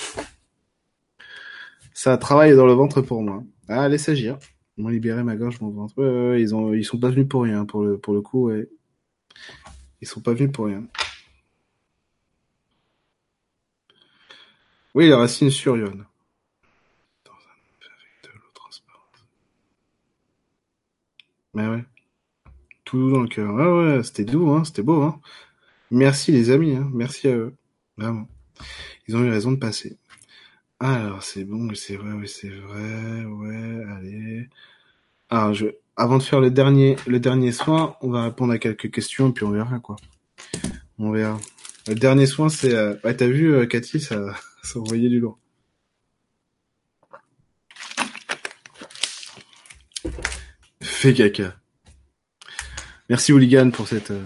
[1.93, 3.43] Ça travaille dans le ventre pour moi.
[3.67, 4.39] Ah, laisse agir.
[4.77, 5.95] Ils libéré ma gorge, mon ventre.
[5.99, 8.47] Ouais, ouais, ils ont, ils sont pas venus pour rien, pour le, pour le coup,
[8.49, 8.69] ouais.
[10.01, 10.87] Ils sont pas venus pour rien.
[14.95, 16.07] Oui, la racine surionne.
[21.55, 21.85] Mais ouais.
[22.85, 23.55] Tout dans le cœur.
[23.55, 25.21] Ouais, ouais, c'était doux, hein, c'était beau, hein.
[25.91, 26.91] Merci les amis, hein.
[26.93, 27.55] Merci à eux.
[27.97, 28.29] Vraiment.
[29.07, 29.99] Ils ont eu raison de passer.
[30.81, 34.49] Alors, c'est bon, c'est vrai, oui, c'est vrai, ouais, allez.
[35.29, 38.91] Alors, je, avant de faire le dernier, le dernier soin, on va répondre à quelques
[38.91, 39.97] questions, puis on verra, quoi.
[40.99, 41.39] On verra.
[41.89, 42.95] Le dernier soin, c'est, euh...
[43.03, 45.39] ouais, t'as vu, euh, Cathy, ça, ça envoyait du lourd.
[51.01, 51.55] Fais caca.
[53.09, 54.25] Merci Hooligan pour cette euh,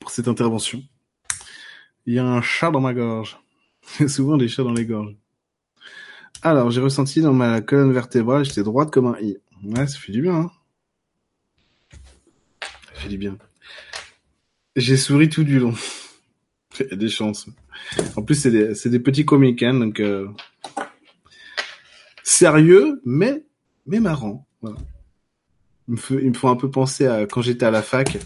[0.00, 0.82] pour cette intervention.
[2.06, 3.38] Il y a un chat dans ma gorge.
[4.08, 5.14] Souvent des chats dans les gorges.
[6.42, 9.36] Alors, j'ai ressenti dans ma colonne vertébrale, j'étais droite comme un i.
[9.62, 10.34] Ouais, ça fait du bien.
[10.34, 10.50] Hein
[12.60, 13.38] ça fait du bien.
[14.74, 15.74] J'ai souri tout du long.
[16.80, 17.46] Il y a des chances.
[18.16, 20.26] En plus, c'est des, des petits comiques, hein, donc euh...
[22.24, 23.44] sérieux, mais
[23.86, 24.47] mais marrant.
[24.62, 24.78] Voilà.
[25.88, 28.18] Il, me faut, un peu penser à quand j'étais à la fac,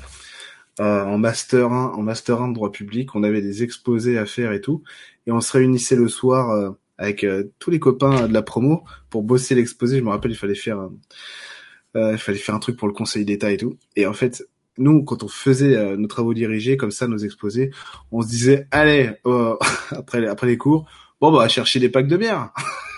[0.80, 4.26] euh, en master 1, en master 1 de droit public, on avait des exposés à
[4.26, 4.82] faire et tout,
[5.26, 8.84] et on se réunissait le soir euh, avec euh, tous les copains de la promo
[9.10, 9.98] pour bosser l'exposé.
[9.98, 10.88] Je me rappelle, il fallait faire,
[11.94, 13.78] il fallait faire un truc pour le Conseil d'État et tout.
[13.96, 14.44] Et en fait,
[14.78, 17.70] nous, quand on faisait nos travaux dirigés comme ça, nos exposés,
[18.10, 19.10] on se disait, allez,
[19.90, 20.88] après, après les cours,
[21.20, 22.52] bon bah chercher des packs de bière.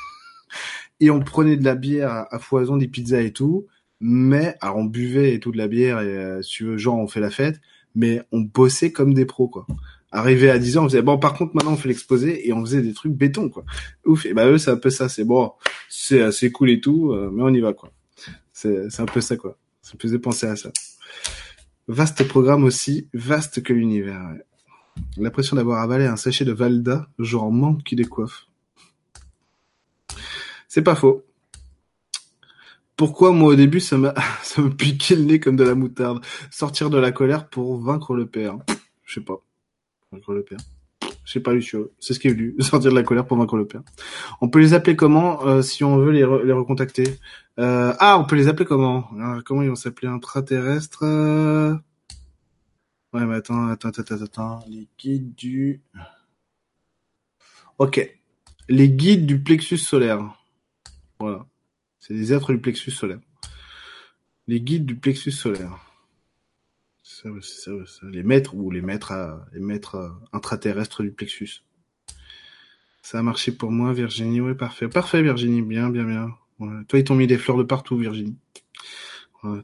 [1.04, 3.66] et on prenait de la bière à, foison, des pizzas et tout.
[4.00, 7.20] Mais alors on buvait et tout de la bière et euh, si genre on fait
[7.20, 7.60] la fête,
[7.94, 9.66] mais on bossait comme des pros quoi.
[10.10, 12.60] Arrivé à 10 ans, on faisait bon par contre maintenant on fait l'exposé et on
[12.60, 13.64] faisait des trucs béton quoi.
[14.04, 15.52] Ouf et bah eux c'est un peu ça, c'est bon,
[15.88, 17.92] c'est assez cool et tout, euh, mais on y va quoi.
[18.52, 19.56] C'est c'est un peu ça quoi.
[19.80, 20.70] Ça me faisait penser à ça.
[21.88, 24.20] Vaste programme aussi, vaste que l'univers.
[25.16, 28.46] L'impression d'avoir avalé un sachet de Valda, genre manque qui décoiffe.
[30.74, 31.22] C'est pas faux.
[32.96, 34.12] Pourquoi moi au début ça m'a
[34.42, 36.20] ça me piquait le nez comme de la moutarde?
[36.50, 38.58] Sortir de la colère pour vaincre le père.
[39.04, 39.36] Je sais pas.
[40.10, 40.58] Vaincre le père.
[41.24, 41.92] Je sais pas Lucio.
[42.00, 42.56] C'est ce qui est venu.
[42.58, 43.82] Sortir de la colère pour vaincre le père.
[44.40, 47.20] On peut les appeler comment euh, si on veut les, les recontacter?
[47.60, 49.08] Euh, Ah, on peut les appeler comment?
[49.44, 50.08] Comment ils vont s'appeler?
[50.08, 51.04] Intraterrestres?
[53.12, 54.64] Ouais, mais attends, attends, attends, attends.
[54.68, 55.82] Les guides du.
[57.78, 58.12] Ok.
[58.68, 60.34] Les guides du plexus solaire.
[61.18, 61.46] Voilà.
[61.98, 63.20] C'est des êtres du plexus solaire.
[64.46, 65.78] Les guides du plexus solaire.
[67.02, 68.06] Ça, ça, ça.
[68.06, 71.62] Les maîtres ou les maîtres, à, les maîtres intraterrestres du plexus.
[73.02, 74.40] Ça a marché pour moi, Virginie.
[74.40, 74.88] Oui, parfait.
[74.88, 75.60] Parfait, Virginie.
[75.62, 76.34] Bien, bien, bien.
[76.88, 78.36] Toi, ils t'ont mis des fleurs de partout, Virginie.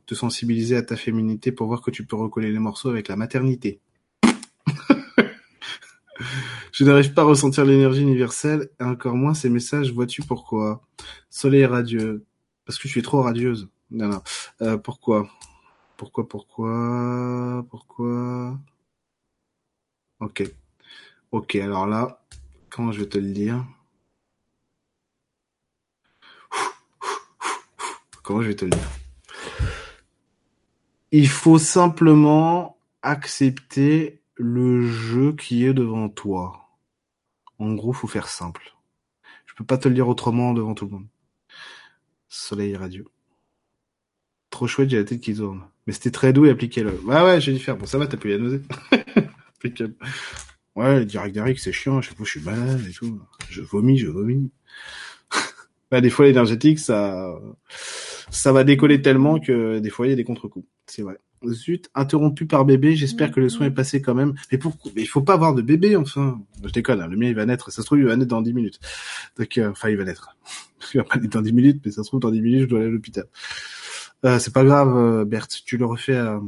[0.04, 3.16] Te sensibiliser à ta féminité pour voir que tu peux recoller les morceaux avec la
[3.16, 3.80] maternité.
[6.80, 9.92] Je n'arrive pas à ressentir l'énergie universelle, et encore moins ces messages.
[9.92, 10.80] Vois-tu pourquoi?
[11.28, 12.24] Soleil radieux.
[12.64, 13.68] Parce que tu es trop radieuse.
[13.90, 14.22] Non, non.
[14.62, 15.28] Euh, pourquoi?
[15.98, 17.66] Pourquoi, pourquoi?
[17.68, 18.58] Pourquoi?
[20.20, 20.50] Ok.
[21.32, 22.24] Ok, alors là,
[22.70, 23.62] comment je vais te le dire?
[28.22, 28.88] Comment je vais te le dire?
[31.12, 36.59] Il faut simplement accepter le jeu qui est devant toi.
[37.60, 38.74] En gros, faut faire simple.
[39.44, 41.06] Je peux pas te le dire autrement devant tout le monde.
[42.26, 43.04] Soleil radio.
[44.48, 45.62] Trop chouette, j'ai la tête qui tourne.
[45.86, 46.90] Mais c'était très doux et appliqué là.
[47.04, 47.76] Ouais, ouais, j'ai dû faire.
[47.76, 48.62] Bon, ça va, t'as pu la nausée.
[50.74, 52.00] ouais, direct direct, c'est chiant.
[52.00, 53.20] Chaque fois, je suis malade et tout.
[53.50, 54.50] Je vomis, je vomis.
[55.90, 57.38] bah, des fois, l'énergétique, ça,
[58.30, 60.66] ça va décoller tellement que des fois, il y a des contre-coups.
[60.86, 61.18] C'est vrai.
[61.48, 64.34] Zut, interrompu par bébé, j'espère que le soin est passé quand même.
[64.52, 66.40] Mais pourquoi Mais il faut pas avoir de bébé, enfin.
[66.62, 67.08] Je déconne, hein.
[67.08, 68.78] le mien il va naître, ça se trouve il va naître dans 10 minutes.
[69.38, 70.36] Donc, euh, enfin il va naître.
[70.94, 72.66] il va pas naître dans 10 minutes, mais ça se trouve dans 10 minutes je
[72.66, 73.24] dois aller à l'hôpital.
[74.24, 76.40] Euh, c'est pas grave, euh, Berthe, tu le refais à...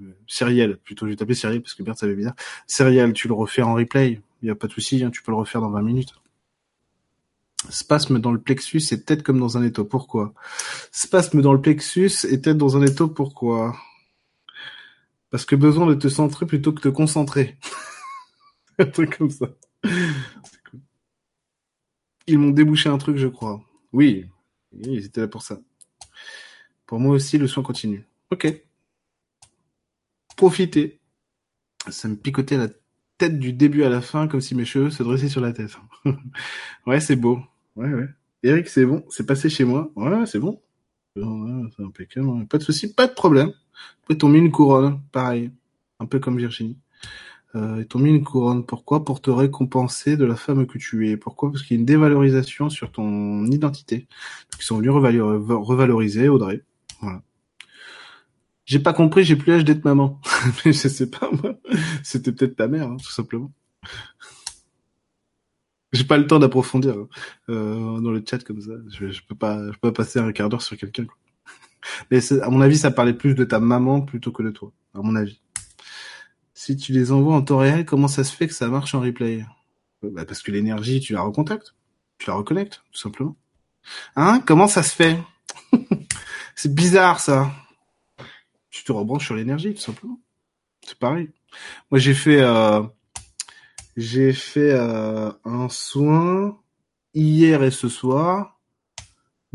[0.00, 2.34] Euh, plutôt je vais t'appeler Cyriel parce que Berthe ça bien.
[2.66, 5.30] Cyriel, tu le refais en replay, il y a pas de souci, hein, tu peux
[5.30, 6.14] le refaire dans 20 minutes.
[7.70, 9.84] Spasme dans le plexus et tête comme dans un étau.
[9.84, 10.34] Pourquoi?
[10.92, 13.08] Spasme dans le plexus et tête dans un étau.
[13.08, 13.74] Pourquoi?
[15.34, 17.58] Parce que besoin de te centrer plutôt que de te concentrer.
[18.78, 19.48] un truc comme ça.
[22.28, 23.60] Ils m'ont débouché un truc, je crois.
[23.92, 24.26] Oui,
[24.70, 25.58] ils étaient là pour ça.
[26.86, 28.06] Pour moi aussi, le soin continue.
[28.30, 28.62] Ok.
[30.36, 31.00] Profitez.
[31.88, 32.68] Ça me picotait la
[33.18, 35.76] tête du début à la fin, comme si mes cheveux se dressaient sur la tête.
[36.86, 37.40] ouais, c'est beau.
[37.74, 38.08] Ouais, ouais.
[38.44, 39.04] Eric, c'est bon.
[39.10, 39.90] C'est passé chez moi.
[39.96, 40.62] Ouais, c'est bon.
[41.16, 42.28] c'est impeccable.
[42.28, 42.46] Hein.
[42.48, 43.52] Pas de souci, pas de problème.
[44.10, 45.50] Ils t'ont mis une couronne, pareil,
[46.00, 46.78] un peu comme Virginie.
[47.56, 48.64] Euh, ils t'ont mis une couronne.
[48.66, 49.04] Pourquoi?
[49.04, 51.16] Pour te récompenser de la femme que tu es.
[51.16, 51.50] Pourquoi?
[51.52, 54.08] Parce qu'il y a une dévalorisation sur ton identité.
[54.58, 56.62] ils sont venus revaloriser Audrey.
[57.00, 57.22] Voilà.
[58.66, 60.20] J'ai pas compris, j'ai plus l'âge d'être maman.
[60.64, 61.54] Mais je sais pas, moi.
[62.02, 63.52] C'était peut-être ta mère, hein, tout simplement.
[65.92, 67.08] J'ai pas le temps d'approfondir hein.
[67.50, 68.72] euh, dans le chat comme ça.
[68.90, 71.06] Je, je peux pas, je peux pas passer un quart d'heure sur quelqu'un.
[72.10, 75.00] Mais à mon avis, ça parlait plus de ta maman plutôt que de toi, à
[75.00, 75.40] mon avis.
[76.54, 79.00] Si tu les envoies en temps réel, comment ça se fait que ça marche en
[79.00, 79.44] replay?
[80.02, 81.74] Bah Parce que l'énergie, tu la recontactes,
[82.18, 83.36] tu la reconnectes, tout simplement.
[84.16, 84.42] Hein?
[84.46, 85.18] Comment ça se fait?
[86.54, 87.50] C'est bizarre ça.
[88.70, 90.20] Tu te rebranches sur l'énergie, tout simplement.
[90.86, 91.30] C'est pareil.
[91.90, 92.82] Moi, j'ai fait, euh,
[93.96, 96.58] j'ai fait euh, un soin
[97.14, 98.53] hier et ce soir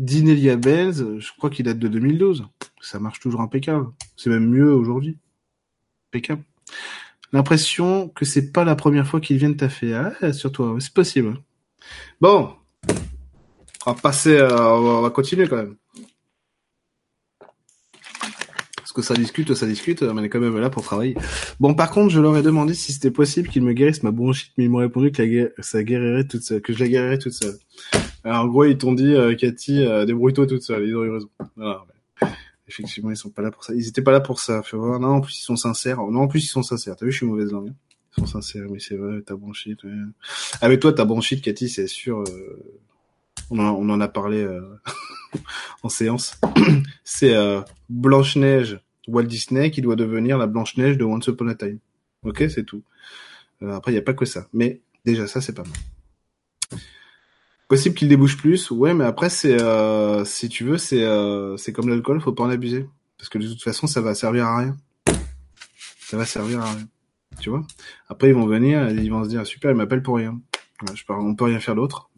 [0.00, 2.46] Dinelia Bells, je crois qu'il date de 2012.
[2.80, 3.88] Ça marche toujours impeccable.
[4.16, 5.18] C'est même mieux aujourd'hui.
[6.08, 6.42] Impeccable.
[7.34, 9.94] L'impression que c'est pas la première fois qu'ils viennent taffer.
[10.22, 11.38] Ah, sur toi, c'est possible.
[12.18, 12.54] Bon.
[13.84, 15.76] On va passer, euh, on va continuer quand même.
[18.76, 21.14] Parce que ça discute, ça discute, mais on est quand même là pour travailler.
[21.60, 24.52] Bon, par contre, je leur ai demandé si c'était possible qu'ils me guérissent ma bronchite,
[24.56, 27.58] mais ils m'ont répondu que ça guérirait toute seule, que je la guérirais toute seule.
[28.24, 30.86] Alors, en gros, ils t'ont dit, euh, Cathy, euh, débrouille-toi toute seule.
[30.86, 31.28] Ils ont eu raison.
[31.56, 31.84] Voilà,
[32.68, 33.74] Effectivement, ils sont pas là pour ça.
[33.74, 34.62] Ils étaient pas là pour ça.
[34.72, 35.00] voir.
[35.00, 35.98] Non, en plus, ils sont sincères.
[35.98, 36.96] Non, en plus, ils sont sincères.
[36.96, 37.70] T'as vu, je suis mauvaise langue.
[37.70, 37.74] Hein.
[38.16, 39.82] Ils sont sincères, mais c'est vrai, ta bronchite.
[39.84, 39.90] Ouais.
[40.60, 42.20] Ah, mais toi, ta bronchite, Cathy, c'est sûr.
[42.20, 42.62] Euh...
[43.50, 44.42] On, en, on en a parlé.
[44.42, 44.60] Euh...
[45.82, 46.38] en séance,
[47.04, 51.78] c'est euh, Blanche-Neige Walt Disney qui doit devenir la Blanche-Neige de Once Upon a Time.
[52.22, 52.82] Ok, c'est tout.
[53.62, 54.46] Euh, après, il n'y a pas que ça.
[54.52, 55.72] Mais déjà, ça, c'est pas mal.
[57.70, 61.72] Possible qu'il débouche plus, ouais, mais après, c'est, euh, si tu veux, c'est, euh, c'est
[61.72, 62.88] comme l'alcool, faut pas en abuser.
[63.16, 64.76] Parce que de toute façon, ça va servir à rien.
[66.00, 66.88] Ça va servir à rien.
[67.38, 67.64] Tu vois?
[68.08, 70.40] Après, ils vont venir, et ils vont se dire, super, il m'appelle pour rien.
[70.92, 72.10] je on peut rien faire d'autre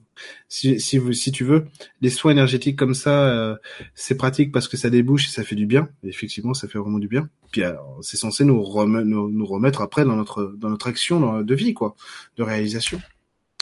[0.48, 1.66] si, si, vous, si tu veux,
[2.00, 3.56] les soins énergétiques comme ça, euh,
[3.94, 5.90] c'est pratique parce que ça débouche et ça fait du bien.
[6.02, 7.28] effectivement, ça fait vraiment du bien.
[7.50, 7.62] Puis
[8.00, 11.94] c'est censé nous, nous, remettre après dans notre dans notre action de vie, quoi,
[12.38, 13.02] de réalisation.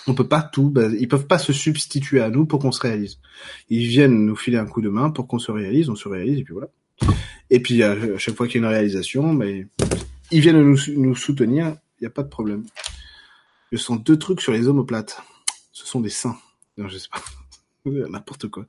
[0.07, 2.81] On peut pas tout, bah, ils peuvent pas se substituer à nous pour qu'on se
[2.81, 3.19] réalise.
[3.69, 6.39] Ils viennent nous filer un coup de main pour qu'on se réalise, on se réalise
[6.39, 6.69] et puis voilà.
[7.51, 9.67] Et puis à chaque fois qu'il y a une réalisation, mais
[10.31, 12.65] ils viennent nous, soutenir, il n'y a pas de problème.
[13.73, 15.23] Ce sont deux trucs sur les omoplates.
[15.73, 16.37] Ce sont des saints.
[16.77, 17.23] Non, je sais pas.
[18.11, 18.67] N'importe quoi.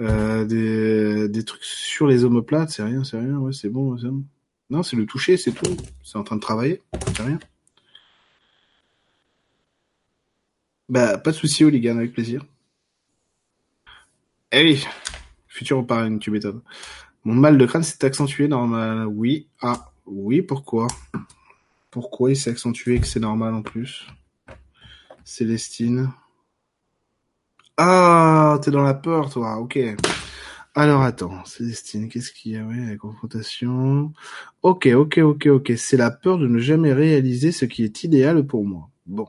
[0.00, 4.08] Euh, des, des trucs sur les omoplates, c'est rien, c'est rien, ouais, c'est bon, c'est
[4.08, 4.24] bon.
[4.70, 5.76] Non, c'est le toucher, c'est tout.
[6.04, 6.82] C'est en train de travailler,
[7.16, 7.38] c'est rien.
[10.88, 12.44] Bah, pas de souci, Oligan, avec plaisir.
[14.50, 14.86] Eh oui,
[15.46, 16.62] futur parrain, tu m'étonnes.
[17.24, 19.06] Mon mal de crâne s'est accentué normal.
[19.06, 19.48] Oui.
[19.60, 20.86] Ah, oui, pourquoi?
[21.90, 24.06] Pourquoi il s'est accentué et que c'est normal en plus?
[25.24, 26.10] Célestine.
[27.76, 29.58] Ah, t'es dans la peur, toi.
[29.58, 29.78] Ok.
[30.74, 32.64] Alors attends, Célestine, qu'est-ce qu'il y a?
[32.64, 34.12] Oui, la confrontation.
[34.62, 35.72] Ok, ok, ok, ok.
[35.76, 38.88] C'est la peur de ne jamais réaliser ce qui est idéal pour moi.
[39.04, 39.28] Bon.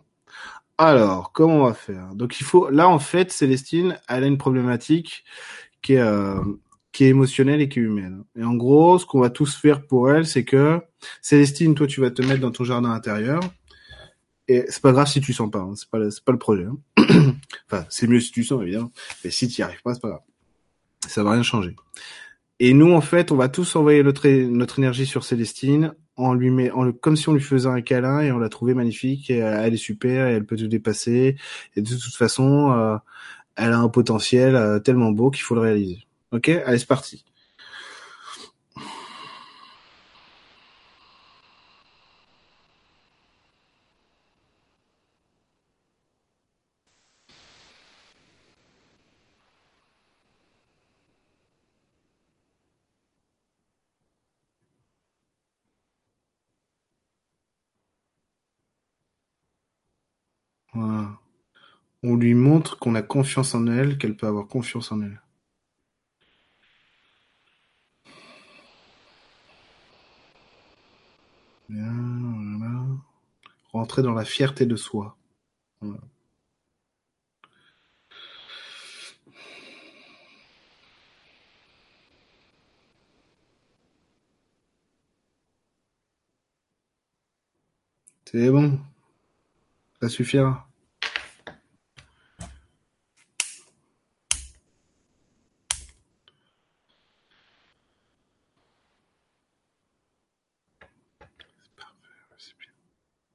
[0.79, 2.15] Alors, comment on va faire?
[2.15, 2.69] Donc il faut.
[2.69, 5.25] Là, en fait, Célestine, elle a une problématique
[5.81, 6.41] qui est euh,
[6.93, 8.23] qui est émotionnelle et qui est humaine.
[8.37, 10.79] Et en gros, ce qu'on va tous faire pour elle, c'est que
[11.21, 13.41] Célestine, toi, tu vas te mettre dans ton jardin intérieur.
[14.47, 15.73] Et c'est pas grave si tu sens pas, hein.
[15.75, 16.63] c'est pas c'est pas le projet.
[16.63, 16.77] Hein.
[17.69, 18.91] enfin, c'est mieux si tu sens évidemment,
[19.25, 20.21] mais si tu y arrives pas, c'est pas grave.
[21.05, 21.75] Ça va rien changer.
[22.59, 26.51] Et nous, en fait, on va tous envoyer notre notre énergie sur Célestine, en lui
[26.51, 26.71] met,
[27.01, 29.29] comme si on lui faisait un câlin et on l'a trouvée magnifique.
[29.29, 31.37] Et elle est super, et elle peut tout dépasser.
[31.75, 32.97] Et de toute façon, euh,
[33.55, 36.05] elle a un potentiel euh, tellement beau qu'il faut le réaliser.
[36.31, 37.25] Ok, allez, c'est parti.
[60.73, 65.21] On lui montre qu'on a confiance en elle, qu'elle peut avoir confiance en elle.
[73.71, 75.15] Rentrer dans la fierté de soi.
[88.25, 88.79] C'est bon.
[90.01, 90.69] Ça suffira.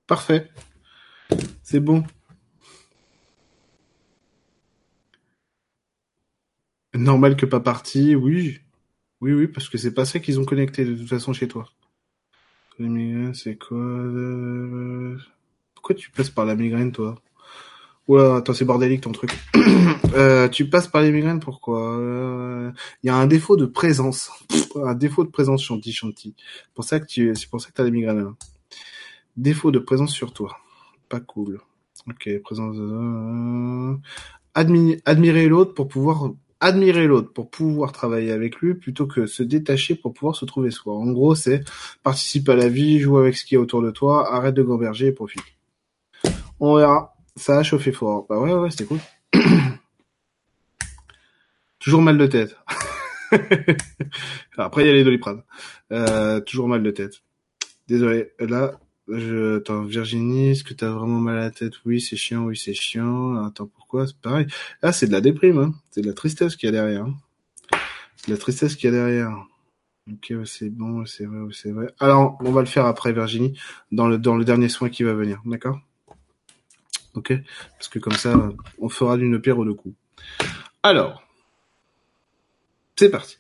[0.07, 0.51] Parfait.
[1.63, 2.05] C'est bon.
[6.95, 8.61] Normal que pas parti, oui.
[9.21, 11.69] Oui, oui, parce que c'est pas ça qu'ils ont connecté de toute façon chez toi.
[12.79, 15.19] C'est quoi euh,
[15.85, 17.15] Pourquoi tu passes par la migraine, toi?
[18.09, 19.39] Oula, attends, c'est bordélique ton truc.
[20.15, 21.99] euh, tu passes par les migraines, pourquoi?
[21.99, 24.31] Il euh, y a un défaut de présence.
[24.77, 26.35] un défaut de présence, chanty, chanty.
[26.39, 28.25] C'est pour ça que tu, c'est pour ça que t'as les migraines.
[28.25, 28.35] Là.
[29.37, 30.57] Défaut de présence sur toi.
[31.11, 31.61] Pas cool.
[32.09, 32.77] Ok, présence.
[32.79, 33.95] Euh,
[34.55, 36.31] admirer l'autre pour pouvoir
[36.61, 40.71] admirer l'autre pour pouvoir travailler avec lui plutôt que se détacher pour pouvoir se trouver
[40.71, 40.97] soi.
[40.97, 41.63] En gros, c'est
[42.03, 45.09] participe à la vie, joue avec ce qui est autour de toi, arrête de gamberger
[45.09, 45.43] et profite.
[46.67, 47.15] On verra.
[47.37, 48.25] Ça a chauffé fort.
[48.27, 48.99] Bah ouais, ouais, c'était cool.
[51.79, 52.57] toujours mal de tête.
[54.57, 55.43] Après, il y a les doliprane.
[55.93, 57.23] Euh, toujours mal de tête.
[57.87, 58.31] Désolé.
[58.41, 61.75] Là, je, attends, Virginie, est-ce que t'as vraiment mal à la tête?
[61.85, 63.45] Oui, c'est chiant, oui, c'est chiant.
[63.45, 64.07] Attends, pourquoi?
[64.07, 64.47] C'est pareil.
[64.83, 65.75] Là, c'est de la déprime, hein.
[65.91, 67.05] C'est de la tristesse qu'il y a derrière.
[67.05, 67.15] Hein.
[68.17, 69.37] C'est de la tristesse qu'il y a derrière.
[70.11, 71.93] Ok, c'est bon, c'est vrai, c'est vrai.
[72.01, 73.59] Alors, on va le faire après, Virginie,
[73.93, 75.43] dans le, dans le dernier soin qui va venir.
[75.45, 75.79] D'accord?
[77.15, 77.33] Ok?
[77.79, 79.95] Parce que comme ça, on fera d'une pierre deux coups.
[80.83, 81.23] Alors.
[82.97, 83.39] C'est parti.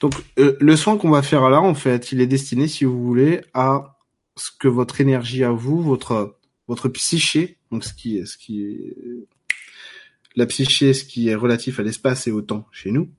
[0.00, 3.04] Donc, euh, le soin qu'on va faire là, en fait, il est destiné, si vous
[3.04, 3.98] voulez, à
[4.36, 6.36] ce que votre énergie à vous, votre
[6.68, 8.78] votre psyché, donc ce qui est ce qui
[10.36, 13.10] la psyché, ce qui est relatif à l'espace et au temps chez nous,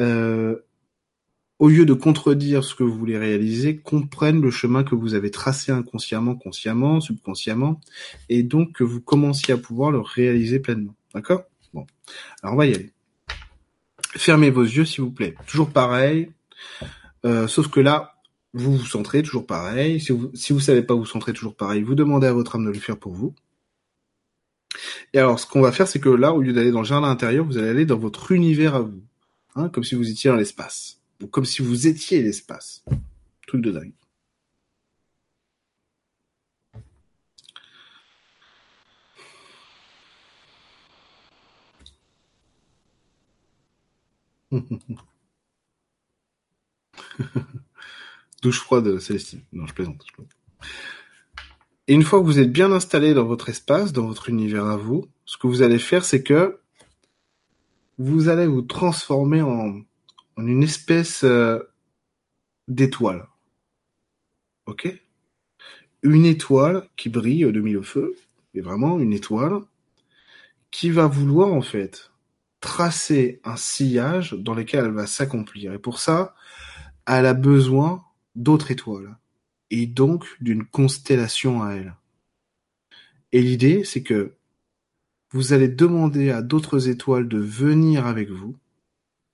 [0.00, 0.56] euh,
[1.58, 5.30] au lieu de contredire ce que vous voulez réaliser, comprennent le chemin que vous avez
[5.30, 7.80] tracé inconsciemment, consciemment, subconsciemment,
[8.28, 10.94] et donc que vous commenciez à pouvoir le réaliser pleinement.
[11.14, 11.44] D'accord?
[11.72, 11.86] Bon,
[12.42, 12.92] alors on va y aller.
[14.16, 15.34] Fermez vos yeux, s'il vous plaît.
[15.46, 16.30] Toujours pareil,
[17.24, 18.14] euh, sauf que là,
[18.52, 20.00] vous vous centrez toujours pareil.
[20.00, 22.70] Si vous si savez pas vous centrer toujours pareil, vous demandez à votre âme de
[22.70, 23.34] le faire pour vous.
[25.12, 27.08] Et alors, ce qu'on va faire, c'est que là, au lieu d'aller dans le jardin
[27.08, 29.02] intérieur, vous allez aller dans votre univers à vous,
[29.54, 31.00] hein, comme si vous étiez dans l'espace,
[31.30, 32.84] comme si vous étiez l'espace.
[33.46, 33.92] Truc de dingue.
[48.42, 49.42] Douche froide, Célestine.
[49.52, 50.04] Non, je plaisante,
[51.88, 54.76] Et une fois que vous êtes bien installé dans votre espace, dans votre univers à
[54.76, 56.60] vous, ce que vous allez faire, c'est que
[57.98, 59.80] vous allez vous transformer en,
[60.36, 61.58] en une espèce euh,
[62.68, 63.26] d'étoile.
[64.66, 64.88] Ok?
[66.02, 68.14] Une étoile qui brille de mille feu,
[68.54, 69.60] et vraiment une étoile
[70.70, 72.10] qui va vouloir en fait
[72.60, 75.72] tracer un sillage dans lequel elle va s'accomplir.
[75.72, 76.34] Et pour ça,
[77.06, 78.04] elle a besoin
[78.34, 79.16] d'autres étoiles
[79.70, 81.94] et donc d'une constellation à elle.
[83.32, 84.34] Et l'idée, c'est que
[85.30, 88.56] vous allez demander à d'autres étoiles de venir avec vous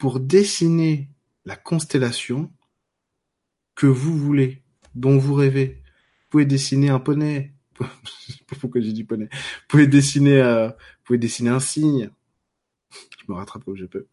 [0.01, 1.10] pour dessiner
[1.44, 2.51] la constellation
[3.74, 4.62] que vous voulez,
[4.94, 5.82] dont vous rêvez.
[5.85, 7.52] Vous pouvez dessiner un poney.
[8.60, 9.28] Pourquoi j'ai dit poney?
[9.31, 12.10] Vous pouvez dessiner, euh, vous pouvez dessiner un signe.
[12.90, 14.06] Je me rattrape comme je peux.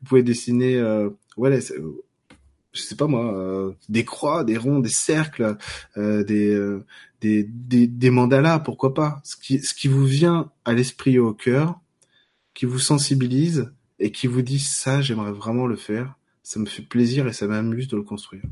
[0.00, 4.88] Vous pouvez dessiner, euh, ouais, je sais pas moi, euh, des croix, des ronds, des
[4.88, 5.58] cercles,
[5.98, 6.82] euh, des, euh,
[7.20, 9.20] des, des, des mandalas, pourquoi pas?
[9.22, 11.78] Ce qui, ce qui vous vient à l'esprit et au cœur,
[12.54, 16.82] qui vous sensibilise et qui vous dit ça, j'aimerais vraiment le faire, ça me fait
[16.82, 18.42] plaisir et ça m'amuse de le construire.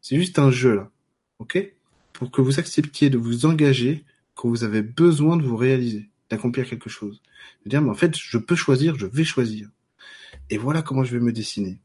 [0.00, 0.90] C'est juste un jeu là,
[1.38, 1.72] ok?
[2.12, 6.68] Pour que vous acceptiez de vous engager quand vous avez besoin de vous réaliser, d'accomplir
[6.68, 7.20] quelque chose.
[7.64, 9.68] De dire, mais en fait, je peux choisir, je vais choisir.
[10.50, 11.80] Et voilà comment je vais me dessiner.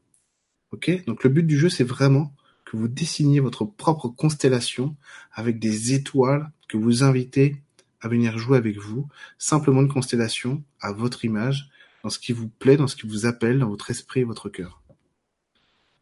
[0.72, 1.04] Ok?
[1.06, 2.32] Donc le but du jeu, c'est vraiment
[2.64, 4.96] que vous dessiniez votre propre constellation
[5.32, 7.56] avec des étoiles que vous invitez
[8.00, 9.08] à venir jouer avec vous.
[9.38, 11.70] Simplement une constellation à votre image,
[12.04, 14.50] dans ce qui vous plaît, dans ce qui vous appelle, dans votre esprit et votre
[14.50, 14.82] cœur.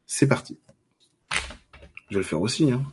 [0.05, 0.59] C'est parti.
[2.11, 2.73] Je vais le faire aussi.
[2.73, 2.85] Hein.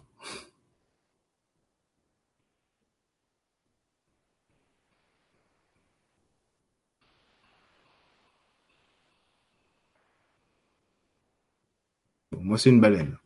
[12.32, 13.18] Moi, c'est une baleine.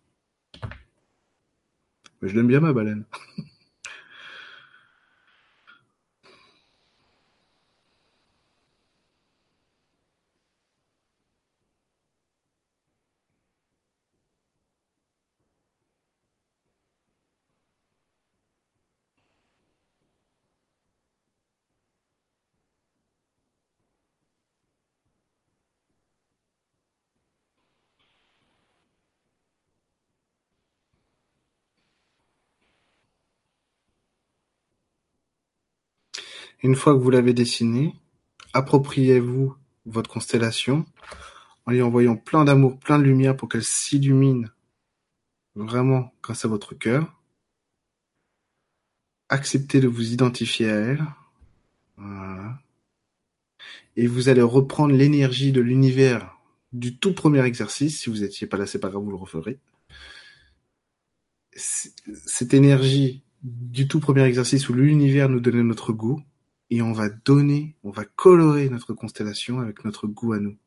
[2.21, 3.03] Mais je l'aime bien, ma baleine.
[36.63, 37.93] Une fois que vous l'avez dessiné,
[38.53, 39.53] appropriez-vous
[39.85, 40.85] votre constellation
[41.65, 44.49] en lui envoyant plein d'amour, plein de lumière pour qu'elle s'illumine
[45.55, 47.21] vraiment grâce à votre cœur.
[49.27, 51.05] Acceptez de vous identifier à elle.
[51.97, 52.59] Voilà.
[53.95, 56.37] Et vous allez reprendre l'énergie de l'univers
[56.71, 58.01] du tout premier exercice.
[58.01, 59.59] Si vous n'étiez pas là, c'est pas grave, vous le referez.
[61.55, 66.23] Cette énergie du tout premier exercice où l'univers nous donnait notre goût,
[66.73, 70.57] et on va donner, on va colorer notre constellation avec notre goût à nous.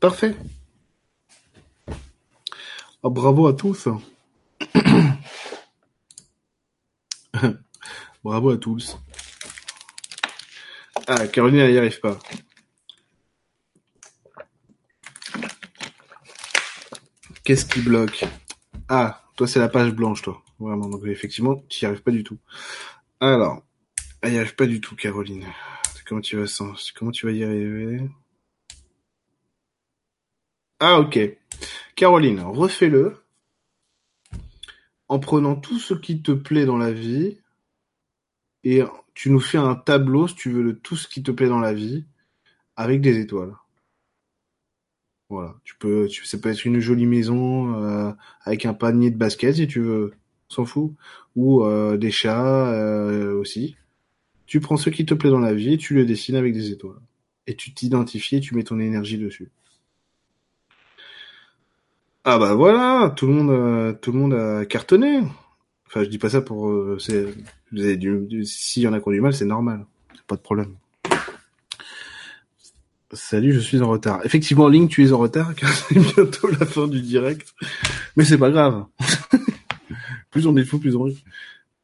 [0.00, 0.34] Parfait.
[3.02, 3.88] Oh, bravo à tous.
[8.24, 8.98] bravo à tous.
[11.06, 12.18] Ah, Caroline, elle n'y arrive pas.
[17.44, 18.24] Qu'est-ce qui bloque?
[18.88, 20.42] Ah, toi, c'est la page blanche, toi.
[20.58, 22.38] Vraiment, donc effectivement, tu n'y arrives pas du tout.
[23.20, 23.62] Alors,
[24.22, 25.44] elle n'y arrive pas du tout, Caroline.
[26.06, 26.46] Comment tu vas,
[26.94, 28.08] comment tu vas y arriver?
[30.80, 31.18] Ah ok.
[31.94, 33.16] Caroline, refais-le
[35.08, 37.38] en prenant tout ce qui te plaît dans la vie
[38.64, 38.82] et
[39.14, 41.58] tu nous fais un tableau, si tu veux, de tout ce qui te plaît dans
[41.58, 42.04] la vie
[42.76, 43.54] avec des étoiles.
[45.28, 48.12] Voilà, tu peux, tu, ça peut être une jolie maison euh,
[48.42, 50.12] avec un panier de basket si tu veux,
[50.48, 50.92] s'en fout,
[51.36, 53.76] ou euh, des chats euh, aussi.
[54.46, 57.00] Tu prends ce qui te plaît dans la vie, tu le dessines avec des étoiles,
[57.46, 59.50] et tu t'identifies, et tu mets ton énergie dessus.
[62.24, 65.22] Ah bah voilà, tout le monde, euh, tout le monde a cartonné.
[65.86, 67.34] Enfin, je dis pas ça pour, euh, c'est,
[67.72, 69.86] du, s'il y en a qui ont du mal, c'est normal,
[70.26, 70.76] pas de problème.
[73.12, 74.20] Salut, je suis en retard.
[74.24, 77.54] Effectivement, Link, tu es en retard car c'est bientôt la fin du direct,
[78.16, 78.84] mais c'est pas grave.
[80.30, 81.24] plus on est fou, plus on rit.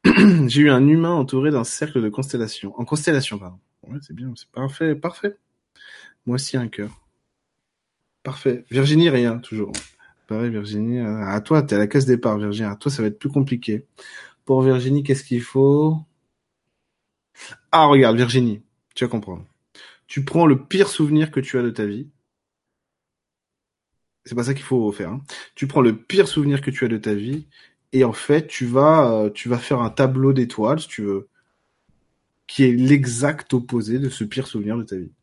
[0.47, 2.79] J'ai eu un humain entouré d'un cercle de constellations.
[2.79, 3.57] En constellation, pardon.
[3.87, 5.35] Ouais, c'est bien, c'est parfait, parfait.
[6.27, 6.91] Moi aussi un cœur.
[8.21, 8.65] Parfait.
[8.69, 9.71] Virginie, rien, toujours.
[10.27, 10.99] Pareil, Virginie.
[10.99, 12.67] euh, À toi, t'es à la case départ, Virginie.
[12.69, 13.85] À toi, ça va être plus compliqué.
[14.45, 15.97] Pour Virginie, qu'est-ce qu'il faut?
[17.71, 18.61] Ah, regarde, Virginie,
[18.95, 19.45] tu vas comprendre.
[20.07, 22.09] Tu prends le pire souvenir que tu as de ta vie.
[24.25, 25.09] C'est pas ça qu'il faut faire.
[25.09, 25.21] hein.
[25.55, 27.47] Tu prends le pire souvenir que tu as de ta vie
[27.93, 31.29] et en fait, tu vas, euh, tu vas faire un tableau d'étoiles, si tu veux,
[32.45, 35.13] qui est l'exact opposé de ce pire souvenir de ta vie.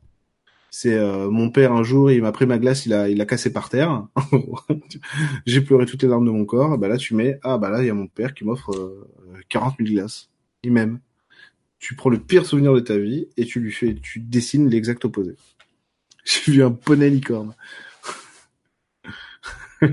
[0.77, 3.53] C'est euh, mon père un jour, il m'a pris ma glace, il a, il cassé
[3.53, 4.09] par terre.
[5.47, 6.77] J'ai pleuré toutes les larmes de mon corps.
[6.79, 9.09] Bah là, tu mets, ah bah là, il y a mon père qui m'offre euh,
[9.51, 10.31] 40 000 glaces.
[10.65, 10.99] Il m'aime.
[11.79, 15.05] Tu prends le pire souvenir de ta vie et tu lui fais, tu dessines l'exact
[15.05, 15.37] opposé.
[16.25, 17.55] J'ai vu un poney licorne.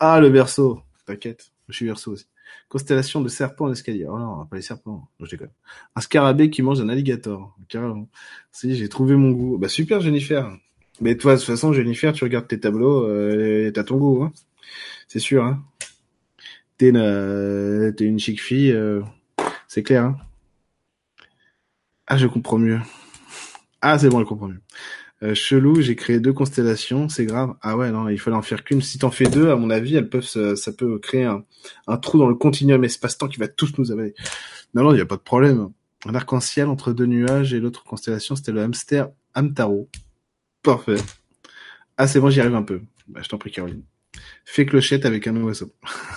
[0.00, 2.26] ah le verso, t'inquiète, je suis verso aussi.
[2.72, 4.06] Constellation de serpents en escalier.
[4.08, 5.06] Oh non, pas les serpents.
[5.20, 5.50] Non, je déconne.
[5.94, 7.54] Un scarabée qui mange un alligator.
[7.68, 8.08] Carrément.
[8.50, 9.58] Si, j'ai trouvé mon goût.
[9.58, 10.50] Bah super Jennifer.
[11.02, 14.32] Mais toi, de toute façon, Jennifer, tu regardes tes tableaux, euh, t'as ton goût, hein.
[15.06, 15.62] C'est sûr, hein.
[16.78, 19.02] T'es une, euh, une chic fille, euh,
[19.68, 20.16] c'est clair, hein.
[22.06, 22.80] Ah, je comprends mieux.
[23.82, 24.62] Ah, c'est bon, je comprends mieux.
[25.22, 27.54] Euh, chelou, j'ai créé deux constellations, c'est grave.
[27.62, 28.82] Ah ouais, non, il fallait en faire qu'une.
[28.82, 31.44] Si t'en fais deux, à mon avis, elles peuvent, se- ça peut créer un,
[31.98, 34.14] trou dans le continuum espace-temps qui va tous nous avaler.
[34.74, 35.70] Non, non, il n'y a pas de problème.
[36.06, 39.88] Un arc-en-ciel entre deux nuages et l'autre constellation, c'était le hamster Amtaro.
[40.62, 40.96] Parfait.
[41.96, 42.80] Ah, c'est bon, j'y arrive un peu.
[43.06, 43.84] Bah, je t'en prie, Caroline.
[44.44, 45.72] Fais clochette avec un oiseau.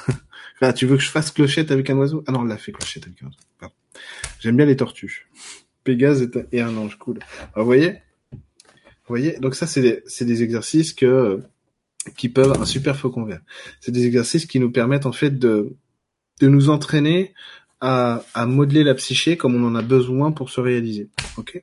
[0.61, 2.23] ah, tu veux que je fasse clochette avec un oiseau?
[2.25, 3.73] Ah non, là, fais clochette avec un oiseau.
[4.39, 5.29] J'aime bien les tortues.
[5.83, 7.19] Pégase et un ange, cool.
[7.53, 7.99] Alors, vous voyez?
[9.07, 11.41] Vous voyez Donc ça, c'est des, exercices que
[12.17, 13.41] qui peuvent un super faucon vert.
[13.79, 15.73] C'est des exercices qui nous permettent en fait de
[16.41, 17.33] de nous entraîner
[17.79, 21.09] à, à modeler la psyché comme on en a besoin pour se réaliser.
[21.37, 21.61] Ok?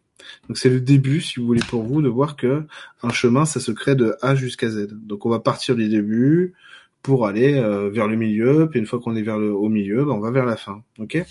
[0.49, 2.63] Donc c'est le début, si vous voulez, pour vous, de voir que
[3.03, 4.89] un chemin, ça se crée de A jusqu'à Z.
[4.93, 6.55] Donc on va partir du début
[7.03, 10.05] pour aller euh, vers le milieu, puis une fois qu'on est vers le au milieu,
[10.05, 10.83] ben, on va vers la fin.
[10.99, 11.23] Ok?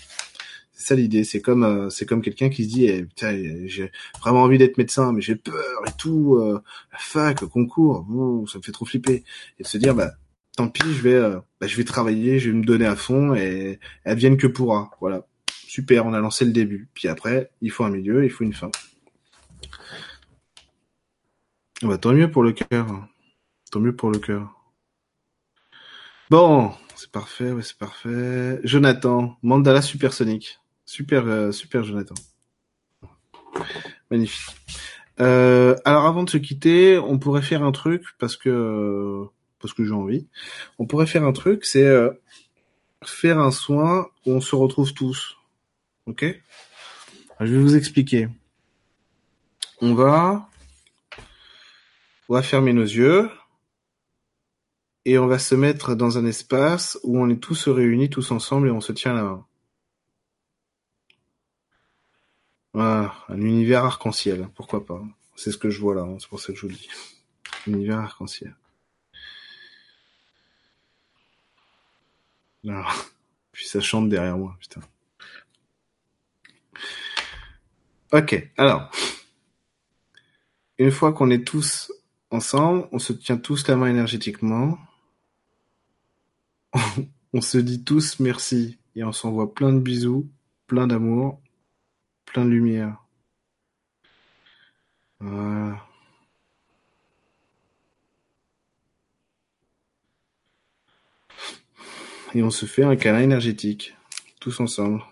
[0.82, 1.22] C'est ça l'idée.
[1.22, 3.06] C'est comme euh, c'est comme quelqu'un qui se dit, eh,
[3.68, 6.38] j'ai vraiment envie d'être médecin, mais j'ai peur et tout.
[6.40, 6.60] euh,
[6.98, 8.04] fac, concours,
[8.50, 9.22] ça me fait trop flipper.
[9.60, 10.14] Et de se dire, bah
[10.56, 13.32] tant pis, je vais, euh, bah, je vais travailler, je vais me donner à fond
[13.36, 14.90] et elle vienne que pourra.
[15.00, 15.24] Voilà.
[15.68, 16.88] Super, on a lancé le début.
[16.94, 18.70] Puis après, il faut un milieu, il faut une fin.
[21.82, 23.06] Bah, tant mieux pour le cœur.
[23.70, 24.52] Tant mieux pour le cœur.
[26.28, 28.58] Bon, c'est parfait, ouais, c'est parfait.
[28.64, 30.58] Jonathan, mandala supersonique.
[30.92, 32.14] Super, euh, super Jonathan.
[34.10, 34.54] Magnifique.
[35.20, 39.24] Euh, alors avant de se quitter, on pourrait faire un truc parce que
[39.58, 40.28] parce que j'ai envie.
[40.78, 42.10] On pourrait faire un truc, c'est euh,
[43.02, 45.38] faire un soin où on se retrouve tous.
[46.04, 46.26] Ok?
[47.40, 48.28] Je vais vous expliquer.
[49.80, 50.46] On va
[52.28, 53.30] on va fermer nos yeux
[55.06, 58.68] et on va se mettre dans un espace où on est tous réunis tous ensemble
[58.68, 59.46] et on se tient la main.
[62.74, 65.02] Voilà, un univers arc-en-ciel, pourquoi pas.
[65.36, 66.88] C'est ce que je vois là, hein, c'est pour ça que je vous le dis.
[67.66, 68.54] Univers arc-en-ciel.
[72.66, 72.94] Alors,
[73.52, 74.80] puis ça chante derrière moi, putain.
[78.12, 78.90] Ok, alors.
[80.78, 81.92] Une fois qu'on est tous
[82.30, 84.78] ensemble, on se tient tous la main énergétiquement.
[87.32, 90.30] on se dit tous merci et on s'envoie plein de bisous,
[90.66, 91.41] plein d'amour,
[92.32, 92.96] plein de lumière.
[95.20, 95.86] Voilà.
[102.34, 103.94] Et on se fait un câlin énergétique,
[104.40, 105.02] tous ensemble.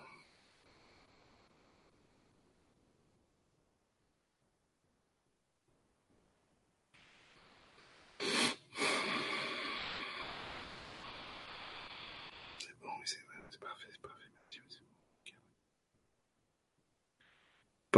[12.58, 14.24] C'est bon, oui, c'est vrai, c'est parfait, c'est parfait.
[14.34, 14.86] Merci, oui, c'est bon.
[15.26, 15.34] Ok.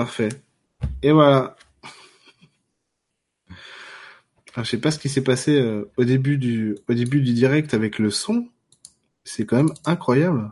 [0.02, 0.30] Parfait.
[1.04, 1.54] Et voilà.
[4.56, 7.72] Je sais pas ce qui s'est passé euh, au début du au début du direct
[7.72, 8.48] avec le son.
[9.22, 10.50] C'est quand même incroyable.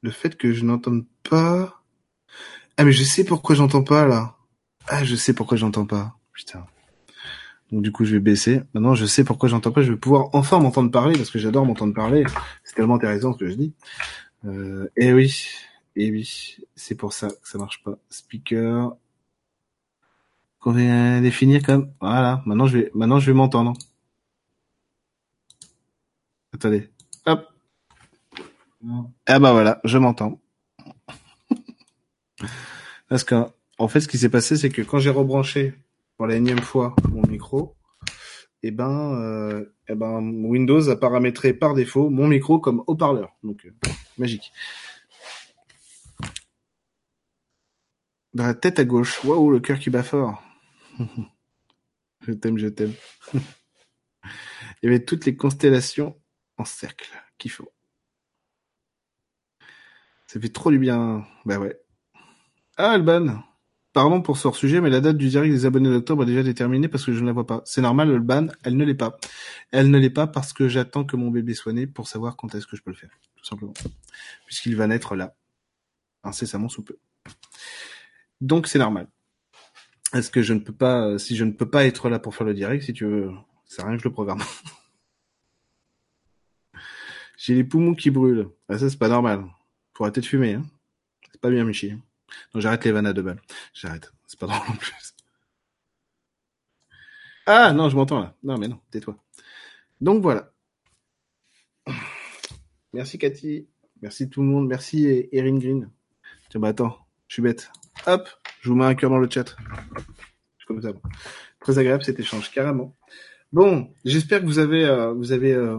[0.00, 1.82] Le fait que je n'entende pas.
[2.78, 4.36] Ah mais je sais pourquoi j'entends pas là.
[4.88, 6.16] Ah je sais pourquoi j'entends pas.
[6.32, 6.64] Putain.
[7.70, 8.62] Donc du coup je vais baisser.
[8.72, 9.82] Maintenant je sais pourquoi j'entends pas.
[9.82, 12.24] Je vais pouvoir enfin m'entendre parler parce que j'adore m'entendre parler.
[12.64, 13.74] C'est tellement intéressant ce que je dis.
[14.46, 15.46] Euh, et oui,
[15.96, 17.98] et oui, c'est pour ça que ça marche pas.
[18.08, 18.96] Speaker.
[20.60, 22.42] Qu'on vient définir comme voilà.
[22.46, 23.74] Maintenant je vais maintenant je vais m'entendre.
[26.52, 26.90] Attendez.
[27.26, 27.46] Hop.
[29.26, 30.40] Ah bah voilà, je m'entends.
[33.08, 33.46] Parce que
[33.78, 35.74] en fait, ce qui s'est passé, c'est que quand j'ai rebranché
[36.16, 37.76] pour la énième fois mon micro,
[38.62, 43.30] eh ben, euh, eh ben, Windows a paramétré par défaut mon micro comme haut-parleur.
[43.42, 43.70] Donc, euh,
[44.18, 44.52] magique.
[48.34, 49.24] Dans la tête à gauche.
[49.24, 50.42] Waouh, le cœur qui bat fort.
[52.20, 52.92] je t'aime, je t'aime.
[53.34, 53.40] Il
[54.84, 56.20] y avait toutes les constellations
[56.56, 57.72] en cercle qu'il faut.
[60.26, 61.26] Ça fait trop du bien.
[61.44, 61.76] Bah ouais.
[62.76, 63.42] Ah, Alban.
[63.92, 66.86] Pardon pour ce hors-sujet, mais la date du direct des abonnés d'octobre est déjà déterminée
[66.86, 67.62] parce que je ne la vois pas.
[67.64, 69.18] C'est normal, Alban, elle ne l'est pas.
[69.72, 72.54] Elle ne l'est pas parce que j'attends que mon bébé soit né pour savoir quand
[72.54, 73.10] est-ce que je peux le faire.
[73.34, 73.74] Tout simplement.
[74.46, 75.34] Puisqu'il va naître là.
[76.22, 76.96] Incessamment sous peu.
[78.40, 79.08] Donc c'est normal.
[80.12, 82.46] Est-ce que je ne peux pas, si je ne peux pas être là pour faire
[82.46, 83.30] le direct, si tu veux,
[83.64, 84.42] c'est rien que je le programme.
[87.36, 88.50] J'ai les poumons qui brûlent.
[88.68, 89.46] Ah, ça, c'est pas normal.
[89.94, 90.66] Faut arrêter de fumer, hein.
[91.32, 91.92] C'est pas bien, Michi.
[92.54, 93.40] Non, j'arrête les vannes à deux balles.
[93.72, 94.12] J'arrête.
[94.26, 95.14] C'est pas drôle en plus.
[97.46, 98.36] Ah, non, je m'entends là.
[98.42, 99.16] Non, mais non, tais-toi.
[100.00, 100.52] Donc voilà.
[102.92, 103.68] Merci Cathy.
[104.02, 104.68] Merci tout le monde.
[104.68, 105.90] Merci Erin Green.
[106.50, 106.98] Tiens, bah attends,
[107.28, 107.70] je suis bête.
[108.06, 108.28] Hop,
[108.60, 109.56] je vous mets un cœur dans le chat.
[110.66, 110.92] Comme ça.
[111.60, 112.96] Très agréable cet échange, carrément.
[113.52, 115.78] Bon, j'espère que vous avez, euh, vous avez euh,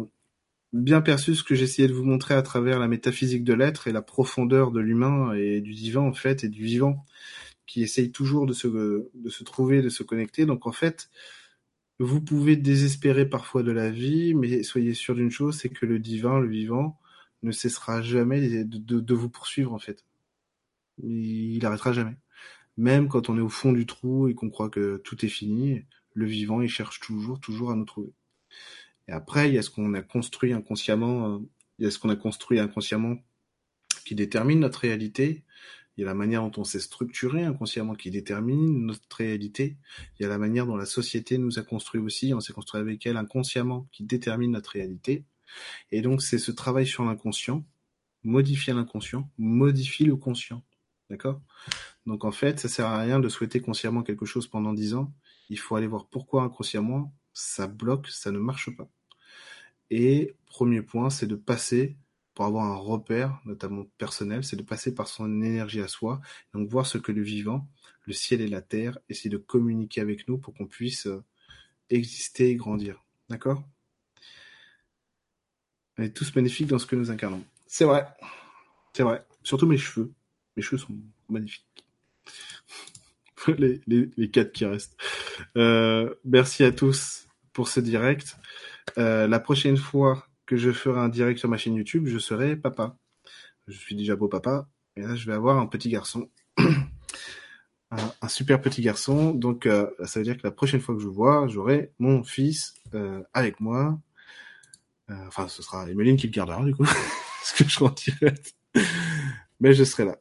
[0.73, 3.91] bien perçu ce que j'essayais de vous montrer à travers la métaphysique de l'être et
[3.91, 7.06] la profondeur de l'humain et du divin en fait et du vivant
[7.65, 10.45] qui essaye toujours de se de se trouver, de se connecter.
[10.45, 11.10] Donc en fait,
[11.99, 15.99] vous pouvez désespérer parfois de la vie, mais soyez sûr d'une chose, c'est que le
[15.99, 16.99] divin, le vivant,
[17.43, 20.06] ne cessera jamais de, de, vous poursuivre en fait.
[20.97, 22.15] Il, arrêtera jamais.
[22.77, 25.85] Même quand on est au fond du trou et qu'on croit que tout est fini,
[26.13, 28.13] le vivant, il cherche toujours, toujours à nous trouver.
[29.07, 31.39] Et après, il y a ce qu'on a construit inconsciemment, euh,
[31.80, 33.18] il y a ce qu'on a construit inconsciemment
[34.05, 35.43] qui détermine notre réalité.
[35.97, 39.77] Il y a la manière dont on s'est structuré inconsciemment qui détermine notre réalité.
[40.18, 42.80] Il y a la manière dont la société nous a construit aussi, on s'est construit
[42.80, 45.26] avec elle inconsciemment qui détermine notre réalité.
[45.91, 47.65] Et donc c'est ce travail sur l'inconscient,
[48.23, 50.63] modifier l'inconscient, modifier le conscient.
[51.12, 51.42] D'accord?
[52.06, 55.14] Donc en fait, ça sert à rien de souhaiter consciemment quelque chose pendant dix ans.
[55.50, 58.90] Il faut aller voir pourquoi inconsciemment ça bloque, ça ne marche pas.
[59.90, 61.98] Et premier point, c'est de passer,
[62.34, 66.22] pour avoir un repère, notamment personnel, c'est de passer par son énergie à soi,
[66.54, 67.68] donc voir ce que le vivant,
[68.06, 71.22] le ciel et la terre, essaient de communiquer avec nous pour qu'on puisse euh,
[71.90, 73.04] exister et grandir.
[73.28, 73.62] D'accord?
[75.98, 77.44] On est tous magnifiques dans ce que nous incarnons.
[77.68, 78.08] C'est vrai.
[78.94, 79.26] C'est vrai.
[79.44, 80.14] Surtout mes cheveux.
[80.56, 80.95] Mes cheveux sont
[81.30, 81.65] magnifiques.
[83.57, 84.98] les, les, quatre qui restent.
[85.57, 88.38] Euh, merci à tous pour ce direct.
[88.98, 92.56] Euh, la prochaine fois que je ferai un direct sur ma chaîne YouTube, je serai
[92.56, 92.98] papa.
[93.68, 96.30] Je suis déjà beau papa, et là je vais avoir un petit garçon.
[97.91, 99.34] un, super petit garçon.
[99.34, 102.73] Donc euh, ça veut dire que la prochaine fois que je vois, j'aurai mon fils
[102.94, 103.99] euh, avec moi.
[105.10, 106.84] enfin, ce sera Emeline qui le gardera du coup,
[107.40, 108.56] parce que je serai en direct.
[109.60, 110.18] Mais je serai là.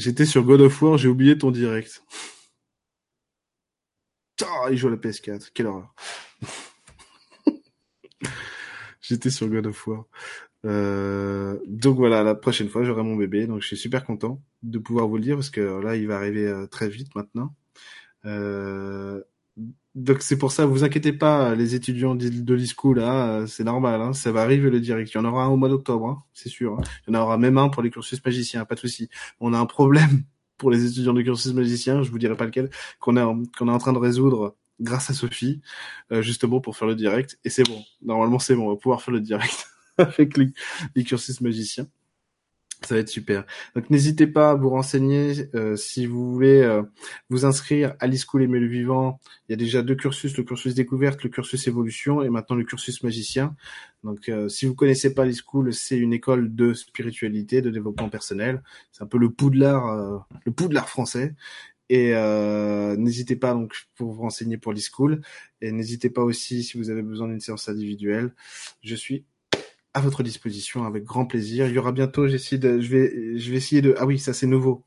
[0.00, 2.02] J'étais sur God of War, j'ai oublié ton direct.
[4.42, 5.94] Ah, il joue à la PS4, quelle horreur.
[9.02, 10.06] J'étais sur God of War.
[10.64, 13.46] Euh, donc voilà, la prochaine fois, j'aurai mon bébé.
[13.46, 16.16] Donc je suis super content de pouvoir vous le dire parce que là, il va
[16.16, 17.54] arriver euh, très vite maintenant.
[18.24, 19.22] Euh,
[19.94, 24.12] donc c'est pour ça, vous inquiétez pas, les étudiants de l'e-school, là, c'est normal, hein,
[24.12, 25.10] ça va arriver le direct.
[25.12, 26.74] Il y en aura un au mois d'octobre, hein, c'est sûr.
[26.74, 26.82] Hein.
[27.06, 29.08] Il y en aura même un pour les cursus magiciens, pas de souci.
[29.40, 30.24] On a un problème
[30.58, 32.70] pour les étudiants de cursus magiciens, je vous dirai pas lequel,
[33.00, 35.60] qu'on est en train de résoudre grâce à Sophie,
[36.12, 37.38] euh, justement pour faire le direct.
[37.44, 37.82] Et c'est bon.
[38.02, 38.66] Normalement, c'est bon.
[38.66, 39.68] On va pouvoir faire le direct
[39.98, 41.86] avec les, cursus magiciens.
[42.82, 43.44] Ça va être super.
[43.74, 46.82] Donc n'hésitez pas à vous renseigner euh, si vous voulez euh,
[47.28, 49.20] vous inscrire à l'e-school Aimer le Vivant.
[49.48, 52.64] Il y a déjà deux cursus, le cursus découverte, le cursus évolution et maintenant le
[52.64, 53.54] cursus magicien.
[54.02, 58.62] Donc si vous connaissez pas l'e-school, c'est une école de spiritualité, de développement personnel.
[58.92, 61.34] C'est un peu le poudlard, le poudlard français.
[61.90, 65.20] Et euh, n'hésitez pas donc pour vous renseigner pour l'e-school.
[65.60, 68.32] Et n'hésitez pas aussi si vous avez besoin d'une séance individuelle.
[68.80, 69.24] Je suis
[69.94, 71.66] à votre disposition avec grand plaisir.
[71.66, 73.94] Il y aura bientôt, j'essaie de, je vais, je vais essayer de.
[73.98, 74.84] Ah oui, ça c'est nouveau.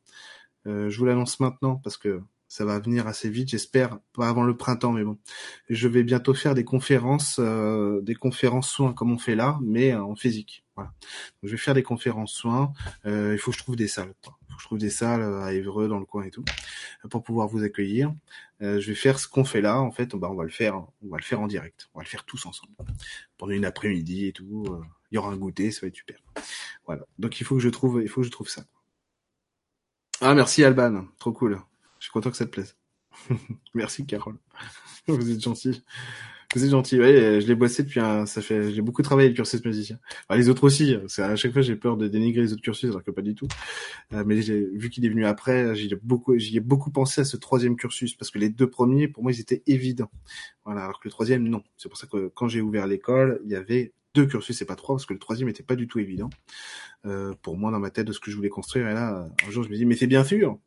[0.65, 4.43] Euh, je vous l'annonce maintenant parce que ça va venir assez vite, j'espère, pas avant
[4.43, 5.17] le printemps, mais bon.
[5.69, 9.95] Je vais bientôt faire des conférences, euh, des conférences soins comme on fait là, mais
[9.95, 10.63] en physique.
[10.75, 10.91] Voilà.
[11.41, 12.71] Je vais faire des conférences soins.
[13.07, 14.13] Euh, il faut que je trouve des salles.
[14.59, 16.45] Je trouve des salles à Évreux, dans le coin et tout,
[17.09, 18.13] pour pouvoir vous accueillir.
[18.61, 19.80] je vais faire ce qu'on fait là.
[19.80, 21.89] En fait, bah, on va le faire, on va le faire en direct.
[21.93, 22.73] On va le faire tous ensemble
[23.38, 24.65] pendant une après-midi et tout.
[25.11, 26.17] Il y aura un goûter, ça va être super.
[26.85, 27.03] Voilà.
[27.19, 28.63] Donc il faut que je trouve, il faut que je trouve ça.
[30.21, 31.59] Ah merci Alban, trop cool.
[31.99, 32.75] Je suis content que ça te plaise.
[33.73, 34.38] Merci Carole.
[35.07, 35.84] Vous êtes gentil.
[36.55, 36.99] Êtes gentil.
[36.99, 39.97] Ouais, je l'ai bossé depuis un, ça fait, j'ai beaucoup travaillé le cursus musicien.
[40.27, 40.95] Enfin, les autres aussi.
[41.07, 43.34] C'est à chaque fois j'ai peur de dénigrer les autres cursus alors que pas du
[43.34, 43.47] tout.
[44.13, 47.25] Euh, mais vu qu'il est venu après, j'y ai beaucoup, j'y ai beaucoup pensé à
[47.25, 50.11] ce troisième cursus parce que les deux premiers, pour moi, ils étaient évidents.
[50.65, 51.63] Voilà, alors que le troisième, non.
[51.77, 54.75] C'est pour ça que quand j'ai ouvert l'école, il y avait deux cursus et pas
[54.75, 56.30] trois parce que le troisième était pas du tout évident
[57.05, 59.49] euh, pour moi dans ma tête de ce que je voulais construire et là un
[59.49, 60.59] jour je me dis mais c'est bien sûr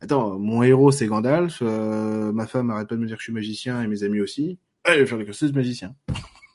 [0.00, 3.24] attends mon héros c'est Gandalf euh, ma femme arrête pas de me dire que je
[3.24, 5.94] suis magicien et mes amis aussi allez faire le cursus magicien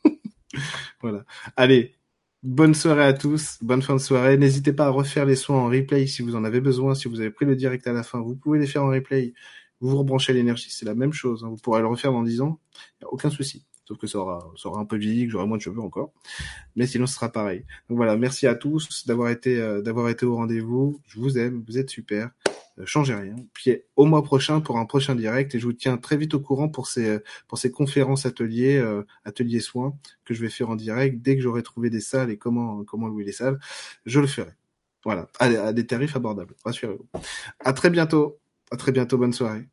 [1.02, 1.26] voilà
[1.56, 1.98] allez
[2.44, 4.38] Bonne soirée à tous, bonne fin de soirée.
[4.38, 6.94] N'hésitez pas à refaire les soins en replay si vous en avez besoin.
[6.94, 9.34] Si vous avez pris le direct à la fin, vous pouvez les faire en replay.
[9.80, 11.44] Vous vous rebranchez l'énergie, c'est la même chose.
[11.44, 11.50] Hein.
[11.50, 12.60] Vous pourrez le refaire dans 10 ans,
[13.10, 13.66] aucun souci.
[13.88, 16.12] Sauf que ça aura, ça un peu vieilli, que j'aurai moins de cheveux encore.
[16.76, 17.66] Mais sinon, ce sera pareil.
[17.90, 21.02] Donc voilà, merci à tous d'avoir été, euh, d'avoir été au rendez-vous.
[21.08, 22.32] Je vous aime, vous êtes super.
[22.80, 23.36] Euh, changez rien.
[23.54, 26.40] Puis au mois prochain pour un prochain direct et je vous tiens très vite au
[26.40, 30.76] courant pour ces pour ces conférences ateliers euh, ateliers soins que je vais faire en
[30.76, 33.60] direct dès que j'aurai trouvé des salles et comment comment louer les salles,
[34.06, 34.52] je le ferai.
[35.06, 37.08] Voilà, à, à des tarifs abordables, rassurez-vous.
[37.60, 38.40] À très bientôt.
[38.72, 39.68] À très bientôt, bonne soirée.